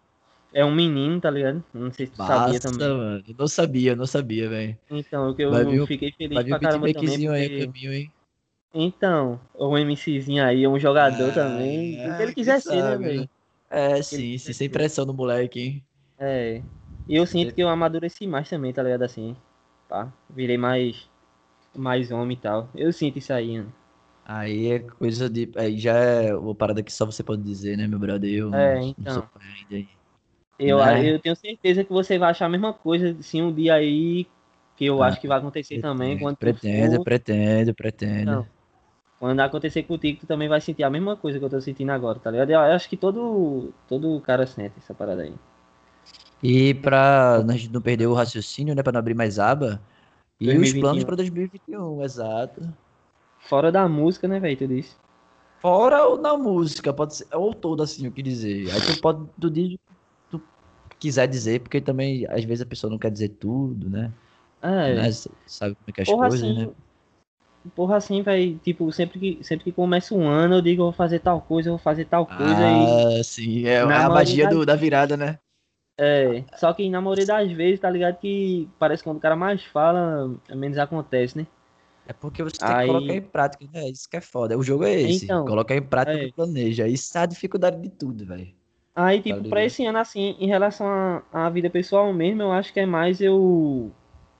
É 0.54 0.64
um 0.64 0.72
menino, 0.74 1.20
tá 1.20 1.30
ligado? 1.30 1.64
Não 1.74 1.90
sei 1.90 2.06
se 2.06 2.12
tu 2.12 2.18
sabia 2.18 2.52
Massa, 2.52 2.70
também. 2.70 2.88
mano. 2.88 3.24
Eu 3.26 3.34
não 3.36 3.48
sabia, 3.48 3.90
eu 3.92 3.96
não 3.96 4.06
sabia, 4.06 4.48
velho. 4.48 4.78
Então, 4.88 5.34
eu, 5.36 5.50
Vai 5.50 5.78
o- 5.80 5.86
fiquei 5.86 6.12
feliz 6.12 6.34
Vai 6.34 6.44
pra 6.44 6.58
caramba 6.60 6.92
também. 6.92 7.28
aí 7.28 7.48
porque- 7.48 7.66
caminho, 7.66 7.92
hein? 7.92 8.12
Então, 8.72 9.40
o 9.54 9.76
MCzinho 9.76 10.44
aí, 10.44 10.66
um 10.66 10.78
jogador 10.78 11.32
também. 11.32 11.94
O 11.94 12.16
que 12.16 12.22
ele 12.22 12.30
Ah, 12.30 12.34
quiser 12.34 12.60
ser, 12.60 12.82
né, 12.82 12.96
velho? 12.96 13.28
É, 13.70 14.02
sim, 14.02 14.38
sem 14.38 14.68
pressão 14.70 15.04
no 15.04 15.12
moleque, 15.12 15.60
hein? 15.60 15.84
É. 16.18 16.62
E 17.08 17.16
eu 17.16 17.26
sinto 17.26 17.52
que 17.52 17.60
eu 17.62 17.68
amadureci 17.68 18.26
mais 18.26 18.48
também, 18.48 18.72
tá 18.72 18.82
ligado? 18.82 19.02
Assim, 19.02 19.36
pá. 19.88 20.12
Virei 20.30 20.56
mais. 20.56 21.08
Mais 21.76 22.12
homem 22.12 22.36
e 22.36 22.40
tal. 22.40 22.68
Eu 22.74 22.92
sinto 22.92 23.18
isso 23.18 23.32
aí, 23.32 23.58
mano. 23.58 23.72
Aí 24.24 24.68
é 24.68 24.78
coisa 24.78 25.28
de. 25.28 25.50
Aí 25.56 25.76
já 25.76 25.94
é 25.96 26.34
uma 26.34 26.54
parada 26.54 26.82
que 26.82 26.92
só 26.92 27.04
você 27.04 27.22
pode 27.22 27.42
dizer, 27.42 27.76
né, 27.76 27.86
meu 27.88 27.98
brother? 27.98 28.32
Eu 28.32 28.54
É, 28.54 28.74
não, 28.76 28.80
não 28.80 28.94
então. 28.98 29.14
sou 29.14 29.22
pai 29.34 29.42
ainda 29.44 29.74
aí. 29.74 29.88
Eu, 30.58 30.78
Né? 30.78 31.10
eu 31.10 31.18
tenho 31.18 31.34
certeza 31.36 31.84
que 31.84 31.92
você 31.92 32.18
vai 32.18 32.30
achar 32.30 32.46
a 32.46 32.48
mesma 32.48 32.72
coisa, 32.72 33.16
sim, 33.22 33.42
um 33.42 33.52
dia 33.52 33.74
aí. 33.74 34.26
Que 34.76 34.86
eu 34.86 35.02
Ah, 35.02 35.08
acho 35.08 35.20
que 35.20 35.28
vai 35.28 35.38
acontecer 35.38 35.80
também. 35.80 36.18
Quando 36.18 36.36
Pretendo, 36.36 36.96
for, 36.96 37.04
pretendo, 37.04 37.74
pretendo. 37.74 38.30
Não. 38.30 38.46
quando 39.20 39.40
acontecer 39.40 39.84
contigo, 39.84 40.20
tu 40.20 40.26
também 40.26 40.48
vai 40.48 40.60
sentir 40.60 40.82
a 40.82 40.90
mesma 40.90 41.16
coisa 41.16 41.38
que 41.38 41.44
eu 41.44 41.50
tô 41.50 41.60
sentindo 41.60 41.90
agora, 41.92 42.18
tá 42.18 42.30
ligado? 42.30 42.50
Eu 42.50 42.60
acho 42.60 42.88
que 42.88 42.96
todo, 42.96 43.72
todo 43.88 44.20
cara 44.20 44.46
sente 44.46 44.74
essa 44.78 44.92
parada 44.92 45.22
aí. 45.22 45.34
E 46.42 46.74
pra 46.74 47.36
a 47.36 47.52
gente 47.52 47.72
não 47.72 47.80
perder 47.80 48.06
o 48.06 48.14
raciocínio, 48.14 48.74
né? 48.74 48.82
Pra 48.82 48.92
não 48.92 48.98
abrir 48.98 49.14
mais 49.14 49.38
aba. 49.38 49.80
E 50.40 50.46
os 50.48 50.74
2021. 50.74 50.80
planos 50.80 51.04
pra 51.04 51.16
2021, 51.16 52.02
exato. 52.02 52.60
Fora 53.40 53.70
da 53.70 53.88
música, 53.88 54.26
né, 54.28 54.40
velho? 54.40 54.56
Tu 54.56 54.66
disse. 54.66 54.96
Fora 55.60 56.04
ou 56.04 56.18
na 56.20 56.36
música, 56.36 56.92
pode 56.92 57.16
ser. 57.16 57.26
Ou 57.32 57.54
todo 57.54 57.82
assim, 57.82 58.06
o 58.06 58.12
que 58.12 58.22
dizer. 58.22 58.70
Aí 58.72 58.80
tu 58.80 59.00
pode, 59.00 59.26
tu 59.40 59.48
diz 59.48 59.78
quiser 61.04 61.26
dizer, 61.28 61.60
porque 61.60 61.80
também, 61.80 62.26
às 62.28 62.44
vezes, 62.44 62.62
a 62.62 62.66
pessoa 62.66 62.90
não 62.90 62.98
quer 62.98 63.10
dizer 63.10 63.28
tudo, 63.30 63.88
né? 63.90 64.10
É. 64.62 64.94
Né? 64.94 65.12
Sabe 65.46 65.74
como 65.74 65.86
é 65.88 65.92
que 65.92 66.00
é 66.00 66.02
as 66.02 66.08
Porra, 66.08 66.28
coisas, 66.28 66.50
assim, 66.50 66.66
né? 66.66 66.72
porra, 67.74 67.96
assim, 67.96 68.22
velho, 68.22 68.58
tipo, 68.58 68.90
sempre 68.92 69.18
que, 69.18 69.44
sempre 69.44 69.64
que 69.64 69.72
começa 69.72 70.14
um 70.14 70.26
ano, 70.26 70.56
eu 70.56 70.62
digo, 70.62 70.82
eu 70.82 70.86
vou 70.86 70.92
fazer 70.92 71.20
tal 71.20 71.40
coisa, 71.40 71.68
eu 71.68 71.74
vou 71.74 71.78
fazer 71.82 72.06
tal 72.06 72.26
coisa, 72.26 72.42
e, 72.52 73.20
Ah, 73.20 73.24
sim, 73.24 73.66
é, 73.66 73.84
Na 73.84 74.06
a 74.06 74.08
magia 74.08 74.48
do- 74.48 74.64
da 74.66 74.74
virada, 74.76 75.16
né? 75.16 75.38
é, 75.98 76.44
só 76.56 76.72
que 76.72 76.88
na 76.90 77.00
maioria 77.00 77.24
das 77.26 77.52
vezes, 77.52 77.80
tá 77.80 77.88
ligado, 77.88 78.18
que 78.18 78.68
parece 78.78 79.02
que 79.02 79.08
quando 79.08 79.18
o 79.18 79.20
cara 79.20 79.36
mais 79.36 79.62
fala, 79.64 80.34
menos 80.50 80.76
acontece, 80.78 81.38
né? 81.38 81.46
É 82.06 82.12
porque 82.12 82.42
você 82.42 82.58
tem 82.58 82.66
que 82.68 82.74
Aí- 82.74 82.86
colocar 82.86 83.14
em 83.14 83.22
prática, 83.22 83.64
né? 83.72 83.88
Isso 83.88 84.08
que 84.08 84.16
é 84.16 84.20
foda. 84.20 84.58
O 84.58 84.62
jogo 84.62 84.84
é 84.84 84.92
esse. 85.00 85.24
Então, 85.24 85.46
Colocar 85.46 85.74
em 85.74 85.80
prática 85.82 86.18
é. 86.18 86.26
e 86.26 86.32
planeja. 86.32 86.86
Isso 86.86 87.16
é 87.16 87.20
a 87.22 87.26
dificuldade 87.26 87.80
de 87.80 87.88
tudo, 87.88 88.26
velho. 88.26 88.52
Aí, 88.94 89.20
tipo, 89.20 89.44
pra 89.48 89.64
esse 89.64 89.84
ano, 89.84 89.98
assim, 89.98 90.36
em 90.38 90.46
relação 90.46 90.86
à 90.86 91.46
à 91.46 91.50
vida 91.50 91.68
pessoal 91.68 92.12
mesmo, 92.12 92.42
eu 92.42 92.52
acho 92.52 92.72
que 92.72 92.78
é 92.80 92.86
mais 92.86 93.20
eu, 93.20 93.90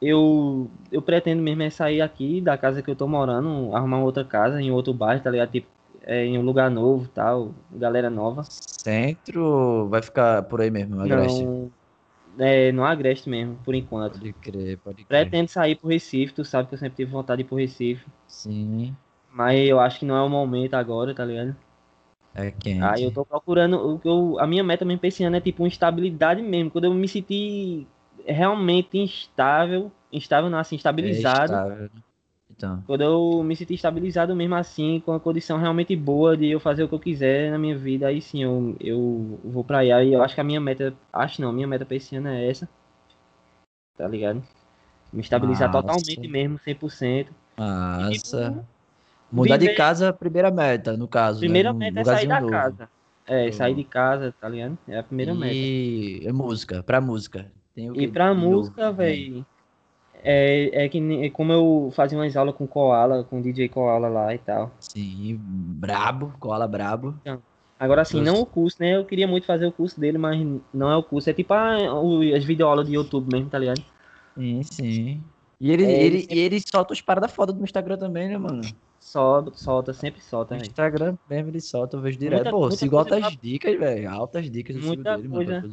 eu, 0.01 0.71
eu 0.93 1.03
pretendo 1.03 1.43
mesmo 1.43 1.63
é 1.63 1.71
sair 1.71 2.01
aqui 2.01 2.41
da 2.41 2.57
casa 2.57 2.81
que 2.83 2.91
eu 2.91 2.95
tô 2.95 3.09
morando, 3.09 3.75
arrumar 3.75 4.01
outra 4.01 4.25
casa 4.25 4.61
em 4.63 4.71
outro 4.71 4.95
bairro, 4.95 5.23
tá 5.23 5.31
ligado, 5.31 5.51
tipo, 5.51 5.67
é, 6.03 6.25
em 6.25 6.39
um 6.39 6.43
lugar 6.43 6.71
novo, 6.71 7.09
tal, 7.09 7.53
galera 7.73 8.09
nova. 8.09 8.43
Centro 8.43 9.89
vai 9.89 10.03
ficar 10.03 10.43
por 10.45 10.61
aí 10.61 10.71
mesmo, 10.71 11.01
Agreste. 11.01 11.43
Não, 11.43 11.73
é, 12.39 12.71
no 12.71 12.85
Agreste 12.85 13.29
mesmo, 13.29 13.57
por 13.65 13.75
enquanto. 13.75 14.19
Pode 14.19 14.33
crer, 14.35 14.79
pode 14.79 15.05
crer. 15.05 15.09
Pretendo 15.09 15.49
sair 15.49 15.77
pro 15.77 15.89
Recife, 15.89 16.33
tu 16.35 16.45
sabe 16.45 16.69
que 16.69 16.75
eu 16.75 16.79
sempre 16.79 16.97
tive 16.97 17.11
vontade 17.11 17.43
de 17.43 17.47
ir 17.47 17.49
pro 17.49 17.57
Recife. 17.57 18.05
Sim, 18.29 18.95
Mas 19.31 19.69
eu 19.69 19.81
acho 19.81 19.99
que 19.99 20.05
não 20.07 20.17
é 20.17 20.23
o 20.23 20.29
momento 20.29 20.75
agora, 20.75 21.13
tá 21.13 21.25
ligado? 21.25 21.57
É 22.35 22.51
quente. 22.51 22.83
Aí 22.83 23.05
eu 23.05 23.13
tô 23.13 23.25
procurando. 23.25 23.95
O 23.95 23.99
que 23.99 24.09
eu, 24.09 24.39
a 24.39 24.47
minha 24.47 24.65
meta 24.65 24.85
mesmo 24.85 25.01
pra 25.01 25.09
esse 25.09 25.23
ano 25.25 25.37
é 25.37 25.41
tipo 25.41 25.63
uma 25.63 25.69
estabilidade 25.69 26.43
mesmo. 26.43 26.71
Quando 26.71 26.85
eu 26.85 26.95
me 26.95 27.07
sentir 27.09 27.87
realmente 28.27 28.99
instável, 28.99 29.91
instável 30.13 30.51
não, 30.51 30.59
assim, 30.59 30.75
É 30.75 30.79
estabilizado. 30.79 31.53
estável, 31.53 31.77
né? 31.95 32.03
Então, 32.51 32.83
Quando 32.87 33.01
eu 33.01 33.43
me 33.43 33.57
sentir 33.57 33.75
estabilizado 33.75 34.35
mesmo 34.37 34.55
assim, 34.55 35.01
com 35.05 35.13
a 35.13 35.21
condição 35.21 35.59
realmente 35.59 35.97
boa 35.97 36.37
de 36.37 36.51
eu 36.51 36.61
fazer 36.61 36.85
o 36.85 36.89
que 36.89 36.95
eu 36.95 37.01
quiser 37.01 37.51
na 37.51 37.59
minha 37.59 37.77
vida, 37.77 38.07
aí 38.09 38.21
sim 38.21 38.43
eu, 38.43 38.77
eu 38.81 39.41
vou 39.45 39.65
pra 39.65 39.79
aí. 39.79 39.91
Aí 39.91 40.13
eu 40.13 40.23
acho 40.23 40.35
que 40.35 40.41
a 40.41 40.45
minha 40.45 40.61
meta, 40.61 40.95
acho 41.13 41.41
não, 41.41 41.49
a 41.51 41.53
minha 41.53 41.67
meta 41.67 41.87
pra 41.87 41.97
esse 41.97 42.15
ano 42.17 42.29
é 42.29 42.49
essa. 42.49 42.69
Tá 43.97 44.07
ligado? 44.07 44.43
Me 45.13 45.21
estabilizar 45.21 45.73
Massa. 45.73 45.83
totalmente 45.83 46.29
mesmo, 46.29 46.59
100%. 46.59 47.29
massa. 47.57 48.51
tipo, 48.51 48.65
Mudar 49.35 49.57
de 49.57 49.67
viver- 49.67 49.77
casa, 49.77 50.13
primeira 50.13 50.51
meta, 50.51 50.97
no 50.97 51.09
caso. 51.09 51.41
né? 51.41 51.47
Primeira 51.47 51.73
Num 51.73 51.79
meta 51.79 52.01
é 52.01 52.05
sair 52.05 52.27
da 52.27 52.41
novo. 52.41 52.51
casa. 52.53 52.89
É, 53.27 53.51
sair 53.53 53.75
de 53.75 53.85
casa, 53.85 54.35
tá 54.39 54.49
ligado? 54.49 54.77
É 54.87 54.99
a 54.99 55.03
primeira 55.03 55.35
meta. 55.35 55.55
E 55.55 56.21
é 56.25 56.33
música, 56.33 56.83
pra 56.83 57.01
música. 57.01 57.51
Tem 57.75 57.91
o 57.91 57.99
E 57.99 58.07
pra 58.07 58.33
de 58.35 58.39
música, 58.41 58.91
também? 58.91 59.31
velho, 59.33 59.47
é, 60.23 60.85
é 60.85 60.89
que 60.89 60.99
é 61.25 61.31
como 61.31 61.53
eu 61.53 61.91
fazia 61.95 62.19
umas 62.19 62.37
aulas 62.37 62.55
com 62.55 62.67
Koala, 62.67 63.25
com 63.25 63.41
o 63.41 63.43
DJ 63.43 63.69
Koala 63.69 64.09
lá 64.09 64.35
e 64.35 64.39
tal. 64.39 64.73
Sim, 64.81 65.39
brabo, 65.41 66.33
cola 66.39 66.69
brabo. 66.69 67.15
Agora 67.79 68.03
assim, 68.03 68.21
não 68.21 68.41
o 68.43 68.47
curso, 68.47 68.77
né? 68.81 68.97
Eu 68.97 69.05
queria 69.05 69.27
muito 69.27 69.47
fazer 69.47 69.67
o 69.67 69.73
curso 69.73 69.99
dele, 69.99 70.17
mas 70.17 70.39
não 70.73 70.91
é 70.91 70.97
o 70.97 71.03
curso. 71.03 71.29
É 71.29 71.33
tipo 71.33 71.53
a- 71.53 71.93
o- 72.01 72.35
as 72.35 72.45
videoaulas 72.45 72.87
de 72.87 72.95
YouTube 72.95 73.33
mesmo, 73.33 73.51
tá 73.51 73.59
ligado? 73.59 73.83
Sim, 74.39 74.63
sim. 74.63 75.21
E 75.61 75.71
ele, 75.73 75.85
É, 75.85 76.03
ele, 76.03 76.17
ele 76.19 76.27
e 76.31 76.39
ele 76.39 76.61
solta 76.61 76.93
os 76.93 77.01
paradas 77.01 77.33
foda 77.33 77.53
no 77.53 77.65
Instagram 77.65 77.97
também, 77.99 78.29
né, 78.29 78.39
mano? 78.39 78.61
Solta, 79.05 79.53
solta, 79.55 79.93
sempre 79.93 80.23
solta, 80.23 80.57
No. 80.57 80.63
Instagram 80.63 81.15
mesmo 81.29 81.51
ele 81.51 81.61
solta, 81.61 81.95
eu 81.95 82.01
vejo 82.01 82.19
direto. 82.19 82.37
Muita- 82.45 82.51
Pô, 82.51 82.61
muita 82.61 82.77
sigo 82.77 82.97
altas 82.97 83.37
dicas, 83.41 83.79
velho. 83.79 84.11
Altas 84.11 84.51
dicas 84.51 84.77
Muita 84.77 85.17
dele, 85.19 85.29
coisa. 85.29 85.71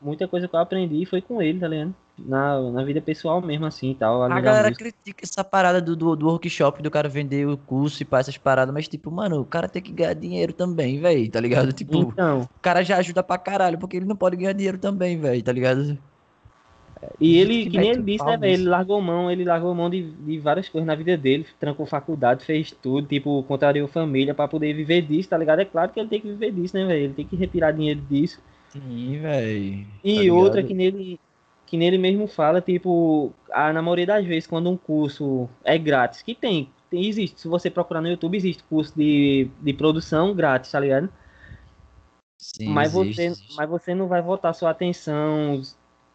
Muita 0.00 0.26
coisa 0.26 0.48
que 0.48 0.56
eu 0.56 0.60
aprendi 0.60 1.04
foi 1.04 1.20
com 1.20 1.42
ele, 1.42 1.60
tá 1.60 1.68
ligado? 1.68 1.94
Na, 2.18 2.58
na 2.72 2.82
vida 2.84 3.02
pessoal 3.02 3.42
mesmo, 3.42 3.66
assim 3.66 3.90
e 3.90 3.94
tal. 3.96 4.22
A 4.22 4.40
galera 4.40 4.68
música. 4.68 4.76
critica 4.84 5.24
essa 5.24 5.44
parada 5.44 5.80
do, 5.80 5.94
do, 5.94 6.16
do 6.16 6.26
workshop, 6.26 6.80
do 6.82 6.90
cara 6.90 7.06
vender 7.08 7.46
o 7.46 7.58
curso 7.58 8.02
e 8.02 8.06
pá, 8.06 8.20
essas 8.20 8.38
paradas, 8.38 8.72
mas 8.72 8.88
tipo, 8.88 9.10
mano, 9.10 9.40
o 9.40 9.44
cara 9.44 9.68
tem 9.68 9.82
que 9.82 9.92
ganhar 9.92 10.14
dinheiro 10.14 10.52
também, 10.54 10.98
velho, 10.98 11.30
tá 11.30 11.40
ligado? 11.40 11.70
Tipo, 11.74 11.98
Então, 11.98 12.42
o 12.42 12.60
cara 12.62 12.82
já 12.82 12.96
ajuda 12.96 13.22
pra 13.22 13.36
caralho, 13.36 13.78
porque 13.78 13.96
ele 13.98 14.06
não 14.06 14.16
pode 14.16 14.36
ganhar 14.36 14.52
dinheiro 14.54 14.78
também, 14.78 15.20
velho, 15.20 15.42
tá 15.42 15.52
ligado? 15.52 15.98
E 17.20 17.36
ele, 17.38 17.64
que 17.64 17.70
que 17.70 17.78
nem 17.78 17.90
ele 17.90 18.02
disse, 18.02 18.24
né, 18.24 18.36
velho? 18.36 18.54
Ele 18.54 18.68
largou 18.68 19.00
mão, 19.00 19.30
ele 19.30 19.44
largou 19.44 19.74
mão 19.74 19.90
de, 19.90 20.10
de 20.10 20.38
várias 20.38 20.68
coisas 20.68 20.86
na 20.86 20.94
vida 20.94 21.16
dele, 21.16 21.46
trancou 21.58 21.86
faculdade, 21.86 22.44
fez 22.44 22.70
tudo, 22.70 23.06
tipo, 23.06 23.42
contrariou 23.44 23.88
família 23.88 24.34
pra 24.34 24.48
poder 24.48 24.72
viver 24.72 25.02
disso, 25.02 25.28
tá 25.28 25.38
ligado? 25.38 25.60
É 25.60 25.64
claro 25.64 25.92
que 25.92 26.00
ele 26.00 26.08
tem 26.08 26.20
que 26.20 26.28
viver 26.28 26.52
disso, 26.52 26.76
né, 26.76 26.86
velho? 26.86 27.04
Ele 27.04 27.14
tem 27.14 27.26
que 27.26 27.36
retirar 27.36 27.72
dinheiro 27.72 28.00
disso. 28.00 28.40
Sim, 28.68 29.18
velho. 29.20 29.86
E 30.04 30.30
outra 30.30 30.62
que 30.62 30.74
nele, 30.74 31.18
que 31.66 31.76
nele 31.76 31.98
mesmo 31.98 32.26
fala, 32.26 32.60
tipo, 32.60 33.32
a, 33.52 33.72
na 33.72 33.82
maioria 33.82 34.06
das 34.06 34.24
vezes, 34.24 34.46
quando 34.46 34.70
um 34.70 34.76
curso 34.76 35.48
é 35.64 35.76
grátis, 35.76 36.22
que 36.22 36.34
tem, 36.34 36.70
tem 36.90 37.06
existe, 37.06 37.40
se 37.40 37.48
você 37.48 37.70
procurar 37.70 38.00
no 38.00 38.08
YouTube, 38.08 38.36
existe 38.36 38.62
curso 38.64 38.92
de, 38.96 39.48
de 39.60 39.72
produção 39.72 40.34
grátis, 40.34 40.70
tá 40.70 40.80
ligado? 40.80 41.08
Sim, 42.38 42.68
mas, 42.68 42.94
existe, 42.94 43.14
você, 43.14 43.26
existe. 43.26 43.56
mas 43.56 43.68
você 43.68 43.94
não 43.94 44.06
vai 44.06 44.22
voltar 44.22 44.52
sua 44.52 44.70
atenção 44.70 45.60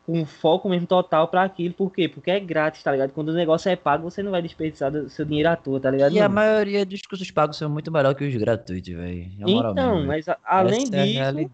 com 0.06 0.26
foco 0.26 0.68
mesmo 0.70 0.86
total 0.86 1.28
pra 1.28 1.44
aquilo. 1.44 1.74
Por 1.74 1.92
quê? 1.92 2.08
Porque 2.08 2.30
é 2.30 2.40
grátis, 2.40 2.84
tá 2.84 2.92
ligado? 2.92 3.12
Quando 3.12 3.30
o 3.30 3.34
negócio 3.34 3.70
é 3.70 3.76
pago, 3.76 4.10
você 4.10 4.22
não 4.22 4.32
vai 4.32 4.42
desperdiçar 4.42 4.92
do- 4.92 5.10
seu 5.10 5.24
dinheiro 5.26 5.50
à 5.50 5.56
toa, 5.56 5.80
tá 5.80 5.90
ligado? 5.90 6.14
E 6.14 6.20
a 6.20 6.24
mano? 6.24 6.36
maioria 6.36 6.86
dos 6.86 7.02
cursos 7.04 7.32
pagos 7.32 7.58
são 7.58 7.70
muito 7.70 7.92
melhor 7.92 8.14
que 8.14 8.26
os 8.26 8.36
gratuitos, 8.36 8.94
velho. 8.94 9.30
Moral 9.40 9.72
Então, 9.72 9.96
mesmo, 9.96 10.08
mas 10.08 10.28
a- 10.28 10.38
além 10.46 10.84
Essa 10.84 10.96
é 10.98 11.02
a 11.22 11.38
disso, 11.38 11.52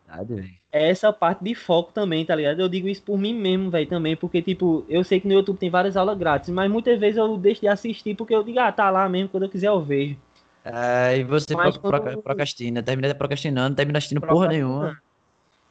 é 0.72 0.90
essa 0.90 1.14
parte 1.14 1.44
de 1.44 1.54
foco 1.56 1.92
também, 1.92 2.26
tá 2.26 2.36
ligado? 2.36 2.60
Eu 2.60 2.70
digo 2.70 2.88
isso 2.88 3.02
por 3.04 3.18
mim 3.18 3.34
mesmo, 3.34 3.70
velho, 3.70 3.88
também, 3.88 4.16
porque, 4.16 4.42
tipo, 4.42 4.86
eu 4.90 5.04
sei 5.04 5.20
que 5.20 5.28
no 5.28 5.34
YouTube 5.34 5.58
tem 5.58 5.70
várias 5.70 5.96
aulas 5.98 6.18
grátis, 6.18 6.50
mas 6.50 6.70
muitas 6.72 7.00
vezes 7.00 7.18
eu 7.18 7.38
deixo 7.38 7.62
de 7.62 7.68
assistir 7.68 8.16
porque 8.16 8.34
eu 8.34 8.44
digo, 8.44 8.60
ah, 8.60 8.72
tá 8.72 8.90
lá 8.90 9.08
mesmo, 9.08 9.30
quando 9.30 9.44
eu 9.44 9.50
quiser 9.50 9.68
eu 9.68 9.82
vejo. 9.82 10.18
É, 10.64 11.18
e 11.18 11.24
você 11.24 11.56
pro- 11.56 11.80
quando- 11.80 12.22
procrastina, 12.22 12.84
termina 12.84 13.14
procrastinando, 13.16 13.76
termina 13.76 13.98
assistindo 13.98 14.22
porra 14.22 14.48
nenhuma. 14.48 14.98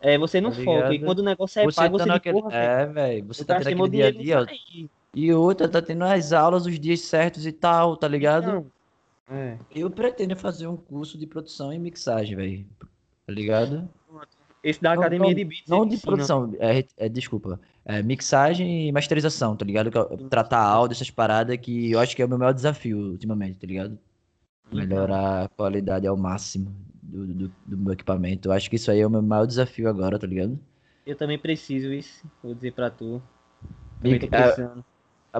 É, 0.01 0.17
você 0.17 0.41
não 0.41 0.51
Tá 0.51 0.63
foca, 0.63 0.95
e 0.95 0.99
quando 1.01 1.19
o 1.21 1.23
negócio 1.25 1.61
é 1.61 1.65
Você 1.65 1.77
pago, 1.77 1.99
tá 1.99 2.05
você 2.05 2.09
naquele. 2.09 2.41
porra, 2.41 2.55
É, 2.55 2.87
velho. 2.87 3.27
Você 3.27 3.45
tá 3.45 3.55
gastei 3.55 3.75
tendo 3.75 3.79
meu 3.79 3.87
aquele 3.87 4.13
dia 4.13 4.13
dia, 4.13 4.39
ó. 4.39 4.45
nisso 4.45 4.65
aí. 4.71 4.91
E 5.15 5.33
outra, 5.33 5.69
tá 5.69 5.83
tendo 5.83 6.05
as 6.05 6.33
aulas 6.33 6.67
os 6.67 6.79
dias 6.79 7.01
certos 7.01 7.47
e 7.47 7.53
tal, 7.53 7.97
tá 7.97 8.07
ligado? 8.07 8.49
Então, 8.49 8.67
é. 9.31 9.59
Eu 9.75 9.91
pretendo 9.91 10.37
fazer 10.37 10.67
um 10.67 10.77
curso 10.77 11.19
de 11.19 11.27
produção 11.27 11.73
e 11.73 11.79
mixagem, 11.79 12.37
velho. 12.37 12.67
Tá 13.27 13.33
ligado? 13.33 13.89
Esse 14.63 14.81
da 14.83 14.93
academia 14.93 15.29
não, 15.29 15.35
de 15.35 15.45
beats. 15.45 15.69
Não 15.69 15.87
de 15.87 15.95
ensina. 15.95 16.11
produção, 16.11 16.53
é, 16.59 16.85
é, 16.97 17.09
desculpa. 17.09 17.61
É 17.85 18.03
mixagem 18.03 18.89
e 18.89 18.93
masterização, 18.93 19.57
tá 19.57 19.65
ligado? 19.65 19.91
Tratar 20.29 20.61
áudio, 20.63 20.95
essas 20.95 21.11
paradas 21.11 21.57
que 21.59 21.91
eu 21.91 21.99
acho 22.01 22.15
que 22.15 22.23
é 22.23 22.25
o 22.25 22.29
meu 22.29 22.39
maior 22.39 22.53
desafio 22.53 22.99
ultimamente, 22.99 23.59
tá 23.59 23.67
ligado? 23.67 23.99
Melhorar 24.73 25.45
a 25.45 25.49
qualidade 25.49 26.07
ao 26.07 26.17
máximo 26.17 26.71
do, 27.03 27.27
do, 27.27 27.49
do 27.67 27.77
meu 27.79 27.93
equipamento. 27.93 28.49
Eu 28.49 28.53
acho 28.53 28.69
que 28.69 28.77
isso 28.77 28.91
aí 28.91 29.01
é 29.01 29.07
o 29.07 29.11
meu 29.11 29.23
maior 29.23 29.47
desafio 29.47 29.89
agora, 29.89 30.19
tá 30.19 30.27
ligado? 30.27 30.59
Eu 31.07 31.17
também 31.17 31.39
preciso 31.39 31.93
isso, 31.93 32.27
vou 32.43 32.55
dizer 32.55 32.73
pra 32.73 32.91
tu. 32.91 33.23
Também 34.01 34.19
tô 34.19 34.27
é, 34.27 34.31
precisando. 34.31 34.85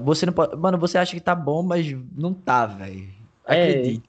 Você 0.03 0.27
não 0.27 0.33
pode. 0.33 0.57
Mano, 0.57 0.79
você 0.79 0.99
acha 0.99 1.13
que 1.15 1.21
tá 1.21 1.35
bom, 1.35 1.63
mas 1.63 1.87
não 2.17 2.33
tá, 2.33 2.67
velho. 2.67 3.09
É. 3.47 3.53
Acredite. 3.53 4.09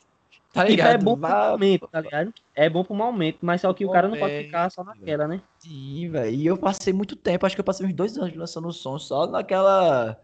Tá 0.54 0.64
Tipo, 0.64 0.72
ligado? 0.72 0.94
é 0.94 0.98
bom 0.98 1.16
pro 1.18 1.28
Vá- 1.28 1.52
momento, 1.52 1.88
tá 1.88 2.02
ligado? 2.02 2.34
É 2.56 2.70
bom 2.70 2.84
pro 2.84 2.96
momento, 2.96 3.40
mas 3.42 3.62
só 3.62 3.74
que 3.74 3.86
o 3.86 3.92
cara 3.92 4.08
não 4.08 4.18
pode 4.18 4.34
ficar 4.38 4.72
só 4.72 4.84
naquela, 4.84 5.28
né? 5.28 5.42
Sim, 5.60 6.10
velho. 6.10 6.36
E 6.36 6.46
eu 6.46 6.58
passei 6.58 6.92
muito 6.92 7.16
tempo, 7.16 7.46
acho 7.46 7.56
que 7.56 7.62
eu 7.62 7.66
passei 7.66 7.86
uns 7.86 7.94
dois 7.94 8.18
anos 8.18 8.36
lançando 8.36 8.68
um 8.68 8.72
som 8.72 8.98
só 8.98 9.28
naquela. 9.28 10.18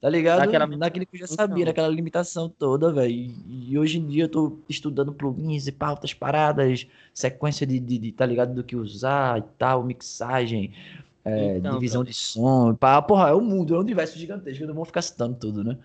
Tá 0.00 0.08
ligado? 0.08 0.38
Naquela- 0.38 0.66
Naquele 0.66 1.04
que 1.06 1.16
eu 1.16 1.20
já 1.20 1.26
sabia, 1.26 1.64
naquela 1.64 1.88
limitação 1.88 2.48
toda, 2.48 2.92
velho. 2.92 3.10
E 3.12 3.48
e 3.70 3.78
hoje 3.78 3.98
em 3.98 4.06
dia 4.06 4.24
eu 4.24 4.28
tô 4.28 4.58
estudando 4.68 5.12
plugins 5.12 5.66
e 5.66 5.72
pautas, 5.72 6.14
paradas, 6.14 6.86
sequência 7.12 7.66
de, 7.66 7.78
de, 7.80 7.98
de, 7.98 8.12
tá 8.12 8.24
ligado? 8.24 8.54
Do 8.54 8.62
que 8.64 8.76
usar 8.76 9.38
e 9.38 9.42
tal, 9.58 9.82
mixagem, 9.82 10.72
é, 11.24 11.56
Então, 11.56 11.74
divisão 11.74 12.04
de 12.04 12.14
som. 12.14 12.74
Pá, 12.74 13.02
porra, 13.02 13.30
é 13.30 13.34
um 13.34 13.40
mundo, 13.42 13.74
é 13.74 13.76
um 13.78 13.80
universo 13.80 14.16
gigantesco, 14.18 14.62
eu 14.62 14.68
não 14.68 14.74
vou 14.74 14.84
ficar 14.84 15.02
citando 15.02 15.34
tudo, 15.34 15.62
né? 15.64 15.76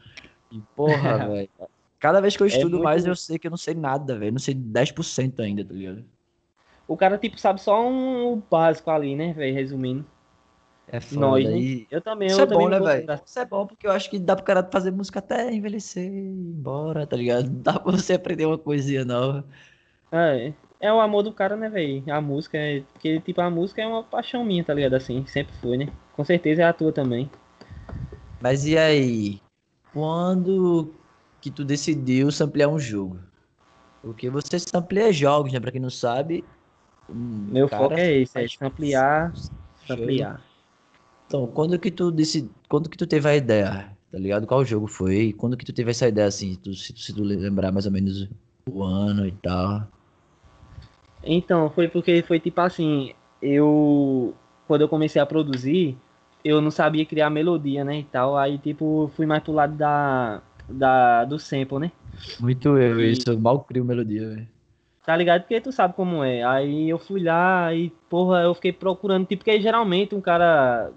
E 0.52 0.62
porra, 0.76 1.28
velho. 1.28 1.50
Cada 2.00 2.22
vez 2.22 2.38
que 2.38 2.44
eu 2.44 2.48
estudo 2.48 2.68
É 2.68 2.70
muito- 2.72 2.84
mais, 2.84 3.06
eu 3.06 3.16
sei 3.16 3.40
que 3.40 3.48
eu 3.48 3.52
não 3.52 3.58
sei 3.58 3.74
nada, 3.74 4.18
velho. 4.20 4.32
Não 4.34 4.40
sei 4.40 4.54
10% 4.54 5.40
ainda, 5.42 5.66
tá 5.66 5.74
ligado? 5.74 6.04
O 6.88 6.96
cara, 6.96 7.18
tipo, 7.18 7.40
sabe 7.40 7.62
só 7.62 7.90
um 7.90 8.42
básico 8.52 8.92
ali, 8.92 9.16
né, 9.16 9.34
velho? 9.34 9.56
Resumindo. 9.56 10.06
É 10.88 11.00
foda. 11.02 11.40
Nós, 11.40 11.50
né? 11.50 11.60
E- 11.60 11.88
Eu 11.90 12.02
também, 12.02 12.30
Isso 12.30 12.42
eu 12.42 12.42
é 12.42 12.46
também 12.48 12.68
bom, 12.68 12.70
né, 12.70 12.80
vou 12.80 12.88
velho? 13.06 13.14
Isso 13.26 13.40
é 13.40 13.46
bom 13.46 13.68
porque 13.68 13.86
eu 13.88 13.92
acho 13.92 14.10
que 14.10 14.18
dá 14.20 14.36
pro 14.36 14.46
cara 14.46 14.68
fazer 14.72 14.92
música 14.92 15.20
até 15.20 15.52
envelhecer 15.54 16.04
e 16.12 16.16
ir 16.16 16.30
embora, 16.32 17.06
tá 17.08 17.16
ligado? 17.18 17.50
Dá 17.52 17.80
pra 17.80 17.92
você 17.92 18.14
aprender 18.14 18.46
uma 18.46 18.58
coisinha 18.58 19.04
nova. 19.06 19.48
É, 20.12 20.54
é 20.80 20.94
o 20.94 21.02
amor 21.02 21.24
do 21.24 21.34
cara, 21.34 21.56
né, 21.56 21.70
velho? 21.70 22.04
A 22.14 22.22
música 22.22 22.58
é. 22.58 22.82
Porque, 22.94 23.20
tipo, 23.22 23.42
a 23.42 23.50
música 23.50 23.82
é 23.82 23.88
uma 23.88 24.04
paixão 24.04 24.44
minha, 24.46 24.64
tá 24.64 24.74
ligado? 24.74 24.96
Assim, 24.96 25.26
sempre 25.28 25.54
foi, 25.56 25.78
né? 25.78 25.88
Com 26.14 26.24
certeza 26.24 26.62
é 26.62 26.66
a 26.66 26.74
tua 26.74 26.92
também. 26.92 27.30
Mas 28.40 28.66
e 28.66 28.78
aí? 28.78 29.42
Quando 29.92 31.00
que 31.42 31.52
tu 31.52 31.64
decidiu 31.66 32.32
samplear 32.32 32.70
um 32.70 32.80
jogo? 32.80 33.20
Porque 34.02 34.30
você 34.30 34.60
sampleia 34.60 35.14
jogos, 35.14 35.54
né? 35.54 35.60
Pra 35.60 35.72
quem 35.72 35.82
não 35.82 35.90
sabe. 35.90 36.50
Meu 37.48 37.70
cara 37.70 37.70
foco 37.70 38.00
é 38.00 38.22
esse, 38.22 38.40
é 38.40 38.48
jogo. 38.48 38.66
ampliar. 38.66 39.34
Então, 41.34 41.48
quando 41.52 41.80
que 41.80 41.90
tu 41.92 42.12
decidi... 42.12 42.54
quando 42.70 42.90
que 42.90 42.98
tu 42.98 43.08
teve 43.08 43.28
a 43.28 43.36
ideia? 43.36 43.98
Tá 44.12 44.20
ligado? 44.20 44.46
Qual 44.48 44.64
jogo 44.64 44.88
foi? 44.88 45.30
E 45.30 45.34
quando 45.34 45.58
que 45.58 45.66
tu 45.66 45.74
teve 45.74 45.92
essa 45.92 46.08
ideia 46.08 46.28
assim? 46.28 46.56
Tu- 46.62 46.74
se, 46.76 46.96
se 46.96 47.14
tu 47.14 47.24
lembrar 47.24 47.72
mais 47.72 47.86
ou 47.88 47.92
menos 47.92 48.30
o 48.70 48.84
ano 48.84 49.26
e 49.28 49.32
tal. 49.38 49.92
Então, 51.24 51.70
foi 51.70 51.88
porque 51.88 52.22
foi 52.24 52.40
tipo 52.40 52.60
assim, 52.62 53.14
eu 53.42 54.36
quando 54.68 54.82
eu 54.82 54.90
comecei 54.90 55.22
a 55.22 55.26
produzir, 55.26 55.98
eu 56.44 56.62
não 56.62 56.72
sabia 56.72 57.06
criar 57.06 57.30
melodia, 57.30 57.84
né, 57.84 58.00
e 58.00 58.04
tal. 58.04 58.38
Aí 58.38 58.58
tipo, 58.60 59.08
fui 59.16 59.26
mais 59.26 59.44
pro 59.44 59.54
lado 59.54 59.76
da 59.78 60.42
da 60.68 61.26
do 61.26 61.40
sample, 61.40 61.80
né? 61.80 61.92
Muito 62.38 62.78
eu, 62.78 63.02
E- 63.02 63.12
isso. 63.12 63.30
Eu 63.32 63.40
mal 63.40 63.64
crio 63.66 63.84
melodia, 63.84 64.30
velho. 64.30 64.48
Tá 65.06 65.16
ligado? 65.18 65.42
Porque 65.42 65.60
tu 65.60 65.72
sabe 65.72 65.94
como 65.96 66.24
é. 66.24 66.44
Aí 66.44 66.90
eu 66.90 66.98
fui 66.98 67.22
lá 67.22 67.74
e, 67.74 67.90
porra, 68.10 68.44
eu 68.44 68.54
fiquei 68.56 68.72
procurando, 68.72 69.26
tipo, 69.28 69.44
porque 69.44 69.60
geralmente 69.62 70.16
um 70.16 70.22
cara 70.22 70.94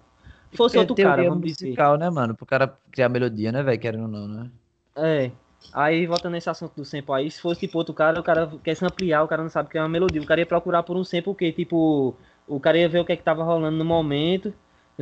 fosse 0.56 0.78
outro 0.78 0.94
cara, 0.94 1.22
vamos 1.24 1.44
dizer. 1.44 1.66
musical, 1.66 1.96
né, 1.96 2.10
mano? 2.10 2.34
Pro 2.34 2.46
cara 2.46 2.76
criar 2.90 3.08
melodia, 3.08 3.52
né, 3.52 3.62
velho? 3.62 3.80
Querendo 3.80 4.02
ou 4.02 4.08
não, 4.08 4.28
né? 4.28 4.50
É. 4.96 5.30
Aí, 5.72 6.06
voltando 6.06 6.32
nesse 6.32 6.48
assunto 6.48 6.74
do 6.76 6.84
sample 6.84 7.14
aí, 7.14 7.30
se 7.30 7.40
fosse 7.40 7.60
tipo 7.60 7.76
outro 7.78 7.92
cara, 7.92 8.20
o 8.20 8.22
cara 8.22 8.50
quer 8.62 8.74
samplear, 8.74 9.24
o 9.24 9.28
cara 9.28 9.42
não 9.42 9.50
sabe 9.50 9.68
o 9.68 9.70
que 9.70 9.78
é 9.78 9.82
uma 9.82 9.88
melodia. 9.88 10.20
O 10.20 10.26
cara 10.26 10.40
ia 10.40 10.46
procurar 10.46 10.82
por 10.82 10.96
um 10.96 11.04
sample 11.04 11.34
que, 11.34 11.52
tipo, 11.52 12.14
o 12.46 12.60
cara 12.60 12.78
ia 12.78 12.88
ver 12.88 13.00
o 13.00 13.04
que 13.04 13.12
é 13.12 13.16
que 13.16 13.22
tava 13.22 13.42
rolando 13.42 13.76
no 13.76 13.84
momento. 13.84 14.52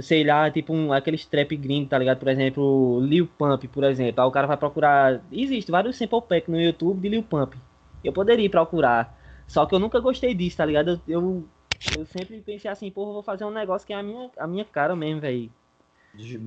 Sei 0.00 0.24
lá, 0.24 0.50
tipo, 0.50 0.72
um, 0.72 0.92
aqueles 0.92 1.24
trap 1.24 1.56
gringo, 1.56 1.88
tá 1.88 1.96
ligado? 1.98 2.18
Por 2.18 2.28
exemplo, 2.28 3.00
Lil 3.00 3.28
Pump, 3.38 3.68
por 3.68 3.84
exemplo. 3.84 4.22
Aí 4.22 4.28
o 4.28 4.32
cara 4.32 4.46
vai 4.46 4.56
procurar. 4.56 5.22
Existe 5.30 5.70
vários 5.70 5.96
sample 5.96 6.22
pack 6.22 6.50
no 6.50 6.60
YouTube 6.60 7.00
de 7.00 7.08
Lil 7.08 7.22
Pump. 7.22 7.54
Eu 8.02 8.12
poderia 8.12 8.44
ir 8.44 8.48
procurar. 8.48 9.16
Só 9.46 9.66
que 9.66 9.74
eu 9.74 9.78
nunca 9.78 10.00
gostei 10.00 10.34
disso, 10.34 10.56
tá 10.56 10.64
ligado? 10.64 11.00
Eu, 11.06 11.20
eu, 11.20 11.48
eu 11.90 12.04
sempre 12.06 12.40
pensei 12.42 12.70
assim, 12.70 12.90
porra, 12.90 13.10
eu 13.10 13.14
vou 13.14 13.22
fazer 13.22 13.44
um 13.44 13.50
negócio 13.50 13.86
que 13.86 13.92
é 13.92 13.96
a 13.96 14.02
minha, 14.02 14.30
a 14.38 14.46
minha 14.46 14.64
cara 14.64 14.96
mesmo, 14.96 15.20
velho. 15.20 15.50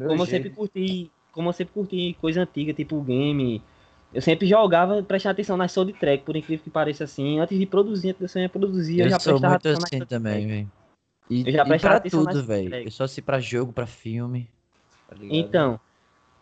Como 0.04 0.22
eu 0.24 0.26
sempre 0.26 0.50
curti, 0.50 1.12
como 1.32 1.50
eu 1.50 1.54
sempre 1.54 1.74
curti 1.74 2.16
coisa 2.20 2.42
antiga, 2.42 2.74
tipo 2.74 3.02
game, 3.02 3.62
eu 4.14 4.22
sempre 4.22 4.48
jogava, 4.48 5.04
prestando 5.04 5.34
atenção 5.34 5.58
nas 5.58 5.72
soundtrack, 5.72 6.24
por 6.24 6.36
incrível 6.36 6.64
que 6.64 6.70
pareça 6.70 7.04
assim, 7.04 7.40
antes 7.40 7.58
de 7.58 7.66
produzir, 7.66 8.10
antes 8.12 8.32
de 8.34 8.44
eu 8.44 8.50
produzir, 8.50 9.00
eu, 9.00 9.06
Eu 9.06 9.12
já 9.12 9.20
sou 9.20 9.34
prestava 9.34 9.52
muito 9.52 9.62
atenção 9.62 9.82
nas 9.82 9.90
assim 9.90 9.98
soundtrack. 9.98 10.10
também, 10.10 10.48
velho. 10.48 10.72
E, 11.30 11.42
Eu 11.44 11.52
já 11.52 11.64
e 11.66 11.68
prestava 11.68 12.00
pra 12.00 12.10
tudo, 12.10 12.44
velho. 12.46 12.86
Eu 12.86 12.92
só 12.92 13.06
sei 13.08 13.22
pra 13.24 13.40
jogo, 13.40 13.74
pra 13.74 13.86
filme. 13.86 14.48
tá? 15.08 15.16
Então, 15.30 15.80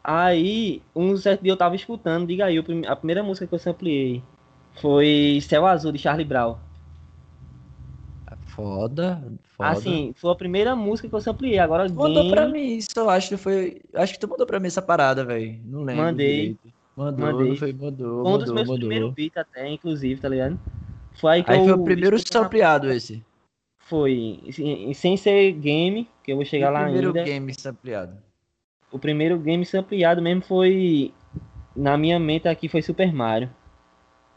aí, 0.04 0.82
um 0.96 1.16
certo 1.18 1.44
dia 1.44 1.52
eu 1.52 1.58
tava 1.58 1.76
escutando, 1.76 2.28
diga 2.28 2.46
aí, 2.46 2.58
a 2.88 2.96
primeira 2.96 3.24
música 3.24 3.48
que 3.48 3.56
eu 3.56 3.60
sampleei 3.60 4.24
foi 4.82 5.40
Céu 5.42 5.66
Azul, 5.66 5.92
de 5.92 6.00
Charlie 6.00 6.26
Brown. 6.26 6.58
Foda, 8.56 9.22
foda. 9.44 9.70
Assim, 9.70 10.14
foi 10.16 10.32
a 10.32 10.36
primeira 10.36 10.76
música 10.78 11.10
que 11.10 11.14
eu 11.14 11.20
sampleei, 11.20 11.60
agora 11.60 11.90
Tu 11.90 11.94
mandou 11.94 12.30
pra 12.30 12.48
mim 12.48 12.78
isso, 12.78 12.88
eu 12.96 13.10
acho 13.10 13.28
que 13.30 13.38
foi. 13.38 13.82
Acho 13.94 14.14
que 14.14 14.20
tu 14.20 14.30
mandou 14.30 14.48
pra 14.48 14.62
mim 14.62 14.68
essa 14.68 14.82
parada, 14.82 15.26
velho. 15.26 15.60
Não 15.66 15.84
lembro. 15.84 16.04
Mandei. 16.04 16.36
direito. 16.36 16.74
Mandou, 16.96 17.26
Mandei. 17.34 17.58
foi? 17.58 17.74
Mandou, 17.74 18.24
foi 18.24 18.32
um 18.32 18.38
dos 18.38 18.48
mandou, 18.48 18.56
meus 18.56 18.68
mandou. 18.70 18.88
primeiros 18.88 19.14
beats 19.14 19.38
até, 19.38 19.70
inclusive, 19.70 20.22
tá 20.22 20.30
ligado? 20.30 20.58
Foi 21.20 21.34
aí 21.34 21.44
que 21.44 21.52
Aí 21.52 21.60
eu 21.60 21.66
foi 21.66 21.74
o 21.74 21.84
primeiro 21.84 22.18
sampleado 22.18 22.90
esse. 22.90 23.22
Foi, 23.78 24.40
sem 24.96 25.18
ser 25.18 25.52
game, 25.52 26.10
que 26.24 26.32
eu 26.32 26.38
vou 26.38 26.46
chegar 26.46 26.70
o 26.70 26.74
lá 26.74 26.84
primeiro 26.84 27.08
ainda. 27.10 27.24
game 27.24 27.54
sampleado. 27.54 28.18
O 28.90 28.98
primeiro 28.98 29.38
game 29.38 29.66
sampleado 29.66 30.22
mesmo 30.22 30.42
foi. 30.44 31.14
Na 31.76 31.98
minha 31.98 32.18
mente 32.18 32.48
aqui 32.48 32.70
foi 32.70 32.82
Super 32.82 33.12
Mario. 33.14 33.50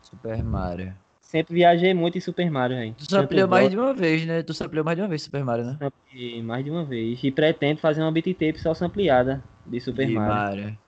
Super 0.02 0.42
Mario. 0.42 0.92
Sempre 1.28 1.56
viajei 1.56 1.92
muito 1.92 2.16
em 2.16 2.22
Super 2.22 2.50
Mario, 2.50 2.78
velho. 2.78 2.94
Tu 2.96 3.04
sampleou 3.04 3.46
mais 3.46 3.68
de 3.68 3.76
uma 3.76 3.92
vez, 3.92 4.24
né? 4.24 4.42
Tu 4.42 4.54
sampleou 4.54 4.82
mais 4.82 4.96
de 4.96 5.02
uma 5.02 5.08
vez 5.08 5.20
Super 5.20 5.44
Mario, 5.44 5.66
né? 5.66 5.76
Sampleei 5.78 6.42
mais 6.42 6.64
de 6.64 6.70
uma 6.70 6.86
vez. 6.86 7.22
E 7.22 7.30
pretendo 7.30 7.80
fazer 7.80 8.00
uma 8.00 8.10
beat 8.10 8.32
tape 8.32 8.58
só 8.58 8.72
sampleada 8.72 9.44
de 9.66 9.78
Super 9.78 10.06
De 10.06 10.14
Mario. 10.14 10.78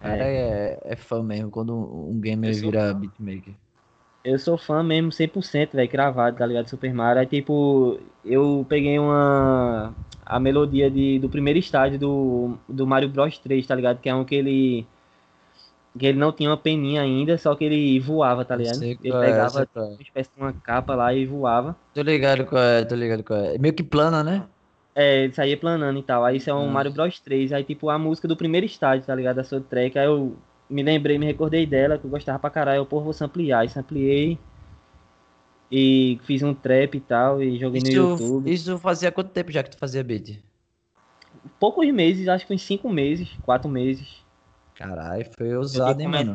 Cara, 0.00 0.24
é, 0.24 0.80
é 0.82 0.96
fã 0.96 1.22
mesmo 1.22 1.48
quando 1.48 1.76
um 1.76 2.20
gamer 2.20 2.52
vira 2.56 2.92
fã. 2.92 2.98
beatmaker. 2.98 3.54
Eu 4.24 4.36
sou 4.40 4.58
fã 4.58 4.82
mesmo 4.82 5.10
100%, 5.10 5.74
velho, 5.74 5.88
cravado, 5.88 6.38
tá 6.38 6.44
ligado? 6.44 6.68
Super 6.68 6.92
Mario. 6.92 7.20
Aí, 7.20 7.26
tipo, 7.26 8.00
eu 8.24 8.66
peguei 8.68 8.98
uma. 8.98 9.94
A 10.26 10.40
melodia 10.40 10.90
de, 10.90 11.20
do 11.20 11.28
primeiro 11.28 11.56
estágio 11.60 12.00
do, 12.00 12.58
do 12.68 12.84
Mario 12.84 13.08
Bros 13.08 13.38
3, 13.38 13.64
tá 13.64 13.76
ligado? 13.76 14.00
Que 14.00 14.08
é 14.08 14.14
um 14.14 14.24
que 14.24 14.34
ele. 14.34 14.84
Que 15.96 16.06
ele 16.06 16.18
não 16.18 16.32
tinha 16.32 16.50
uma 16.50 16.56
peninha 16.56 17.02
ainda, 17.02 17.36
só 17.38 17.54
que 17.54 17.64
ele 17.64 17.98
voava, 18.00 18.44
tá 18.44 18.54
ligado? 18.54 18.76
Sei 18.76 18.98
Ele 19.02 19.16
é, 19.16 19.20
pegava 19.20 19.50
sei 19.50 19.66
é. 19.74 19.80
uma 19.80 20.02
espécie 20.02 20.30
de 20.34 20.40
uma 20.40 20.52
capa 20.52 20.94
lá 20.94 21.12
e 21.14 21.26
voava. 21.26 21.76
Tô 21.94 22.02
ligado 22.02 22.44
qual 22.46 22.62
é, 22.62 22.84
tô 22.84 22.94
ligado 22.94 23.24
qual 23.24 23.38
é. 23.40 23.58
Meio 23.58 23.74
que 23.74 23.82
plana, 23.82 24.22
né? 24.22 24.46
É, 24.94 25.24
ele 25.24 25.32
saía 25.32 25.56
planando 25.56 25.98
e 25.98 26.02
tal. 26.02 26.24
Aí 26.24 26.36
isso 26.36 26.50
é 26.50 26.54
um 26.54 26.66
Hum. 26.66 26.70
Mario 26.70 26.92
Bros 26.92 27.20
3. 27.20 27.52
Aí, 27.52 27.64
tipo, 27.64 27.88
a 27.88 27.98
música 27.98 28.26
do 28.28 28.36
primeiro 28.36 28.66
estágio, 28.66 29.06
tá 29.06 29.14
ligado? 29.14 29.36
Da 29.36 29.44
sua 29.44 29.60
track. 29.60 29.98
Aí 29.98 30.06
eu 30.06 30.36
me 30.68 30.82
lembrei, 30.82 31.18
me 31.18 31.26
recordei 31.26 31.66
dela, 31.66 31.98
que 31.98 32.04
eu 32.04 32.10
gostava 32.10 32.38
pra 32.38 32.50
caralho. 32.50 32.78
Eu, 32.78 32.86
porra, 32.86 33.04
vou 33.04 33.12
samplear. 33.12 33.64
E 33.64 33.68
sampleei. 33.68 34.38
E 35.70 36.18
fiz 36.24 36.42
um 36.42 36.54
trap 36.54 36.94
e 36.96 37.00
tal, 37.00 37.42
e 37.42 37.58
joguei 37.58 37.80
no 37.82 37.88
Isso, 37.88 37.96
YouTube. 37.96 38.50
isso 38.50 38.78
fazia 38.78 39.12
quanto 39.12 39.30
tempo 39.30 39.52
já 39.52 39.62
que 39.62 39.70
tu 39.70 39.76
fazia 39.78 40.02
beat? 40.02 40.38
Poucos 41.60 41.86
meses, 41.92 42.26
acho 42.26 42.46
que 42.46 42.54
uns 42.54 42.62
cinco 42.62 42.88
meses, 42.88 43.28
quatro 43.42 43.68
meses. 43.68 44.24
Caralho, 44.78 45.26
foi 45.36 45.56
ousado, 45.56 46.00
hein, 46.00 46.06
mano? 46.06 46.34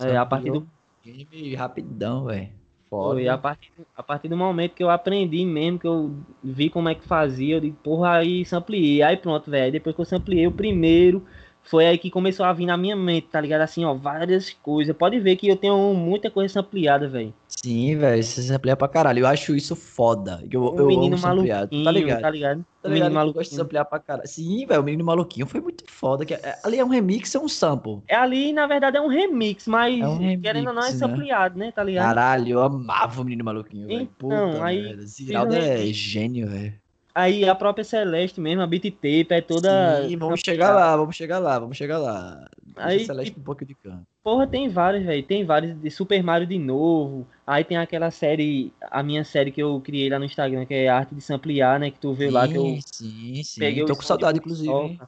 É, 0.00 0.16
a 0.16 0.24
partir 0.24 0.50
do 0.50 0.66
Game 1.04 1.54
rapidão, 1.54 2.24
velho. 2.24 2.48
Foi 2.88 3.28
a 3.28 3.36
partir, 3.36 3.70
a 3.94 4.02
partir 4.02 4.28
do 4.28 4.36
momento 4.36 4.74
que 4.74 4.82
eu 4.82 4.88
aprendi 4.88 5.44
mesmo, 5.44 5.78
que 5.78 5.86
eu 5.86 6.16
vi 6.42 6.70
como 6.70 6.88
é 6.88 6.94
que 6.94 7.06
fazia, 7.06 7.56
eu 7.56 7.60
disse, 7.60 7.76
porra, 7.82 8.16
aí 8.16 8.42
sampliei. 8.46 9.02
Aí 9.02 9.18
pronto, 9.18 9.50
velho. 9.50 9.70
Depois 9.70 9.94
que 9.94 10.00
eu 10.00 10.06
sampliei 10.06 10.46
o 10.46 10.52
primeiro, 10.52 11.26
foi 11.68 11.86
aí 11.86 11.98
que 11.98 12.10
começou 12.10 12.46
a 12.46 12.52
vir 12.52 12.66
na 12.66 12.76
minha 12.76 12.96
mente, 12.96 13.28
tá 13.28 13.40
ligado? 13.40 13.60
Assim, 13.62 13.84
ó, 13.84 13.94
várias 13.94 14.50
coisas. 14.50 14.96
Pode 14.96 15.18
ver 15.20 15.36
que 15.36 15.48
eu 15.48 15.56
tenho 15.56 15.76
muita 15.94 16.30
coisa 16.30 16.52
sampleada, 16.52 17.08
velho. 17.08 17.32
Sim, 17.46 17.96
velho, 17.96 18.22
você 18.22 18.42
sampleia 18.42 18.76
pra 18.76 18.86
caralho. 18.88 19.20
Eu 19.20 19.26
acho 19.26 19.54
isso 19.56 19.74
foda. 19.74 20.42
Eu, 20.50 20.62
O 20.62 20.78
eu 20.78 20.86
menino 20.86 21.16
amo 21.16 21.18
sampleado, 21.18 21.68
maluquinho, 21.72 21.84
tá 21.84 21.90
ligado? 21.90 22.20
tá 22.22 22.30
ligado? 22.30 22.64
Tá 22.80 22.88
o 22.88 22.92
ligado? 22.92 23.08
menino 23.10 23.20
Eu 23.20 23.32
gosto 23.32 23.32
de 23.32 23.34
maluquinho. 23.34 23.56
samplear 23.58 23.84
pra 23.84 23.98
caralho. 23.98 24.28
Sim, 24.28 24.64
velho, 24.66 24.80
o 24.80 24.84
menino 24.84 25.04
maluquinho 25.04 25.46
foi 25.46 25.60
muito 25.60 25.84
foda. 25.88 26.24
Que 26.24 26.34
é- 26.34 26.58
ali 26.62 26.78
é 26.78 26.84
um 26.84 26.88
remix, 26.88 27.34
é 27.34 27.38
um 27.40 27.48
sample. 27.48 28.02
É 28.08 28.14
ali, 28.14 28.52
na 28.52 28.66
verdade, 28.66 28.96
é 28.96 29.00
um 29.00 29.08
remix, 29.08 29.66
mas 29.66 30.00
É 30.00 30.06
um 30.06 30.40
querendo 30.40 30.68
ou 30.68 30.74
não, 30.74 30.82
é 30.82 30.86
remix, 30.86 31.00
né? 31.00 31.08
sampleado, 31.08 31.58
né? 31.58 31.72
Tá 31.72 31.82
ligado? 31.82 32.04
Caralho, 32.06 32.52
eu 32.52 32.62
amava 32.62 33.20
o 33.20 33.24
menino 33.24 33.44
maluquinho, 33.44 33.88
velho. 33.88 34.02
Então, 34.02 34.28
Puta 34.52 34.64
aí. 34.64 34.96
Ziraldo 35.06 35.54
é 35.54 35.76
remix. 35.76 35.96
gênio, 35.96 36.48
velho. 36.48 36.74
Aí 37.18 37.48
a 37.48 37.52
própria 37.52 37.82
Celeste 37.82 38.40
mesmo, 38.40 38.62
a 38.62 38.66
beat 38.66 38.92
tape, 38.92 39.26
é 39.30 39.40
toda. 39.40 40.06
Sim, 40.06 40.16
vamos 40.16 40.40
chegar 40.44 40.72
lá, 40.72 40.96
vamos 40.96 41.16
chegar 41.16 41.40
lá, 41.40 41.58
vamos 41.58 41.76
chegar 41.76 41.98
lá. 41.98 42.48
Deixa 42.64 42.88
Aí, 42.88 43.06
Celeste 43.06 43.34
um 43.36 43.42
pouco 43.42 43.64
de 43.64 43.74
canto. 43.74 44.06
Porra, 44.22 44.46
tem 44.46 44.68
vários, 44.68 45.04
velho. 45.04 45.22
Tem 45.24 45.44
vários 45.44 45.76
de 45.76 45.90
Super 45.90 46.22
Mario 46.22 46.46
de 46.46 46.56
novo. 46.60 47.26
Aí 47.44 47.64
tem 47.64 47.76
aquela 47.76 48.12
série, 48.12 48.72
a 48.88 49.02
minha 49.02 49.24
série 49.24 49.50
que 49.50 49.60
eu 49.60 49.80
criei 49.80 50.08
lá 50.08 50.20
no 50.20 50.26
Instagram, 50.26 50.64
que 50.64 50.74
é 50.74 50.88
Arte 50.88 51.12
de 51.12 51.20
Samplear, 51.20 51.80
né? 51.80 51.90
Que 51.90 51.98
tu 51.98 52.14
viu 52.14 52.30
lá 52.30 52.46
que 52.46 52.56
eu 52.56 52.62
Sim, 52.62 52.80
sim, 52.86 53.42
sim. 53.42 53.60
peguei 53.60 53.84
Tô 53.84 53.96
com 53.96 54.02
saudade, 54.02 54.38
inclusive. 54.38 55.00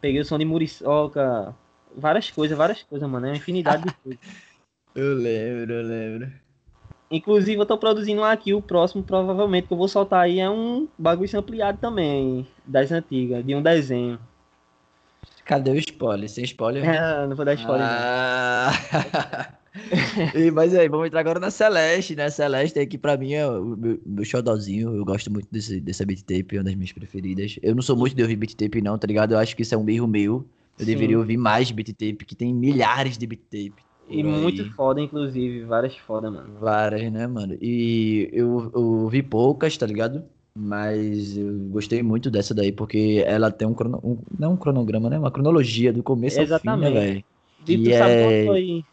Peguei 0.00 0.20
o 0.20 0.24
som 0.24 0.38
de 0.38 0.44
Muriçoca. 0.44 1.54
Várias 1.96 2.32
coisas, 2.32 2.58
várias 2.58 2.82
coisas, 2.82 3.08
mano. 3.08 3.26
É 3.26 3.30
uma 3.30 3.36
infinidade 3.36 3.84
de 3.84 3.94
coisas. 4.02 4.20
Eu 4.92 5.14
lembro, 5.14 5.72
eu 5.72 5.82
lembro. 5.84 6.32
Inclusive, 7.10 7.60
eu 7.60 7.66
tô 7.66 7.78
produzindo 7.78 8.22
um 8.22 8.24
aqui. 8.24 8.54
O 8.54 8.62
próximo, 8.62 9.02
provavelmente, 9.02 9.68
que 9.68 9.72
eu 9.72 9.78
vou 9.78 9.88
soltar 9.88 10.22
aí 10.22 10.40
é 10.40 10.50
um 10.50 10.88
bagulho 10.98 11.28
sampleado 11.28 11.78
também. 11.78 12.46
Das 12.64 12.90
antigas, 12.90 13.44
de 13.44 13.54
um 13.54 13.62
desenho. 13.62 14.18
Cadê 15.44 15.70
o 15.70 15.78
spoiler? 15.78 16.28
Sem 16.28 16.44
spoiler? 16.44 16.82
não 17.28 17.36
vou 17.36 17.44
dar 17.44 17.54
spoiler. 17.54 17.86
Ah. 17.86 18.72
E, 20.34 20.52
mas 20.52 20.72
aí, 20.74 20.88
vamos 20.88 21.08
entrar 21.08 21.20
agora 21.20 21.40
na 21.40 21.50
Celeste, 21.50 22.14
né? 22.14 22.30
Celeste 22.30 22.78
aqui 22.78 22.96
pra 22.96 23.16
mim 23.16 23.32
é 23.32 23.46
o 23.46 23.76
meu, 23.76 24.00
meu 24.06 24.24
xodózinho. 24.24 24.94
Eu 24.94 25.04
gosto 25.04 25.30
muito 25.32 25.48
desse, 25.50 25.80
dessa 25.80 26.06
beat 26.06 26.20
tape, 26.20 26.54
é 26.54 26.58
uma 26.58 26.64
das 26.64 26.74
minhas 26.76 26.92
preferidas. 26.92 27.58
Eu 27.60 27.74
não 27.74 27.82
sou 27.82 27.96
muito 27.96 28.14
de 28.14 28.22
ouvir 28.22 28.36
beat 28.36 28.54
tape, 28.54 28.80
não, 28.80 28.96
tá 28.96 29.06
ligado? 29.06 29.32
Eu 29.32 29.38
acho 29.38 29.56
que 29.56 29.62
isso 29.62 29.74
é 29.74 29.78
um 29.78 29.88
erro 29.88 30.06
meu. 30.06 30.48
Eu 30.78 30.84
Sim. 30.84 30.92
deveria 30.92 31.18
ouvir 31.18 31.36
mais 31.36 31.70
beat 31.72 31.88
tape, 31.88 32.24
que 32.24 32.36
tem 32.36 32.54
milhares 32.54 33.18
de 33.18 33.26
beat 33.26 33.42
tape. 33.50 33.83
E 34.08 34.22
muito 34.22 34.64
foda, 34.74 35.00
inclusive. 35.00 35.64
Várias 35.64 35.96
foda, 35.96 36.30
mano. 36.30 36.58
Várias, 36.60 37.10
né, 37.12 37.26
mano? 37.26 37.56
E 37.60 38.28
eu, 38.32 38.70
eu 38.74 38.82
ouvi 39.02 39.22
poucas, 39.22 39.76
tá 39.76 39.86
ligado? 39.86 40.24
Mas 40.56 41.36
eu 41.36 41.58
gostei 41.70 42.02
muito 42.02 42.30
dessa 42.30 42.54
daí, 42.54 42.70
porque 42.70 43.22
ela 43.26 43.50
tem 43.50 43.66
um, 43.66 43.74
crono, 43.74 44.00
um 44.04 44.18
não 44.38 44.52
um 44.52 44.56
cronograma, 44.56 45.10
né? 45.10 45.18
Uma 45.18 45.30
cronologia 45.32 45.92
do 45.92 46.02
começo 46.02 46.40
ao 46.40 46.46
fim, 46.46 46.68
né, 46.68 46.76
Exatamente. 46.76 46.90
velho? 46.90 47.24
E 47.66 47.78
tu 47.78 47.92
sabe 47.92 48.14
é- 48.14 48.44
foi. 48.44 48.84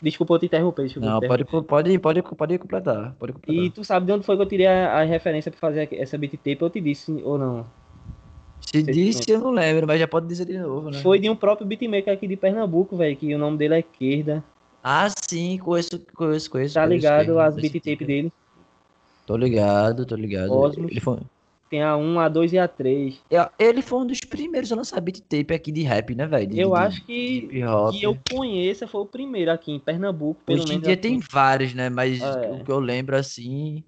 Desculpa 0.00 0.34
eu 0.34 0.38
te 0.38 0.46
interromper, 0.46 0.84
desculpa. 0.84 1.06
Não, 1.06 1.20
pode, 1.20 1.44
pode, 1.44 1.98
pode, 1.98 2.22
pode 2.22 2.58
completar. 2.58 3.14
Pode 3.16 3.32
completar. 3.32 3.64
E 3.64 3.70
tu 3.70 3.82
sabe 3.84 4.06
de 4.06 4.12
onde 4.12 4.24
foi 4.26 4.36
que 4.36 4.42
eu 4.42 4.48
tirei 4.48 4.66
a, 4.66 5.00
a 5.00 5.04
referência 5.04 5.50
pra 5.50 5.60
fazer 5.60 5.88
essa 5.94 6.16
beat 6.18 6.32
tape? 6.36 6.58
Eu 6.60 6.70
te 6.70 6.80
disse 6.80 7.10
ou 7.22 7.38
não? 7.38 7.66
Se 8.66 8.82
disse, 8.82 9.30
eu 9.30 9.40
não 9.40 9.50
lembro, 9.50 9.86
mas 9.86 10.00
já 10.00 10.08
pode 10.08 10.26
dizer 10.26 10.46
de 10.46 10.58
novo, 10.58 10.90
né? 10.90 10.98
Foi 11.00 11.18
de 11.18 11.30
um 11.30 11.36
próprio 11.36 11.66
beatmaker 11.66 12.12
aqui 12.12 12.26
de 12.26 12.36
Pernambuco, 12.36 12.96
velho, 12.96 13.16
que 13.16 13.34
o 13.34 13.38
nome 13.38 13.56
dele 13.58 13.74
é 13.74 13.78
Esquerda. 13.80 14.42
Ah, 14.82 15.08
sim, 15.08 15.58
conheço, 15.58 15.98
conheço, 16.14 16.50
conheço. 16.50 16.74
Tá 16.74 16.84
ligado 16.84 17.26
conheço, 17.34 17.40
as 17.40 17.54
beat 17.56 17.72
tape 17.82 18.04
dele? 18.04 18.32
Tô 19.26 19.36
ligado, 19.36 20.04
tô 20.04 20.14
ligado. 20.16 20.48
Cosmos. 20.48 20.90
Ele 20.90 21.00
foi, 21.00 21.18
Tem 21.70 21.82
a 21.82 21.96
1, 21.96 22.20
a 22.20 22.28
2 22.28 22.52
e 22.52 22.58
a 22.58 22.68
3. 22.68 23.18
é, 23.30 23.48
ele 23.58 23.80
foi 23.80 24.00
um 24.00 24.06
dos 24.06 24.20
primeiros 24.20 24.70
a 24.70 24.76
lançar 24.76 25.00
beat 25.00 25.20
tape 25.20 25.54
aqui 25.54 25.72
de 25.72 25.82
rap, 25.82 26.14
né, 26.14 26.26
velho? 26.26 26.52
Eu 26.58 26.70
de- 26.70 26.76
acho 26.76 27.04
que, 27.06 27.48
que 27.92 28.02
eu 28.02 28.18
conheça 28.30 28.86
foi 28.86 29.00
o 29.00 29.06
primeiro 29.06 29.50
aqui 29.50 29.72
em 29.72 29.78
Pernambuco, 29.80 30.40
pelo 30.44 30.58
Hoje 30.58 30.66
em 30.66 30.68
menos. 30.72 30.84
dia 30.84 30.92
aqui. 30.94 31.02
tem 31.02 31.18
vários, 31.30 31.72
né? 31.74 31.88
Mas 31.88 32.20
É. 32.20 32.50
o 32.52 32.64
que 32.64 32.70
eu 32.70 32.80
lembro 32.80 33.16
assim. 33.16 33.82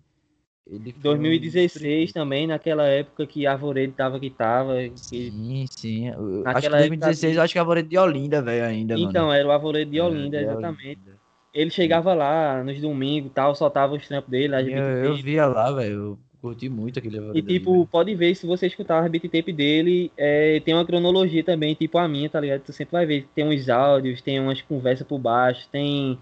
Ele 0.66 0.92
foi 0.92 1.00
um 1.00 1.00
dos 1.00 1.02
2016 1.20 1.72
primeiros. 1.72 2.12
também, 2.12 2.46
naquela 2.46 2.86
época 2.88 3.26
que 3.26 3.46
a 3.46 3.52
Arvoredo 3.52 3.92
tava 3.94 4.18
que 4.18 4.30
tava. 4.30 4.74
que- 5.08 5.30
Sim, 5.30 5.64
sim. 5.70 6.08
Eu- 6.08 6.14
Acho 6.14 6.44
que 6.44 6.44
Naquela 6.44 6.78
2016 6.78 7.32
época- 7.32 7.38
eu 7.40 7.42
acho 7.44 7.52
que 7.52 7.58
a 7.58 7.62
Arvoredo 7.62 7.88
de 7.88 7.98
Olinda, 7.98 8.42
velho, 8.42 8.64
ainda, 8.64 8.96
mano. 8.96 9.08
Então, 9.10 9.32
era 9.32 9.46
o 9.46 9.50
Arvoredo 9.52 9.90
de 9.90 9.98
É, 9.98 10.02
Olinda, 10.02 10.38
de 10.38 10.44
exatamente. 10.44 11.00
Olinda. 11.00 11.16
Ele 11.54 11.70
chegava 11.70 12.12
lá 12.14 12.62
nos 12.64 12.80
domingos 12.80 13.30
e 13.30 13.34
tal, 13.34 13.54
soltava 13.54 13.94
os 13.94 14.06
trampos 14.06 14.30
dele, 14.30 14.54
as 14.54 14.66
Eu, 14.66 14.74
eu 14.76 15.16
via 15.16 15.46
lá, 15.46 15.72
velho. 15.72 15.94
Eu 15.94 16.18
curti 16.40 16.68
muito 16.68 16.98
aquele 16.98 17.16
E 17.16 17.20
ali, 17.20 17.42
tipo, 17.42 17.86
pode 17.86 18.14
ver, 18.14 18.34
se 18.34 18.46
você 18.46 18.66
escutar 18.66 19.04
a 19.04 19.08
beat 19.08 19.22
tape 19.22 19.52
dele, 19.52 20.12
é, 20.16 20.60
tem 20.60 20.74
uma 20.74 20.84
cronologia 20.84 21.42
também, 21.42 21.74
tipo 21.74 21.96
a 21.96 22.06
minha, 22.06 22.28
tá 22.28 22.38
ligado? 22.40 22.60
Tu 22.62 22.72
sempre 22.72 22.92
vai 22.92 23.06
ver, 23.06 23.26
tem 23.34 23.44
uns 23.46 23.68
áudios, 23.68 24.20
tem 24.20 24.38
umas 24.38 24.60
conversas 24.60 25.06
por 25.06 25.18
baixo, 25.18 25.66
tem. 25.70 26.18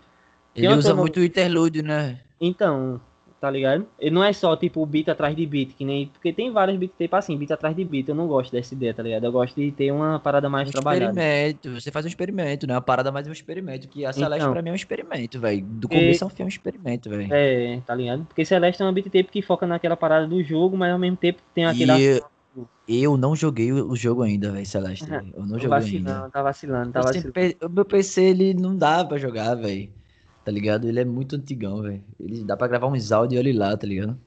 Ele 0.55 0.69
uma 0.69 0.77
usa 0.77 0.95
muito 0.95 1.19
o 1.19 1.25
interlúdio, 1.25 1.83
né? 1.83 2.21
Então, 2.41 3.01
tá 3.45 3.51
ligado? 3.51 3.87
Ele 3.99 4.11
não 4.15 4.25
é 4.25 4.33
só 4.33 4.57
tipo 4.57 4.85
beat 4.87 5.07
atrás 5.11 5.37
de 5.37 5.45
beat, 5.45 5.75
que 5.75 5.85
nem. 5.85 6.07
Porque 6.07 6.33
tem 6.33 6.51
várias 6.51 6.79
beat 6.79 6.93
tape 6.93 7.11
assim, 7.15 7.37
beat 7.37 7.51
atrás 7.51 7.77
de 7.77 7.85
beat. 7.85 8.09
Eu 8.09 8.15
não 8.15 8.27
gosto 8.27 8.51
dessa 8.51 8.73
ideia, 8.73 8.95
tá 8.95 9.03
ligado? 9.03 9.25
Eu 9.25 9.33
gosto 9.33 9.55
de 9.55 9.71
ter 9.71 9.93
uma 9.93 10.19
parada 10.19 10.49
mais 10.49 10.69
Um 10.69 10.73
trabalhada. 10.73 11.11
experimento. 11.13 11.75
Você 11.79 11.91
faz 11.91 12.07
um 12.07 12.09
experimento, 12.09 12.67
né? 12.67 12.73
Uma 12.73 12.81
parada 12.81 13.13
mais 13.13 13.29
um 13.29 13.33
experimento. 13.33 13.87
Que 13.87 14.07
a 14.07 14.13
Celeste 14.15 14.41
Então. 14.43 14.53
pra 14.55 14.63
mim 14.63 14.71
é 14.71 14.73
um 14.73 14.77
experimento, 14.77 15.39
velho. 15.39 15.63
Do 15.63 15.87
E- 15.87 15.89
começo 15.89 16.25
ao 16.25 16.31
fim 16.31 16.43
é 16.43 16.47
um 16.47 16.49
experimento, 16.49 17.11
velho. 17.11 17.29
É, 17.31 17.81
tá 17.87 17.95
ligado? 17.95 18.25
Porque 18.25 18.47
Celeste 18.47 18.81
é 18.81 18.85
uma 18.87 18.93
beat 18.93 19.05
tape 19.07 19.25
que 19.25 19.43
foca 19.43 19.67
naquela 19.67 19.97
parada 19.97 20.27
do 20.27 20.43
jogo, 20.43 20.75
mas 20.77 20.91
ao 20.91 20.99
mesmo 20.99 21.19
tempo 21.19 21.43
tem 21.55 21.67
aquele. 21.67 22.23
E 22.87 23.03
eu 23.03 23.17
não 23.17 23.35
joguei 23.35 23.73
o 23.73 23.97
jogo 23.97 24.23
ainda, 24.23 24.53
velho, 24.53 24.65
Celeste. 24.67 25.05
Eu 25.11 25.41
não 25.45 25.59
joguei 25.59 25.69
vacilando, 25.69 26.11
ainda. 26.11 26.31
tá 26.31 26.43
vacilando, 26.43 26.93
tá 26.93 27.01
vacilando. 27.01 27.33
o 27.63 27.69
meu 27.69 27.85
PC, 27.85 28.23
ele 28.23 28.55
não 28.55 28.77
dá 28.77 29.05
pra 29.05 29.19
jogar, 29.19 29.55
velho. 29.55 29.91
Tá 30.45 30.51
ligado? 30.53 30.87
Ele 30.89 31.01
é 31.01 31.05
muito 31.05 31.37
antigão, 31.37 31.81
velho. 31.83 32.03
Ele 32.21 32.45
dá 32.45 32.57
pra 32.57 32.67
gravar 32.69 32.87
uns 32.89 33.11
áudios 33.11 33.41
e 33.43 33.49
olha 33.49 33.59
lá, 33.59 33.77
tá 33.77 33.87
ligado? 33.87 34.19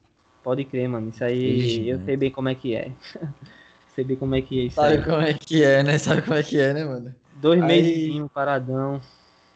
Pode 0.44 0.66
crer, 0.66 0.88
mano. 0.90 1.10
Isso 1.10 1.24
aí 1.24 1.58
Ixi, 1.60 1.88
eu 1.90 1.98
né? 2.00 2.06
sei 2.06 2.18
bem 2.18 2.32
como 2.32 2.50
é 2.50 2.56
que 2.56 2.74
é. 2.76 2.92
sei 3.94 4.04
bem 4.04 4.18
como 4.18 4.34
é 4.36 4.42
que 4.42 4.60
é 4.60 4.64
isso 4.64 4.76
Sabe 4.76 4.96
aí. 4.98 5.04
como 5.04 5.22
é 5.22 5.34
que 5.34 5.64
é, 5.64 5.84
né? 5.84 5.98
Sabe 5.98 6.22
como 6.22 6.36
é 6.36 6.44
que 6.44 6.60
é, 6.60 6.74
né, 6.74 6.86
mano? 6.86 7.14
Dois 7.42 7.62
Aí- 7.62 7.68
meses 7.68 8.28
paradão. 8.34 9.00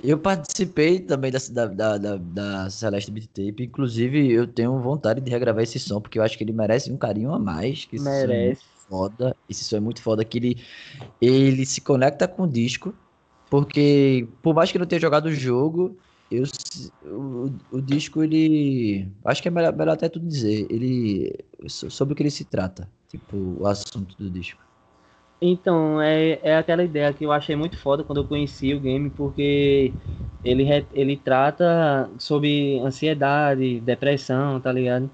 Eu 0.04 0.18
participei 0.18 1.00
também 1.00 1.32
da, 1.32 1.66
da, 1.68 1.98
da, 1.98 2.18
da 2.18 2.70
Celeste 2.72 3.12
Beat 3.12 3.28
Tape. 3.28 3.64
Inclusive, 3.66 4.32
eu 4.32 4.48
tenho 4.48 4.80
vontade 4.80 5.22
de 5.22 5.30
regravar 5.30 5.62
esse 5.64 5.78
som, 5.80 6.02
porque 6.02 6.18
eu 6.18 6.24
acho 6.24 6.36
que 6.38 6.44
ele 6.44 6.52
merece 6.54 6.92
um 6.92 6.98
carinho 6.98 7.32
a 7.32 7.38
mais. 7.38 7.86
Que 7.86 7.98
esse 7.98 8.06
som 8.06 8.10
é 8.12 8.26
Merece. 8.28 8.62
foda. 8.90 9.36
Esse 9.48 9.64
som 9.64 9.78
é 9.78 9.80
muito 9.80 10.02
foda, 10.02 10.26
que 10.26 10.38
ele, 10.40 10.58
ele 11.22 11.66
se 11.68 11.82
conecta 11.82 12.28
com 12.28 12.44
o 12.44 12.48
disco, 12.48 12.96
porque 13.48 14.28
por 14.42 14.56
mais 14.56 14.72
que 14.72 14.78
eu 14.78 14.80
não 14.80 14.88
tenha 14.88 15.00
jogado 15.00 15.28
o 15.28 15.32
jogo, 15.32 15.96
eu, 16.32 16.44
o, 17.04 17.50
o 17.72 17.82
disco, 17.82 18.24
ele... 18.24 19.12
Acho 19.26 19.42
que 19.42 19.48
é 19.50 19.52
melhor, 19.52 19.76
melhor 19.76 19.94
até 19.94 20.10
tu 20.10 20.20
dizer, 20.20 20.68
ele... 20.72 21.38
so- 21.68 21.90
Sobre 21.92 22.14
o 22.14 22.16
que 22.18 22.24
ele 22.24 22.32
se 22.32 22.46
trata, 22.46 22.92
tipo, 23.10 23.38
o 23.62 23.66
assunto 23.68 24.16
do 24.18 24.30
disco. 24.32 24.64
Então, 25.42 26.00
é, 26.02 26.40
é 26.44 26.56
aquela 26.58 26.84
ideia 26.84 27.14
que 27.14 27.24
eu 27.26 27.32
achei 27.32 27.56
muito 27.56 27.76
foda 27.78 28.04
quando 28.04 28.20
eu 28.22 28.28
conheci 28.28 28.74
o 28.76 28.80
game, 28.80 29.10
porque 29.10 29.94
ele, 30.44 30.64
ele 30.94 31.18
trata 31.18 32.10
sobre 32.20 32.80
ansiedade, 32.80 33.80
depressão, 33.82 34.62
tá 34.62 34.72
ligado? 34.72 35.10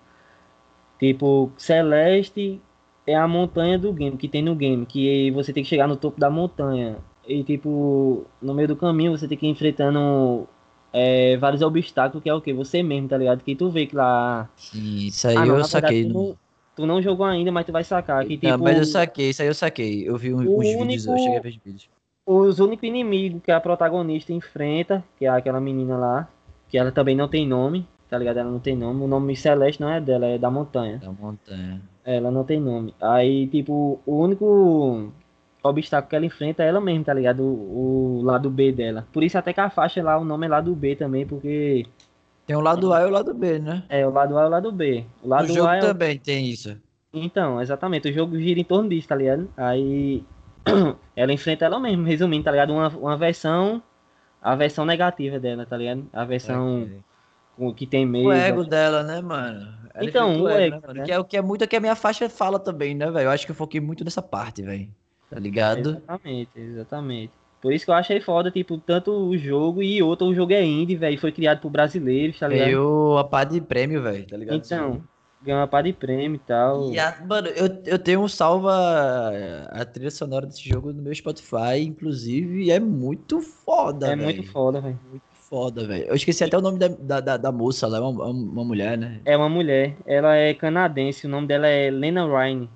Tipo, 1.00 1.54
Celeste 1.58 2.62
é 3.06 3.16
a 3.16 3.28
montanha 3.28 3.78
do 3.78 3.94
game, 3.94 4.18
que 4.18 4.28
tem 4.28 4.42
no 4.44 4.56
game, 4.56 4.86
que 4.86 5.30
você 5.32 5.54
tem 5.54 5.64
que 5.64 5.70
chegar 5.70 5.88
no 5.88 5.96
topo 5.98 6.20
da 6.20 6.30
montanha. 6.30 7.00
E, 7.24 7.44
tipo, 7.44 8.26
no 8.42 8.54
meio 8.54 8.68
do 8.68 8.76
caminho 8.76 9.12
você 9.18 9.28
tem 9.28 9.38
que 9.38 9.46
ir 9.46 9.50
enfrentando 9.50 10.48
é, 10.98 11.38
vários 11.38 11.62
obstáculos, 11.62 12.24
que 12.24 12.30
é 12.30 12.34
o 12.34 12.42
quê? 12.42 12.54
Você 12.54 12.82
mesmo, 12.82 13.08
tá 13.08 13.18
ligado? 13.18 13.44
Que 13.44 13.56
tu 13.56 13.70
vê 13.70 13.86
que 13.86 13.96
lá. 13.96 14.50
Isso 14.74 15.28
aí 15.28 15.36
Ah, 15.36 15.40
não, 15.42 15.46
eu 15.48 15.54
verdade, 15.64 15.72
saquei. 15.72 16.06
tu 16.06 16.14
não, 16.14 16.38
tu 16.76 16.86
não 16.86 17.02
jogou 17.02 17.26
ainda, 17.26 17.52
mas 17.52 17.66
tu 17.66 17.72
vai 17.72 17.84
sacar. 17.84 18.26
Que, 18.26 18.34
Não, 18.42 18.52
tipo, 18.54 18.64
mas 18.64 18.78
eu 18.78 18.86
saquei, 18.86 19.30
isso 19.30 19.42
aí 19.42 19.48
eu 19.48 19.54
saquei. 19.54 20.08
Eu 20.10 20.18
vi 20.18 20.34
uns 20.34 20.42
vídeos, 20.42 21.06
eu 21.06 21.14
único- 21.14 21.18
cheguei 21.24 21.38
a 21.38 21.42
ver 21.42 21.50
os 21.50 21.58
vídeos. 21.64 21.90
os 22.26 22.60
únicos 22.60 22.88
inimigos 22.88 23.42
que 23.44 23.52
a 23.52 23.60
protagonista 23.60 24.34
enfrenta, 24.34 25.04
que 25.18 25.26
é 25.26 25.30
aquela 25.30 25.62
menina 25.62 25.96
lá, 25.98 26.28
que 26.70 26.78
ela 26.78 26.92
também 26.92 27.16
não 27.16 27.28
tem 27.28 27.48
nome, 27.48 27.88
tá 28.10 28.18
ligado? 28.18 28.38
Ela 28.38 28.52
não 28.52 28.60
tem 28.60 28.76
nome. 28.76 29.02
O 29.04 29.08
nome 29.08 29.36
Celeste 29.36 29.80
não 29.82 29.90
é 29.90 30.02
dela, 30.02 30.26
é 30.26 30.38
da 30.38 30.50
montanha. 30.52 30.98
Da 30.98 31.12
montanha. 31.12 31.82
Ela 32.04 32.30
não 32.32 32.44
tem 32.44 32.60
nome. 32.60 32.94
Aí, 33.02 33.48
tipo, 33.48 34.00
o 34.06 34.16
único 34.24 35.12
obstáculo 35.70 36.10
que 36.10 36.16
ela 36.16 36.26
enfrenta 36.26 36.64
é 36.64 36.68
ela 36.68 36.82
mesma, 36.82 37.06
tá 37.06 37.14
ligado? 37.14 37.44
O, 37.44 38.20
o 38.20 38.22
lado 38.24 38.50
B 38.50 38.72
dela. 38.72 39.08
Por 39.14 39.24
isso 39.24 39.38
até 39.38 39.54
que 39.54 39.60
a 39.60 39.70
faixa 39.70 40.02
lá, 40.04 40.18
o 40.18 40.26
nome 40.26 40.46
é 40.46 40.50
lado 40.50 40.76
B 40.76 40.96
também, 40.96 41.26
porque 41.26 41.86
Tem 42.46 42.56
o 42.56 42.62
lado 42.62 42.94
A 42.94 43.02
e 43.02 43.06
o 43.06 43.10
lado 43.10 43.34
B, 43.34 43.60
né? 43.60 43.84
É, 43.90 44.06
o 44.06 44.12
lado 44.12 44.38
A 44.38 44.44
e 44.44 44.46
o 44.46 44.50
lado 44.50 44.72
B. 44.72 45.06
O 45.24 45.28
lado 45.30 45.46
o 45.46 45.48
jogo 45.48 45.68
é 45.70 45.78
o- 45.80 45.82
também 45.88 46.18
tem 46.18 46.48
isso. 46.48 46.78
Então, 47.14 47.62
exatamente, 47.62 48.10
o 48.10 48.14
jogo 48.14 48.38
gira 48.40 48.60
em 48.60 48.64
torno 48.64 48.90
disso, 48.90 49.08
tá 49.08 49.16
ligado? 49.16 49.50
Aí 49.58 50.24
ela 51.16 51.32
enfrenta 51.34 51.66
ela 51.66 51.80
mesma, 51.80 52.06
resumindo, 52.08 52.44
tá 52.44 52.52
ligado? 52.52 52.74
Uma, 52.74 52.90
uma 52.90 53.18
versão, 53.18 53.82
a 54.42 54.56
versão 54.56 54.86
negativa 54.86 55.40
dela, 55.40 55.66
tá 55.66 55.78
ligado? 55.78 56.06
A 56.14 56.26
versão 56.26 56.90
com- 57.56 57.74
que 57.74 57.88
tem 57.88 58.06
medo. 58.06 58.28
O 58.28 58.32
ego 58.32 58.64
dela, 58.64 59.04
né, 59.04 59.22
mano? 59.22 59.68
Ela 59.94 60.10
Então, 60.10 60.44
o 60.44 60.48
ego, 60.50 60.80
mano? 60.86 60.94
né? 61.00 61.06
Que 61.06 61.12
é 61.12 61.20
o 61.20 61.26
que 61.26 61.38
é 61.38 61.42
muito 61.42 61.64
o 61.66 61.68
que 61.68 61.76
a 61.76 61.80
minha 61.80 61.96
faixa 61.96 62.30
fala 62.30 62.60
também, 62.60 62.94
né, 62.94 63.10
velho? 63.10 63.26
Eu 63.28 63.32
acho 63.32 63.46
que 63.46 63.52
eu 63.52 63.56
foquei 63.56 63.82
muito 63.82 64.04
nessa 64.04 64.22
parte, 64.22 64.62
velho. 64.62 64.88
Tá 65.30 65.40
ligado? 65.40 65.90
Exatamente, 65.90 66.52
exatamente. 66.56 67.34
Por 67.62 67.74
isso 67.74 67.86
que 67.86 67.92
eu 67.92 67.96
achei 67.96 68.22
foda, 68.22 68.52
tipo, 68.52 68.78
tanto 68.78 69.12
o 69.12 69.38
jogo 69.38 69.82
e 69.82 70.02
outro, 70.02 70.28
o 70.28 70.34
jogo 70.36 70.54
é 70.54 70.64
indie, 70.64 70.96
velho, 70.96 71.20
foi 71.20 71.32
criado 71.32 71.60
por 71.62 71.70
brasileiros, 71.72 72.40
tá 72.40 72.48
ligado? 72.48 72.70
Veio 72.70 73.18
a 73.18 73.24
pá 73.24 73.44
de 73.44 73.60
prêmio, 73.60 74.02
velho, 74.02 74.26
tá 74.28 74.38
ligado? 74.38 74.64
Então, 74.66 75.04
ganhou 75.42 75.60
uma 75.62 75.68
pá 75.68 75.82
de 75.82 75.92
prêmio 75.94 76.36
e 76.36 76.40
tal. 76.40 76.92
E 76.94 77.00
a- 77.00 77.26
mano, 77.26 77.48
eu, 77.50 77.68
eu 77.86 78.00
tenho 78.00 78.22
um 78.22 78.28
salva 78.28 78.72
a 79.72 79.86
trilha 79.86 80.12
sonora 80.12 80.46
desse 80.46 80.68
jogo 80.68 80.94
no 80.94 81.02
meu 81.02 81.14
Spotify, 81.14 81.80
inclusive, 81.82 82.64
e 82.66 82.72
é 82.72 82.80
muito 82.80 83.42
foda, 83.42 84.08
é 84.08 84.16
velho. 84.16 84.24
muito 84.24 84.44
foda, 84.44 84.80
velho. 84.82 85.00
Muito 85.10 85.24
foda, 85.50 85.86
velho. 85.88 86.06
Eu 86.06 86.16
esqueci 86.16 86.44
até 86.44 86.58
o 86.58 86.62
nome 86.62 86.78
da, 86.80 86.88
da, 86.88 87.20
da, 87.20 87.38
da 87.38 87.52
moça 87.52 87.88
lá, 87.88 87.98
é 87.98 88.02
uma, 88.02 88.26
uma 88.30 88.64
mulher, 88.64 88.98
né? 88.98 89.22
É 89.26 89.36
uma 89.36 89.50
mulher, 89.50 89.96
ela 90.06 90.36
é 90.36 90.54
canadense, 90.54 91.26
o 91.26 91.30
nome 91.30 91.48
dela 91.48 91.68
é 91.68 91.90
Lena 91.92 92.26
Ryan. 92.26 92.68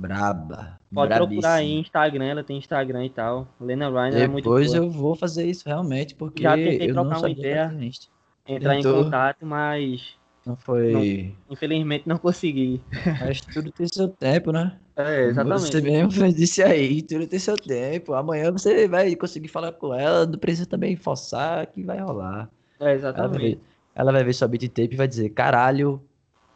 Braba. 0.00 0.80
Pode 0.92 1.14
procurar 1.14 1.54
aí. 1.54 1.72
Instagram, 1.78 2.24
ela 2.24 2.42
tem 2.42 2.56
Instagram 2.56 3.04
e 3.04 3.10
tal. 3.10 3.46
Lena 3.60 3.88
Ryan 3.90 4.18
é 4.18 4.26
muito 4.26 4.44
Depois 4.44 4.72
eu 4.74 4.90
vou 4.90 5.14
fazer 5.14 5.44
isso 5.44 5.68
realmente, 5.68 6.14
porque 6.14 6.42
Já 6.42 6.56
tentei 6.56 6.90
eu 6.90 6.94
não 6.94 7.04
trocar 7.04 7.18
uma 7.18 7.30
ideia. 7.30 7.78
entrar 8.48 8.74
em 8.74 8.82
tentou. 8.82 9.04
contato, 9.04 9.44
mas 9.46 10.16
Não 10.46 10.56
foi. 10.56 11.34
infelizmente 11.50 12.08
não 12.08 12.16
consegui. 12.16 12.80
Mas 13.20 13.40
tudo 13.42 13.70
tem 13.70 13.86
seu 13.86 14.08
tempo, 14.08 14.50
né? 14.52 14.78
É, 14.96 15.32
Você 15.32 15.80
mesmo 15.80 16.32
disse 16.32 16.62
aí, 16.62 17.02
tudo 17.02 17.26
tem 17.26 17.38
seu 17.38 17.56
tempo. 17.56 18.14
Amanhã 18.14 18.50
você 18.50 18.88
vai 18.88 19.14
conseguir 19.16 19.48
falar 19.48 19.72
com 19.72 19.94
ela, 19.94 20.26
não 20.26 20.38
precisa 20.38 20.66
também 20.66 20.96
forçar 20.96 21.66
que 21.66 21.82
vai 21.84 21.98
rolar. 22.00 22.50
É, 22.80 22.84
Ela 22.84 22.88
vai 22.88 22.94
exatamente. 22.94 23.54
ver, 23.56 23.60
ela 23.94 24.12
vai 24.12 24.24
ver 24.24 24.32
sua 24.32 24.48
beat 24.48 24.68
tape 24.68 24.94
e 24.94 24.96
vai 24.96 25.06
dizer, 25.06 25.28
caralho, 25.30 26.02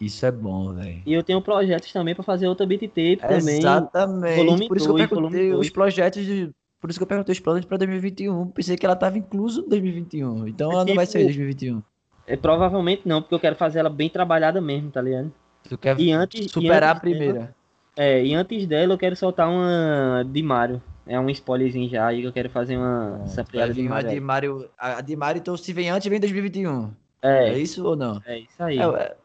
isso 0.06 0.24
é 0.26 0.30
bom, 0.30 0.72
velho. 0.74 1.02
E 1.06 1.12
eu 1.12 1.22
tenho 1.22 1.40
projetos 1.40 1.92
também 1.92 2.14
pra 2.14 2.22
fazer 2.24 2.46
outra 2.48 2.66
beat 2.66 2.82
tape 2.82 3.16
também. 3.16 3.58
Exatamente. 3.58 4.36
volume 4.36 4.68
por 4.68 4.76
isso 4.76 4.86
que 4.86 4.92
eu 4.92 4.96
dois, 4.96 5.08
perguntei 5.10 5.48
os 5.50 5.54
dois. 5.56 5.70
projetos 5.70 6.24
de. 6.24 6.50
Por 6.80 6.90
isso 6.90 6.98
que 6.98 7.02
eu 7.02 7.06
perguntei 7.06 7.32
os 7.32 7.40
planos 7.40 7.64
pra 7.64 7.76
2021. 7.78 8.46
Pensei 8.48 8.76
que 8.76 8.84
ela 8.84 8.94
tava 8.96 9.16
incluso 9.16 9.62
no 9.62 9.68
2021. 9.68 10.46
Então 10.48 10.70
É 10.70 10.74
ela 10.74 10.84
não 10.84 10.94
vai 10.94 11.04
tipo- 11.06 11.12
sair 11.12 11.22
em 11.22 11.26
2021. 11.26 11.82
É, 12.26 12.36
provavelmente 12.36 13.02
não, 13.06 13.20
porque 13.22 13.34
eu 13.34 13.40
quero 13.40 13.56
fazer 13.56 13.78
ela 13.80 13.90
bem 13.90 14.08
trabalhada 14.08 14.60
mesmo, 14.60 14.90
tá 14.90 15.00
ligado? 15.00 15.32
Tu 15.68 15.76
quer 15.78 15.98
E 16.00 16.10
antes, 16.12 16.46
e 16.46 16.48
superar 16.48 16.82
a 16.84 16.92
antes 16.92 17.02
dela- 17.02 17.16
primeira. 17.18 17.54
é, 17.96 18.24
e 18.24 18.34
antes 18.34 18.66
dela 18.66 18.92
eu 18.94 18.98
quero 18.98 19.16
soltar 19.16 19.48
uma 19.48 20.22
de 20.26 20.42
Mario. 20.42 20.82
É 21.06 21.20
um 21.20 21.28
spoilerzinho 21.28 21.88
já 21.90 22.06
aí 22.06 22.22
que 22.22 22.26
eu 22.26 22.32
quero 22.32 22.48
fazer 22.48 22.78
uma 22.78 23.26
sampleada 23.26 23.74
de 23.74 23.82
Mario. 23.82 24.08
de 24.10 24.20
Mario. 24.20 24.70
A 24.78 25.00
de 25.02 25.14
Mario, 25.16 25.40
então 25.40 25.54
se 25.56 25.70
vem 25.72 25.90
antes, 25.90 26.08
vem 26.08 26.16
em 26.16 26.20
2021. 26.20 26.90
É, 27.22 27.50
É, 27.50 27.58
isso 27.58 27.84
ou 27.86 27.94
não? 27.96 28.20
é 28.26 28.38
isso 28.38 28.62
aí. 28.62 28.78
É, 28.78 28.82
é, 28.82 29.16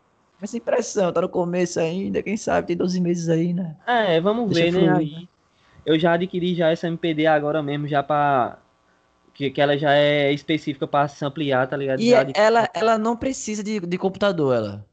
essa 0.41 0.57
impressão, 0.57 1.11
tá 1.11 1.21
no 1.21 1.29
começo 1.29 1.79
ainda, 1.79 2.21
quem 2.23 2.37
sabe, 2.37 2.67
tem 2.67 2.77
12 2.77 2.99
meses 2.99 3.29
aí, 3.29 3.53
né? 3.53 3.75
É, 3.85 4.19
vamos 4.21 4.51
Deixa 4.53 4.71
ver, 4.79 4.87
né? 4.87 4.97
Aí, 4.97 5.27
eu 5.85 5.97
já 5.97 6.13
adquiri 6.13 6.55
já 6.55 6.69
essa 6.69 6.87
MPD 6.87 7.25
agora 7.27 7.61
mesmo, 7.63 7.87
já 7.87 8.03
pra. 8.03 8.59
Que, 9.33 9.49
que 9.49 9.61
ela 9.61 9.77
já 9.77 9.93
é 9.93 10.33
específica 10.33 10.85
pra 10.85 11.07
samplear, 11.07 11.65
tá 11.67 11.77
ligado? 11.77 11.99
E 12.01 12.09
Já 12.09 12.21
adquiri- 12.21 12.45
ela, 12.45 12.69
ela 12.73 12.97
não 12.97 13.15
precisa 13.15 13.63
de, 13.63 13.79
de 13.79 13.97
computador, 13.97 14.55
ela. 14.55 14.85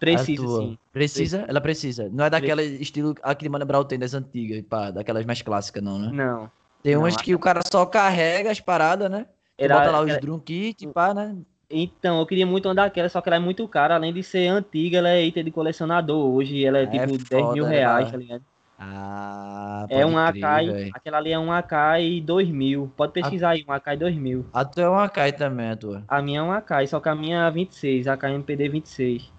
precisa, 0.00 0.44
a 0.44 0.58
sim. 0.58 0.78
Precisa? 0.92 1.44
Ela 1.48 1.60
precisa. 1.60 2.08
Não 2.12 2.24
é 2.24 2.30
daquela 2.30 2.62
estilo 2.62 3.14
a 3.22 3.34
que 3.34 3.48
Mano 3.48 3.64
Brown 3.64 3.84
tem 3.84 3.98
das 3.98 4.14
antigas, 4.14 4.62
pá, 4.68 4.90
daquelas 4.90 5.24
mais 5.24 5.40
clássicas, 5.42 5.82
não, 5.82 5.98
né? 5.98 6.10
Não. 6.12 6.50
Tem 6.82 6.94
Não, 6.94 7.02
umas 7.02 7.16
que 7.16 7.34
o 7.34 7.38
cara 7.38 7.60
só 7.70 7.86
carrega 7.86 8.50
as 8.50 8.60
paradas, 8.60 9.08
né? 9.08 9.26
Era- 9.56 9.76
bota 9.78 9.90
lá 9.92 10.00
os 10.02 10.10
era- 10.10 10.20
drum 10.20 10.40
kit, 10.40 10.84
pá, 10.88 11.14
né? 11.14 11.36
Então, 11.74 12.20
eu 12.20 12.26
queria 12.26 12.46
muito 12.46 12.68
uma 12.68 12.74
daquela, 12.74 13.08
só 13.08 13.20
que 13.22 13.28
ela 13.30 13.36
é 13.36 13.38
muito 13.38 13.66
cara. 13.66 13.94
Além 13.94 14.12
de 14.12 14.22
ser 14.22 14.46
antiga, 14.48 14.98
ela 14.98 15.08
é 15.08 15.24
item 15.24 15.44
de 15.44 15.50
colecionador. 15.50 16.30
Hoje 16.34 16.62
ela 16.64 16.78
é 16.78 16.82
É 16.82 16.86
tipo 16.86 17.16
10 17.16 17.52
mil 17.54 17.64
foda, 17.64 17.68
né, 17.70 17.78
reais, 17.78 18.10
tá 18.10 18.16
ligado? 18.18 18.44
Ah, 18.78 19.86
É 19.88 20.04
um 20.04 20.10
crer, 20.10 20.44
Akai, 20.44 20.66
véi. 20.70 20.90
aquela 20.92 21.18
ali 21.18 21.32
é 21.32 21.38
um 21.38 21.50
Akai 21.50 22.20
2000. 22.20 22.92
Pode 22.96 23.12
pesquisar 23.12 23.50
aí, 23.50 23.64
um 23.66 23.72
Akai 23.72 23.96
2000. 23.96 24.44
A 24.52 24.64
tua 24.64 24.82
é 24.84 24.88
um 24.90 24.98
Akai 24.98 25.32
também, 25.32 25.70
a 25.70 25.76
tua. 25.76 26.04
A 26.08 26.20
minha 26.20 26.40
é 26.40 26.42
um 26.42 26.52
Akai, 26.52 26.86
só 26.86 27.00
que 27.00 27.08
a 27.08 27.14
minha 27.14 27.46
é 27.46 27.50
26, 27.50 28.06
Akai 28.06 28.34
MPD 28.34 28.68
26. 28.68 29.32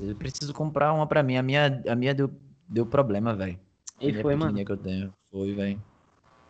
Eu 0.00 0.16
preciso 0.16 0.52
comprar 0.52 0.92
uma 0.92 1.06
pra 1.06 1.22
mim. 1.22 1.36
A 1.36 1.42
minha, 1.42 1.82
a 1.86 1.94
minha 1.94 2.14
deu, 2.14 2.28
deu 2.68 2.84
problema, 2.86 3.34
velho. 3.34 3.58
E 4.00 4.12
foi, 4.14 4.34
mano. 4.34 4.64
que 4.64 4.72
eu 4.72 4.76
tenho. 4.76 5.12
Foi, 5.30 5.52
velho. 5.54 5.80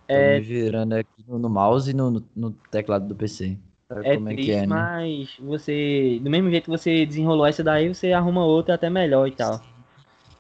É- 0.09 0.15
Tô 0.17 0.41
me 0.41 0.41
virando 0.41 0.95
aqui 0.95 1.25
no, 1.27 1.51
mouse 1.51 1.91
e 1.91 1.95
no, 1.95 2.23
no 2.35 2.51
teclado 2.71 3.07
do 3.07 3.15
PC. 3.15 3.59
É 4.05 4.15
é 4.15 4.17
triste, 4.19 4.51
é, 4.53 4.67
né? 4.67 4.69
mas 4.69 5.37
você, 5.39 6.19
do 6.23 6.31
mesmo 6.31 6.51
jeito 6.51 6.65
que 6.65 6.71
você 6.71 7.05
desenrolou 7.07 7.47
essa 7.47 7.63
daí, 7.63 7.89
você 7.89 8.13
arruma 8.13 8.45
outra 8.45 8.75
até 8.75 8.89
melhor 8.91 9.27
e 9.29 9.33
tal. 9.33 9.61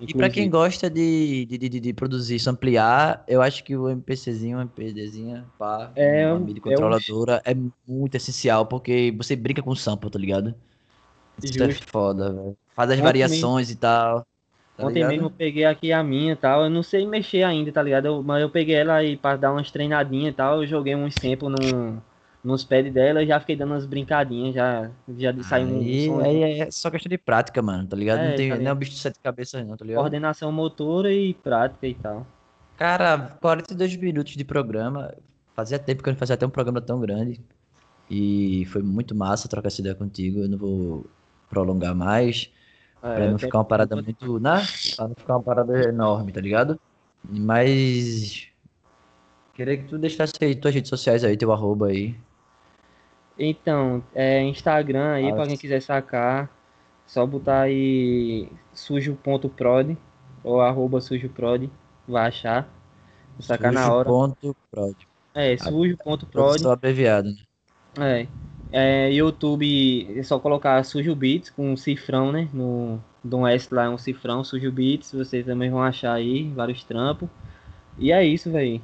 E 0.00 0.12
pra 0.14 0.28
quem 0.28 0.50
gosta 0.50 0.90
de, 0.90 1.46
de, 1.46 1.58
de, 1.58 1.80
de 1.80 1.92
produzir, 1.92 2.38
samplear, 2.40 3.24
eu 3.28 3.40
acho 3.40 3.62
que 3.62 3.76
o 3.76 3.88
MPCzinho, 3.88 4.58
o 4.58 4.60
MPDzinho, 4.62 5.46
pá, 5.58 5.92
É 5.94 6.26
uma 6.26 6.34
um- 6.34 6.44
MIDI 6.44 6.58
é 6.58 6.78
um- 6.78 6.80
controladora 6.80 7.40
é, 7.44 7.54
muito 7.86 8.14
essencial, 8.16 8.66
porque 8.66 9.12
você 9.16 9.36
brinca 9.36 9.62
com 9.62 9.70
o 9.70 9.76
sample, 9.76 10.10
tá 10.10 10.18
ligado? 10.18 10.54
Isso 11.42 11.62
é 11.62 11.68
Justo. 11.68 11.86
foda, 11.92 12.32
velho. 12.32 12.56
Faz 12.74 12.90
as 12.90 12.96
Ontem 12.96 13.04
variações 13.04 13.70
e 13.70 13.76
tal. 13.76 14.26
Tá 14.76 14.84
Ontem 14.86 14.94
ligado? 14.94 15.10
mesmo 15.10 15.26
eu 15.26 15.30
peguei 15.30 15.64
aqui 15.64 15.92
a 15.92 16.02
minha 16.02 16.32
e 16.32 16.36
tal. 16.36 16.64
Eu 16.64 16.70
não 16.70 16.82
sei 16.82 17.06
mexer 17.06 17.42
ainda, 17.42 17.72
tá 17.72 17.82
ligado? 17.82 18.06
Eu- 18.06 18.22
mas 18.22 18.42
eu 18.42 18.50
peguei 18.50 18.74
ela 18.76 18.96
aí 18.96 19.16
pra 19.16 19.36
dar 19.36 19.52
umas 19.52 19.70
treinadinhas 19.70 20.32
e 20.32 20.36
tal. 20.36 20.62
Eu 20.62 20.66
joguei 20.66 20.94
uns 20.96 21.14
samples 21.14 21.50
no, 21.50 22.02
nos 22.42 22.64
pads 22.64 22.92
dela 22.92 23.22
e 23.22 23.26
já 23.26 23.38
fiquei 23.38 23.54
dando 23.56 23.70
umas 23.72 23.86
brincadinhas. 23.86 24.54
Já, 24.54 24.90
já 25.16 25.42
saiu 25.44 25.68
um 25.68 25.80
som. 26.06 26.20
aí 26.20 26.60
é 26.60 26.70
só 26.70 26.90
questão 26.90 27.08
de 27.08 27.18
prática, 27.18 27.62
mano, 27.62 27.86
tá 27.86 27.96
ligado? 27.96 28.18
É, 28.20 28.28
não, 28.30 28.36
tem, 28.36 28.50
tá 28.50 28.56
não 28.56 28.70
é 28.70 28.72
um 28.72 28.76
bicho 28.76 28.92
de 28.92 28.98
sete 28.98 29.18
cabeças, 29.20 29.64
não, 29.66 29.76
tá 29.76 29.84
ligado? 29.84 30.00
Coordenação 30.00 30.50
motora 30.50 31.12
e 31.12 31.34
prática 31.34 31.86
e 31.86 31.94
tal. 31.94 32.26
Cara, 32.76 33.36
42 33.40 33.96
minutos 33.96 34.34
de 34.34 34.44
programa. 34.44 35.14
Fazia 35.54 35.78
tempo 35.78 36.02
que 36.02 36.08
eu 36.08 36.12
não 36.12 36.18
fazia 36.18 36.34
até 36.34 36.46
um 36.46 36.50
programa 36.50 36.80
tão 36.80 36.98
grande. 36.98 37.40
E 38.10 38.64
foi 38.66 38.82
muito 38.82 39.14
massa 39.14 39.48
trocar 39.48 39.68
essa 39.68 39.80
ideia 39.80 39.94
contigo. 39.94 40.40
Eu 40.40 40.48
não 40.48 40.58
vou 40.58 41.06
prolongar 41.48 41.94
mais. 41.94 42.50
É, 43.02 43.14
Pra 43.14 43.24
não 43.26 43.32
eu 43.32 43.38
ficar 43.38 43.58
uma 43.58 43.64
parada 43.64 43.94
muito. 43.94 44.40
Né? 44.40 44.62
Pra 44.96 45.08
não 45.08 45.14
ficar 45.14 45.36
uma 45.36 45.42
parada 45.42 45.88
enorme, 45.88 46.32
tá 46.32 46.40
ligado? 46.40 46.80
Mas. 47.22 48.48
Queria 49.54 49.76
que 49.76 49.84
tu 49.84 49.98
deixasse 49.98 50.32
aí 50.40 50.54
tuas 50.54 50.74
redes 50.74 50.88
sociais 50.88 51.22
aí, 51.24 51.36
teu 51.36 51.52
arroba 51.52 51.88
aí. 51.88 52.16
Então, 53.38 54.02
é 54.14 54.42
Instagram 54.42 55.12
aí, 55.12 55.28
Ah, 55.30 55.34
pra 55.34 55.46
quem 55.46 55.56
quiser 55.56 55.80
sacar, 55.80 56.50
só 57.06 57.26
botar 57.26 57.62
aí 57.62 58.48
sujo.prod 58.74 59.96
ou 60.44 60.60
arroba 60.60 61.00
sujoprod, 61.00 61.70
vai 62.06 62.28
achar. 62.28 62.68
Vou 63.34 63.42
sacar 63.42 63.72
na 63.72 63.92
hora. 63.92 64.08
Ponto 64.08 64.56
prod. 64.70 64.96
É, 65.34 65.56
sujo.prod. 65.56 66.60
Só 66.62 66.72
abreviado, 66.72 67.30
né? 67.30 67.36
É. 67.98 68.26
É, 68.74 69.12
YouTube, 69.12 70.18
é 70.18 70.22
só 70.22 70.38
colocar 70.38 70.82
Sujo 70.82 71.14
Beats 71.14 71.50
com 71.50 71.72
um 71.72 71.76
cifrão, 71.76 72.32
né? 72.32 72.48
No 72.54 72.98
Dom 73.22 73.46
S 73.46 73.72
lá 73.72 73.84
é 73.84 73.88
um 73.90 73.98
cifrão, 73.98 74.42
Sujo 74.42 74.72
Beats, 74.72 75.12
vocês 75.12 75.44
também 75.44 75.70
vão 75.70 75.82
achar 75.82 76.14
aí, 76.14 76.48
vários 76.52 76.82
trampos. 76.84 77.28
E 77.98 78.10
é 78.10 78.24
isso, 78.24 78.50
velho. 78.50 78.80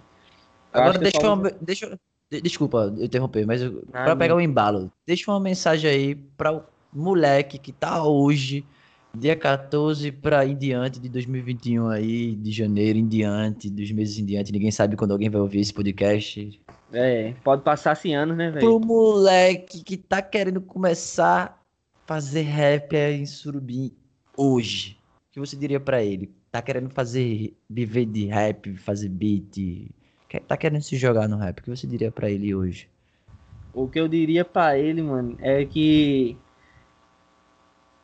Agora 0.73 0.99
deixa. 0.99 1.19
Deixa, 1.63 1.87
eu- 1.87 1.99
de- 2.31 2.41
desculpa 2.41 2.93
eu 2.97 3.05
interromper, 3.05 3.47
mas 3.47 3.63
eu, 3.63 3.83
Ah, 3.93 4.05
pra 4.05 4.11
não. 4.11 4.19
pegar 4.19 4.35
o 4.37 4.41
embalo, 4.41 4.91
deixa 5.07 5.31
uma 5.31 5.41
mensagem 5.41 5.91
aí 5.91 6.15
pra 6.15 6.53
o 6.53 6.63
moleque 6.93 7.59
que 7.59 7.73
tá 7.73 8.03
hoje, 8.05 8.65
dia 9.17 9.35
14 9.37 10.11
pra 10.13 10.47
em 10.47 10.57
diante 10.57 10.99
de 11.01 11.09
2021 11.09 11.89
aí, 11.89 12.35
de 12.35 12.51
janeiro 12.53 12.99
em 12.99 13.07
diante, 13.07 13.69
dos 13.71 13.91
meses 13.91 14.19
em 14.19 14.25
diante, 14.25 14.53
ninguém 14.53 14.71
sabe 14.71 14.97
quando 14.97 15.13
alguém 15.13 15.29
vai 15.29 15.41
ouvir 15.41 15.61
esse 15.61 15.73
podcast. 15.73 16.61
É, 16.93 17.35
pode 17.45 17.63
passar-se 17.63 18.13
anos, 18.13 18.37
né, 18.37 18.51
velho? 18.51 18.67
Pro 18.67 18.81
moleque 18.81 19.83
que 19.85 19.97
tá 19.97 20.23
querendo 20.23 20.61
começar 20.61 21.63
a 22.05 22.07
fazer 22.07 22.43
rap 22.43 22.95
em 22.97 23.27
Surubim 23.27 23.93
hoje, 24.37 24.97
o 25.31 25.33
que 25.35 25.41
você 25.41 25.57
diria 25.57 25.79
pra 25.81 26.03
ele? 26.03 26.31
Tá 26.51 26.63
querendo 26.63 26.89
fazer, 26.89 27.55
viver 27.69 28.07
de 28.07 28.25
rap, 28.25 28.75
fazer 28.77 29.11
beat, 29.11 29.91
tá 30.47 30.57
querendo 30.57 30.83
se 30.83 30.97
jogar 30.97 31.29
no 31.29 31.37
rap, 31.39 31.59
o 31.59 31.63
que 31.63 31.71
você 31.71 31.87
diria 31.87 32.11
pra 32.11 32.31
ele 32.31 32.55
hoje? 32.55 32.89
O 33.73 33.89
que 33.89 33.99
eu 34.01 34.09
diria 34.09 34.45
pra 34.45 34.77
ele, 34.79 35.03
mano, 35.03 35.37
é 35.41 35.65
que 35.65 36.37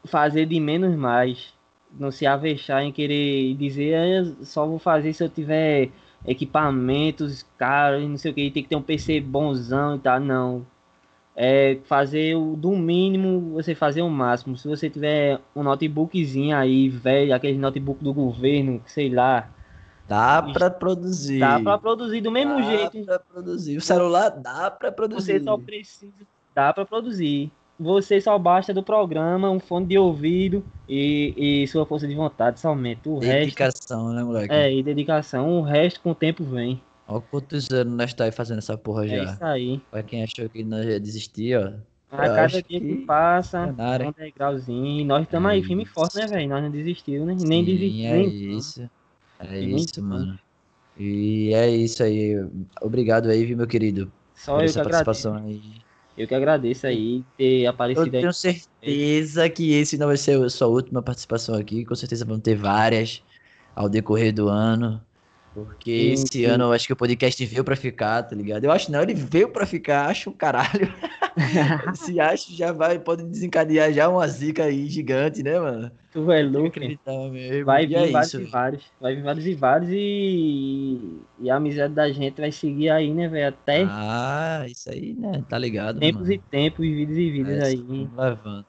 fazer 0.05 0.47
de 0.47 0.61
menos 0.61 0.95
mais. 0.97 1.53
Não 1.91 2.11
se 2.11 2.27
avexar 2.27 2.83
em 2.83 2.93
querer 2.93 3.55
dizer, 3.57 3.95
"Ah, 3.95 4.07
eu 4.09 4.45
só 4.45 4.67
vou 4.67 4.79
fazer 4.79 5.13
se 5.13 5.23
eu 5.25 5.29
tiver 5.29 5.91
equipamentos 6.27 7.45
caros, 7.59 8.03
não 8.09 8.17
sei 8.19 8.31
o 8.31 8.35
que, 8.35 8.51
tem 8.51 8.63
que 8.63 8.69
ter 8.69 8.77
um 8.77 8.83
PC 8.83 9.21
bonzão 9.21 9.97
e 9.97 9.99
tal. 10.01 10.21
Não. 10.21 10.67
é 11.37 11.79
fazer 11.87 12.35
o 12.37 12.57
do 12.57 12.73
mínimo, 12.77 13.53
você 13.55 13.75
fazer 13.75 14.03
o 14.03 14.11
máximo. 14.11 14.57
Se 14.57 14.69
você 14.69 14.91
tiver 14.91 15.41
um 15.57 15.63
notebookzinho 15.65 16.57
aí, 16.57 16.89
velho, 16.89 17.35
aquele 17.35 17.59
notebook 17.59 18.03
do 18.05 18.13
governo, 18.15 18.83
sei 18.87 19.09
lá. 19.11 19.51
Dá 20.07 20.43
pra 20.43 20.71
produzir. 20.71 21.41
Dá 21.41 21.59
pra 21.61 21.79
produzir 21.79 22.21
do 22.21 22.31
mesmo 22.31 22.57
dá 22.57 22.63
jeito. 22.63 23.05
Pra 23.05 23.19
produzir. 23.19 23.77
O 23.77 23.81
celular 23.81 24.29
dá 24.31 24.71
pra 24.71 24.93
produzir. 24.93 25.39
Você 25.39 25.45
só 25.45 25.57
precisa. 25.57 26.13
Dá 26.55 26.73
pra 26.73 26.85
produzir. 26.85 27.51
Você 27.79 28.21
só 28.21 28.39
basta 28.39 28.73
do 28.73 28.83
programa, 28.83 29.51
um 29.51 29.59
fone 29.59 29.87
de 29.87 29.99
ouvido 29.99 30.65
e, 30.89 31.63
e 31.63 31.67
sua 31.67 31.85
força 31.85 32.07
de 32.07 32.15
vontade 32.15 32.61
somente. 32.61 33.09
O 33.09 33.19
dedicação, 33.19 34.07
resto, 34.07 34.15
né, 34.15 34.23
moleque? 34.23 34.55
É, 34.55 34.73
e 34.73 34.83
dedicação. 34.83 35.59
O 35.59 35.63
resto 35.63 36.01
com 36.01 36.13
o 36.13 36.15
tempo 36.15 36.45
vem. 36.45 36.81
Olha 37.09 37.23
quantos 37.31 37.69
anos 37.71 37.95
nós 37.95 38.15
tá 38.15 38.25
aí 38.25 38.33
fazendo 38.33 38.59
essa 38.59 38.79
porra 38.79 39.05
É 39.07 39.09
já. 39.09 39.25
isso 39.25 39.45
aí. 39.45 39.81
Pra 39.91 40.03
quem 40.03 40.23
achou 40.23 40.49
que 40.49 40.63
nós 40.63 40.85
ia 40.87 41.01
desistir, 41.01 41.59
ó. 41.59 41.73
A 42.13 42.29
cada 42.29 42.47
dia 42.47 42.63
que, 42.63 42.79
que 42.79 42.95
passa, 43.05 43.67
cenário, 43.67 44.09
um 44.09 44.13
degrauzinho. 44.13 45.01
E 45.01 45.05
nós 45.05 45.25
estamos 45.25 45.51
aí, 45.51 45.61
firme 45.65 45.83
e 45.83 45.87
forte, 45.87 46.17
né, 46.17 46.29
velho? 46.29 46.49
Nós 46.49 46.63
não 46.63 46.71
desistimos, 46.71 47.27
né? 47.27 47.35
Nem 47.41 47.65
desistimos. 47.65 48.05
é 48.05 48.23
isso. 48.23 48.91
É 49.49 49.61
E 49.61 49.67
isso, 49.77 50.03
mano. 50.03 50.39
E 50.97 51.53
é 51.55 51.71
isso 51.71 52.03
aí. 52.03 52.35
Obrigado 52.83 53.31
aí, 53.31 53.55
meu 53.57 53.67
querido, 53.67 54.13
Só 54.35 54.53
por 54.53 54.63
eu 54.63 54.73
que 54.75 54.81
essa 54.81 54.81
agradeço. 54.81 55.29
participação 55.29 55.35
aí. 55.37 55.85
Eu 56.17 56.29
que 56.29 56.35
agradeço 56.35 56.87
aí 56.87 57.25
ter 57.37 57.67
Eu 57.67 57.71
aparecido 57.71 58.17
aí. 58.17 58.23
tenho 58.23 58.33
certeza 58.33 59.49
que 59.51 59.73
esse 59.73 59.97
não 59.97 60.09
vai 60.09 60.17
ser 60.17 60.43
a 60.43 60.51
sua 60.51 60.67
última 60.69 61.03
participação 61.03 61.55
aqui. 61.55 61.85
Com 61.85 61.95
certeza 61.95 62.25
vão 62.25 62.41
ter 62.41 62.57
várias 62.57 63.23
ao 63.75 63.89
decorrer 63.89 64.33
do 64.35 64.49
ano. 64.49 65.05
Porque 65.55 65.91
Sim, 65.93 66.13
esse 66.13 66.45
sim. 66.45 66.45
ano 66.47 66.65
eu 66.65 66.73
acho 66.73 66.87
que 66.87 66.93
o 66.93 66.97
podcast 66.97 67.47
veio 67.47 67.65
pra 67.65 67.77
ficar, 67.77 68.25
tá 68.25 68.35
ligado? 68.35 68.65
Eu 68.65 68.73
acho 68.73 68.91
não, 68.91 69.03
ele 69.03 69.15
veio 69.15 69.53
pra 69.53 69.65
ficar, 69.67 70.09
acho 70.11 70.31
um 70.31 70.33
caralho. 70.37 70.93
Se 71.97 72.21
acha, 72.21 72.53
já 72.53 72.73
vai, 72.73 72.99
pode 72.99 73.25
desencadear 73.25 73.93
já 73.93 74.09
uma 74.09 74.27
zica 74.29 74.65
aí 74.65 74.89
gigante, 74.89 75.43
né, 75.43 75.59
mano? 75.59 75.93
Tu 76.11 76.31
é 76.31 76.43
louco. 76.43 76.79
mesmo. 77.31 77.65
Vai 77.65 77.85
E 77.85 77.87
vir 77.87 77.95
é 77.97 78.07
vários 78.07 78.35
isso, 78.35 78.41
e 78.41 78.45
vários. 78.45 78.85
Vai 79.01 79.17
vir 79.17 79.23
vários 79.23 79.47
e 79.47 79.55
vários 79.55 79.91
e, 79.93 81.27
e 81.41 81.51
a 81.51 81.57
amizade 81.57 81.95
da 81.95 82.11
gente 82.13 82.41
vai 82.41 82.53
seguir 82.53 82.91
aí, 82.91 83.13
né, 83.13 83.29
velho? 83.29 83.49
Até 83.49 83.83
Ah, 83.83 84.65
isso 84.69 84.91
aí, 84.91 85.15
né? 85.15 85.45
Tá 85.49 85.59
ligado, 85.59 85.99
tempos 86.01 86.23
mano. 86.23 86.33
e 86.33 86.39
tempos, 86.39 86.87
vidas 86.87 87.17
e 87.17 87.31
vidas 87.31 87.59
É, 87.59 87.67
aí. 87.67 87.83
levando. 88.17 88.67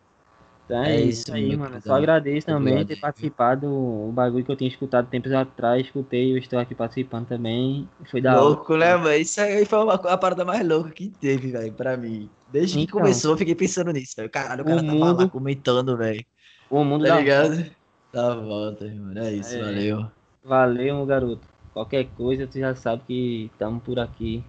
Então 0.65 0.83
é 0.83 0.99
isso, 1.01 1.21
isso 1.21 1.33
aí, 1.33 1.55
mano. 1.55 1.79
Só 1.81 1.93
agradeço 1.93 2.47
também 2.47 2.73
Obrigado 2.73 2.87
ter 2.87 2.95
participado 2.99 3.67
do 3.67 4.11
bagulho 4.11 4.43
que 4.43 4.51
eu 4.51 4.55
tinha 4.55 4.67
escutado 4.67 5.07
tempos 5.07 5.31
atrás. 5.31 5.85
Escutei, 5.85 6.33
eu 6.33 6.37
estou 6.37 6.57
aqui 6.57 6.73
participando 6.73 7.27
também. 7.27 7.87
Foi 8.09 8.19
da 8.19 8.31
hora. 8.33 8.41
Louco, 8.41 8.75
né, 8.75 8.95
mano? 8.95 9.13
Isso 9.13 9.39
aí 9.39 9.63
foi 9.65 9.79
uma, 9.79 9.93
a 9.93 10.17
parada 10.17 10.43
mais 10.43 10.67
louca 10.67 10.89
que 10.89 11.09
teve, 11.09 11.51
velho, 11.51 11.71
pra 11.73 11.95
mim. 11.95 12.27
Desde 12.51 12.77
que 12.77 12.83
Então. 12.83 12.99
começou, 12.99 13.33
eu 13.33 13.37
fiquei 13.37 13.53
pensando 13.53 13.91
nisso, 13.91 14.13
velho. 14.17 14.29
Caralho, 14.29 14.63
o 14.63 14.65
cara 14.65 14.81
O 14.81 14.85
tava 14.85 14.97
lá 14.97 15.13
mundo- 15.13 15.29
comentando, 15.29 15.95
velho. 15.95 16.25
O 16.69 16.83
mundo 16.83 17.05
Tá 17.05 17.13
da 17.13 17.19
ligado? 17.19 17.65
Dá 18.11 18.31
a 18.31 18.35
volta, 18.35 18.85
mano. 18.85 19.19
É 19.19 19.33
isso, 19.33 19.55
É. 19.55 19.61
valeu. 19.61 20.05
Valeu, 20.43 21.05
garoto. 21.05 21.41
Qualquer 21.73 22.07
coisa, 22.17 22.47
tu 22.47 22.57
já 22.57 22.73
sabe 22.73 23.03
que 23.05 23.49
estamos 23.53 23.83
por 23.83 23.99
aqui. 23.99 24.43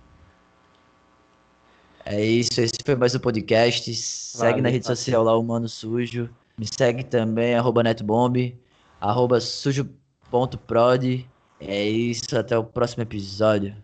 É 2.09 2.25
isso, 2.25 2.61
esse 2.61 2.77
foi 2.85 2.95
mais 2.95 3.17
um 3.17 3.19
podcast. 3.19 3.93
Segue 3.93 4.51
Valeu, 4.51 4.63
na 4.63 4.69
rede 4.69 4.87
parceiro. 4.87 4.97
social 4.97 5.25
lá, 5.25 5.37
o 5.37 5.43
Mano 5.43 5.69
Sujo. 5.69 6.31
Me 6.57 6.65
segue 6.65 7.03
também, 7.03 7.57
arroba 7.57 7.83
netbomb, 7.83 8.57
arroba 9.01 9.41
sujo.prod. 9.41 11.27
É 11.59 11.85
isso, 11.85 12.39
até 12.39 12.57
o 12.57 12.63
próximo 12.63 13.03
episódio. 13.03 13.75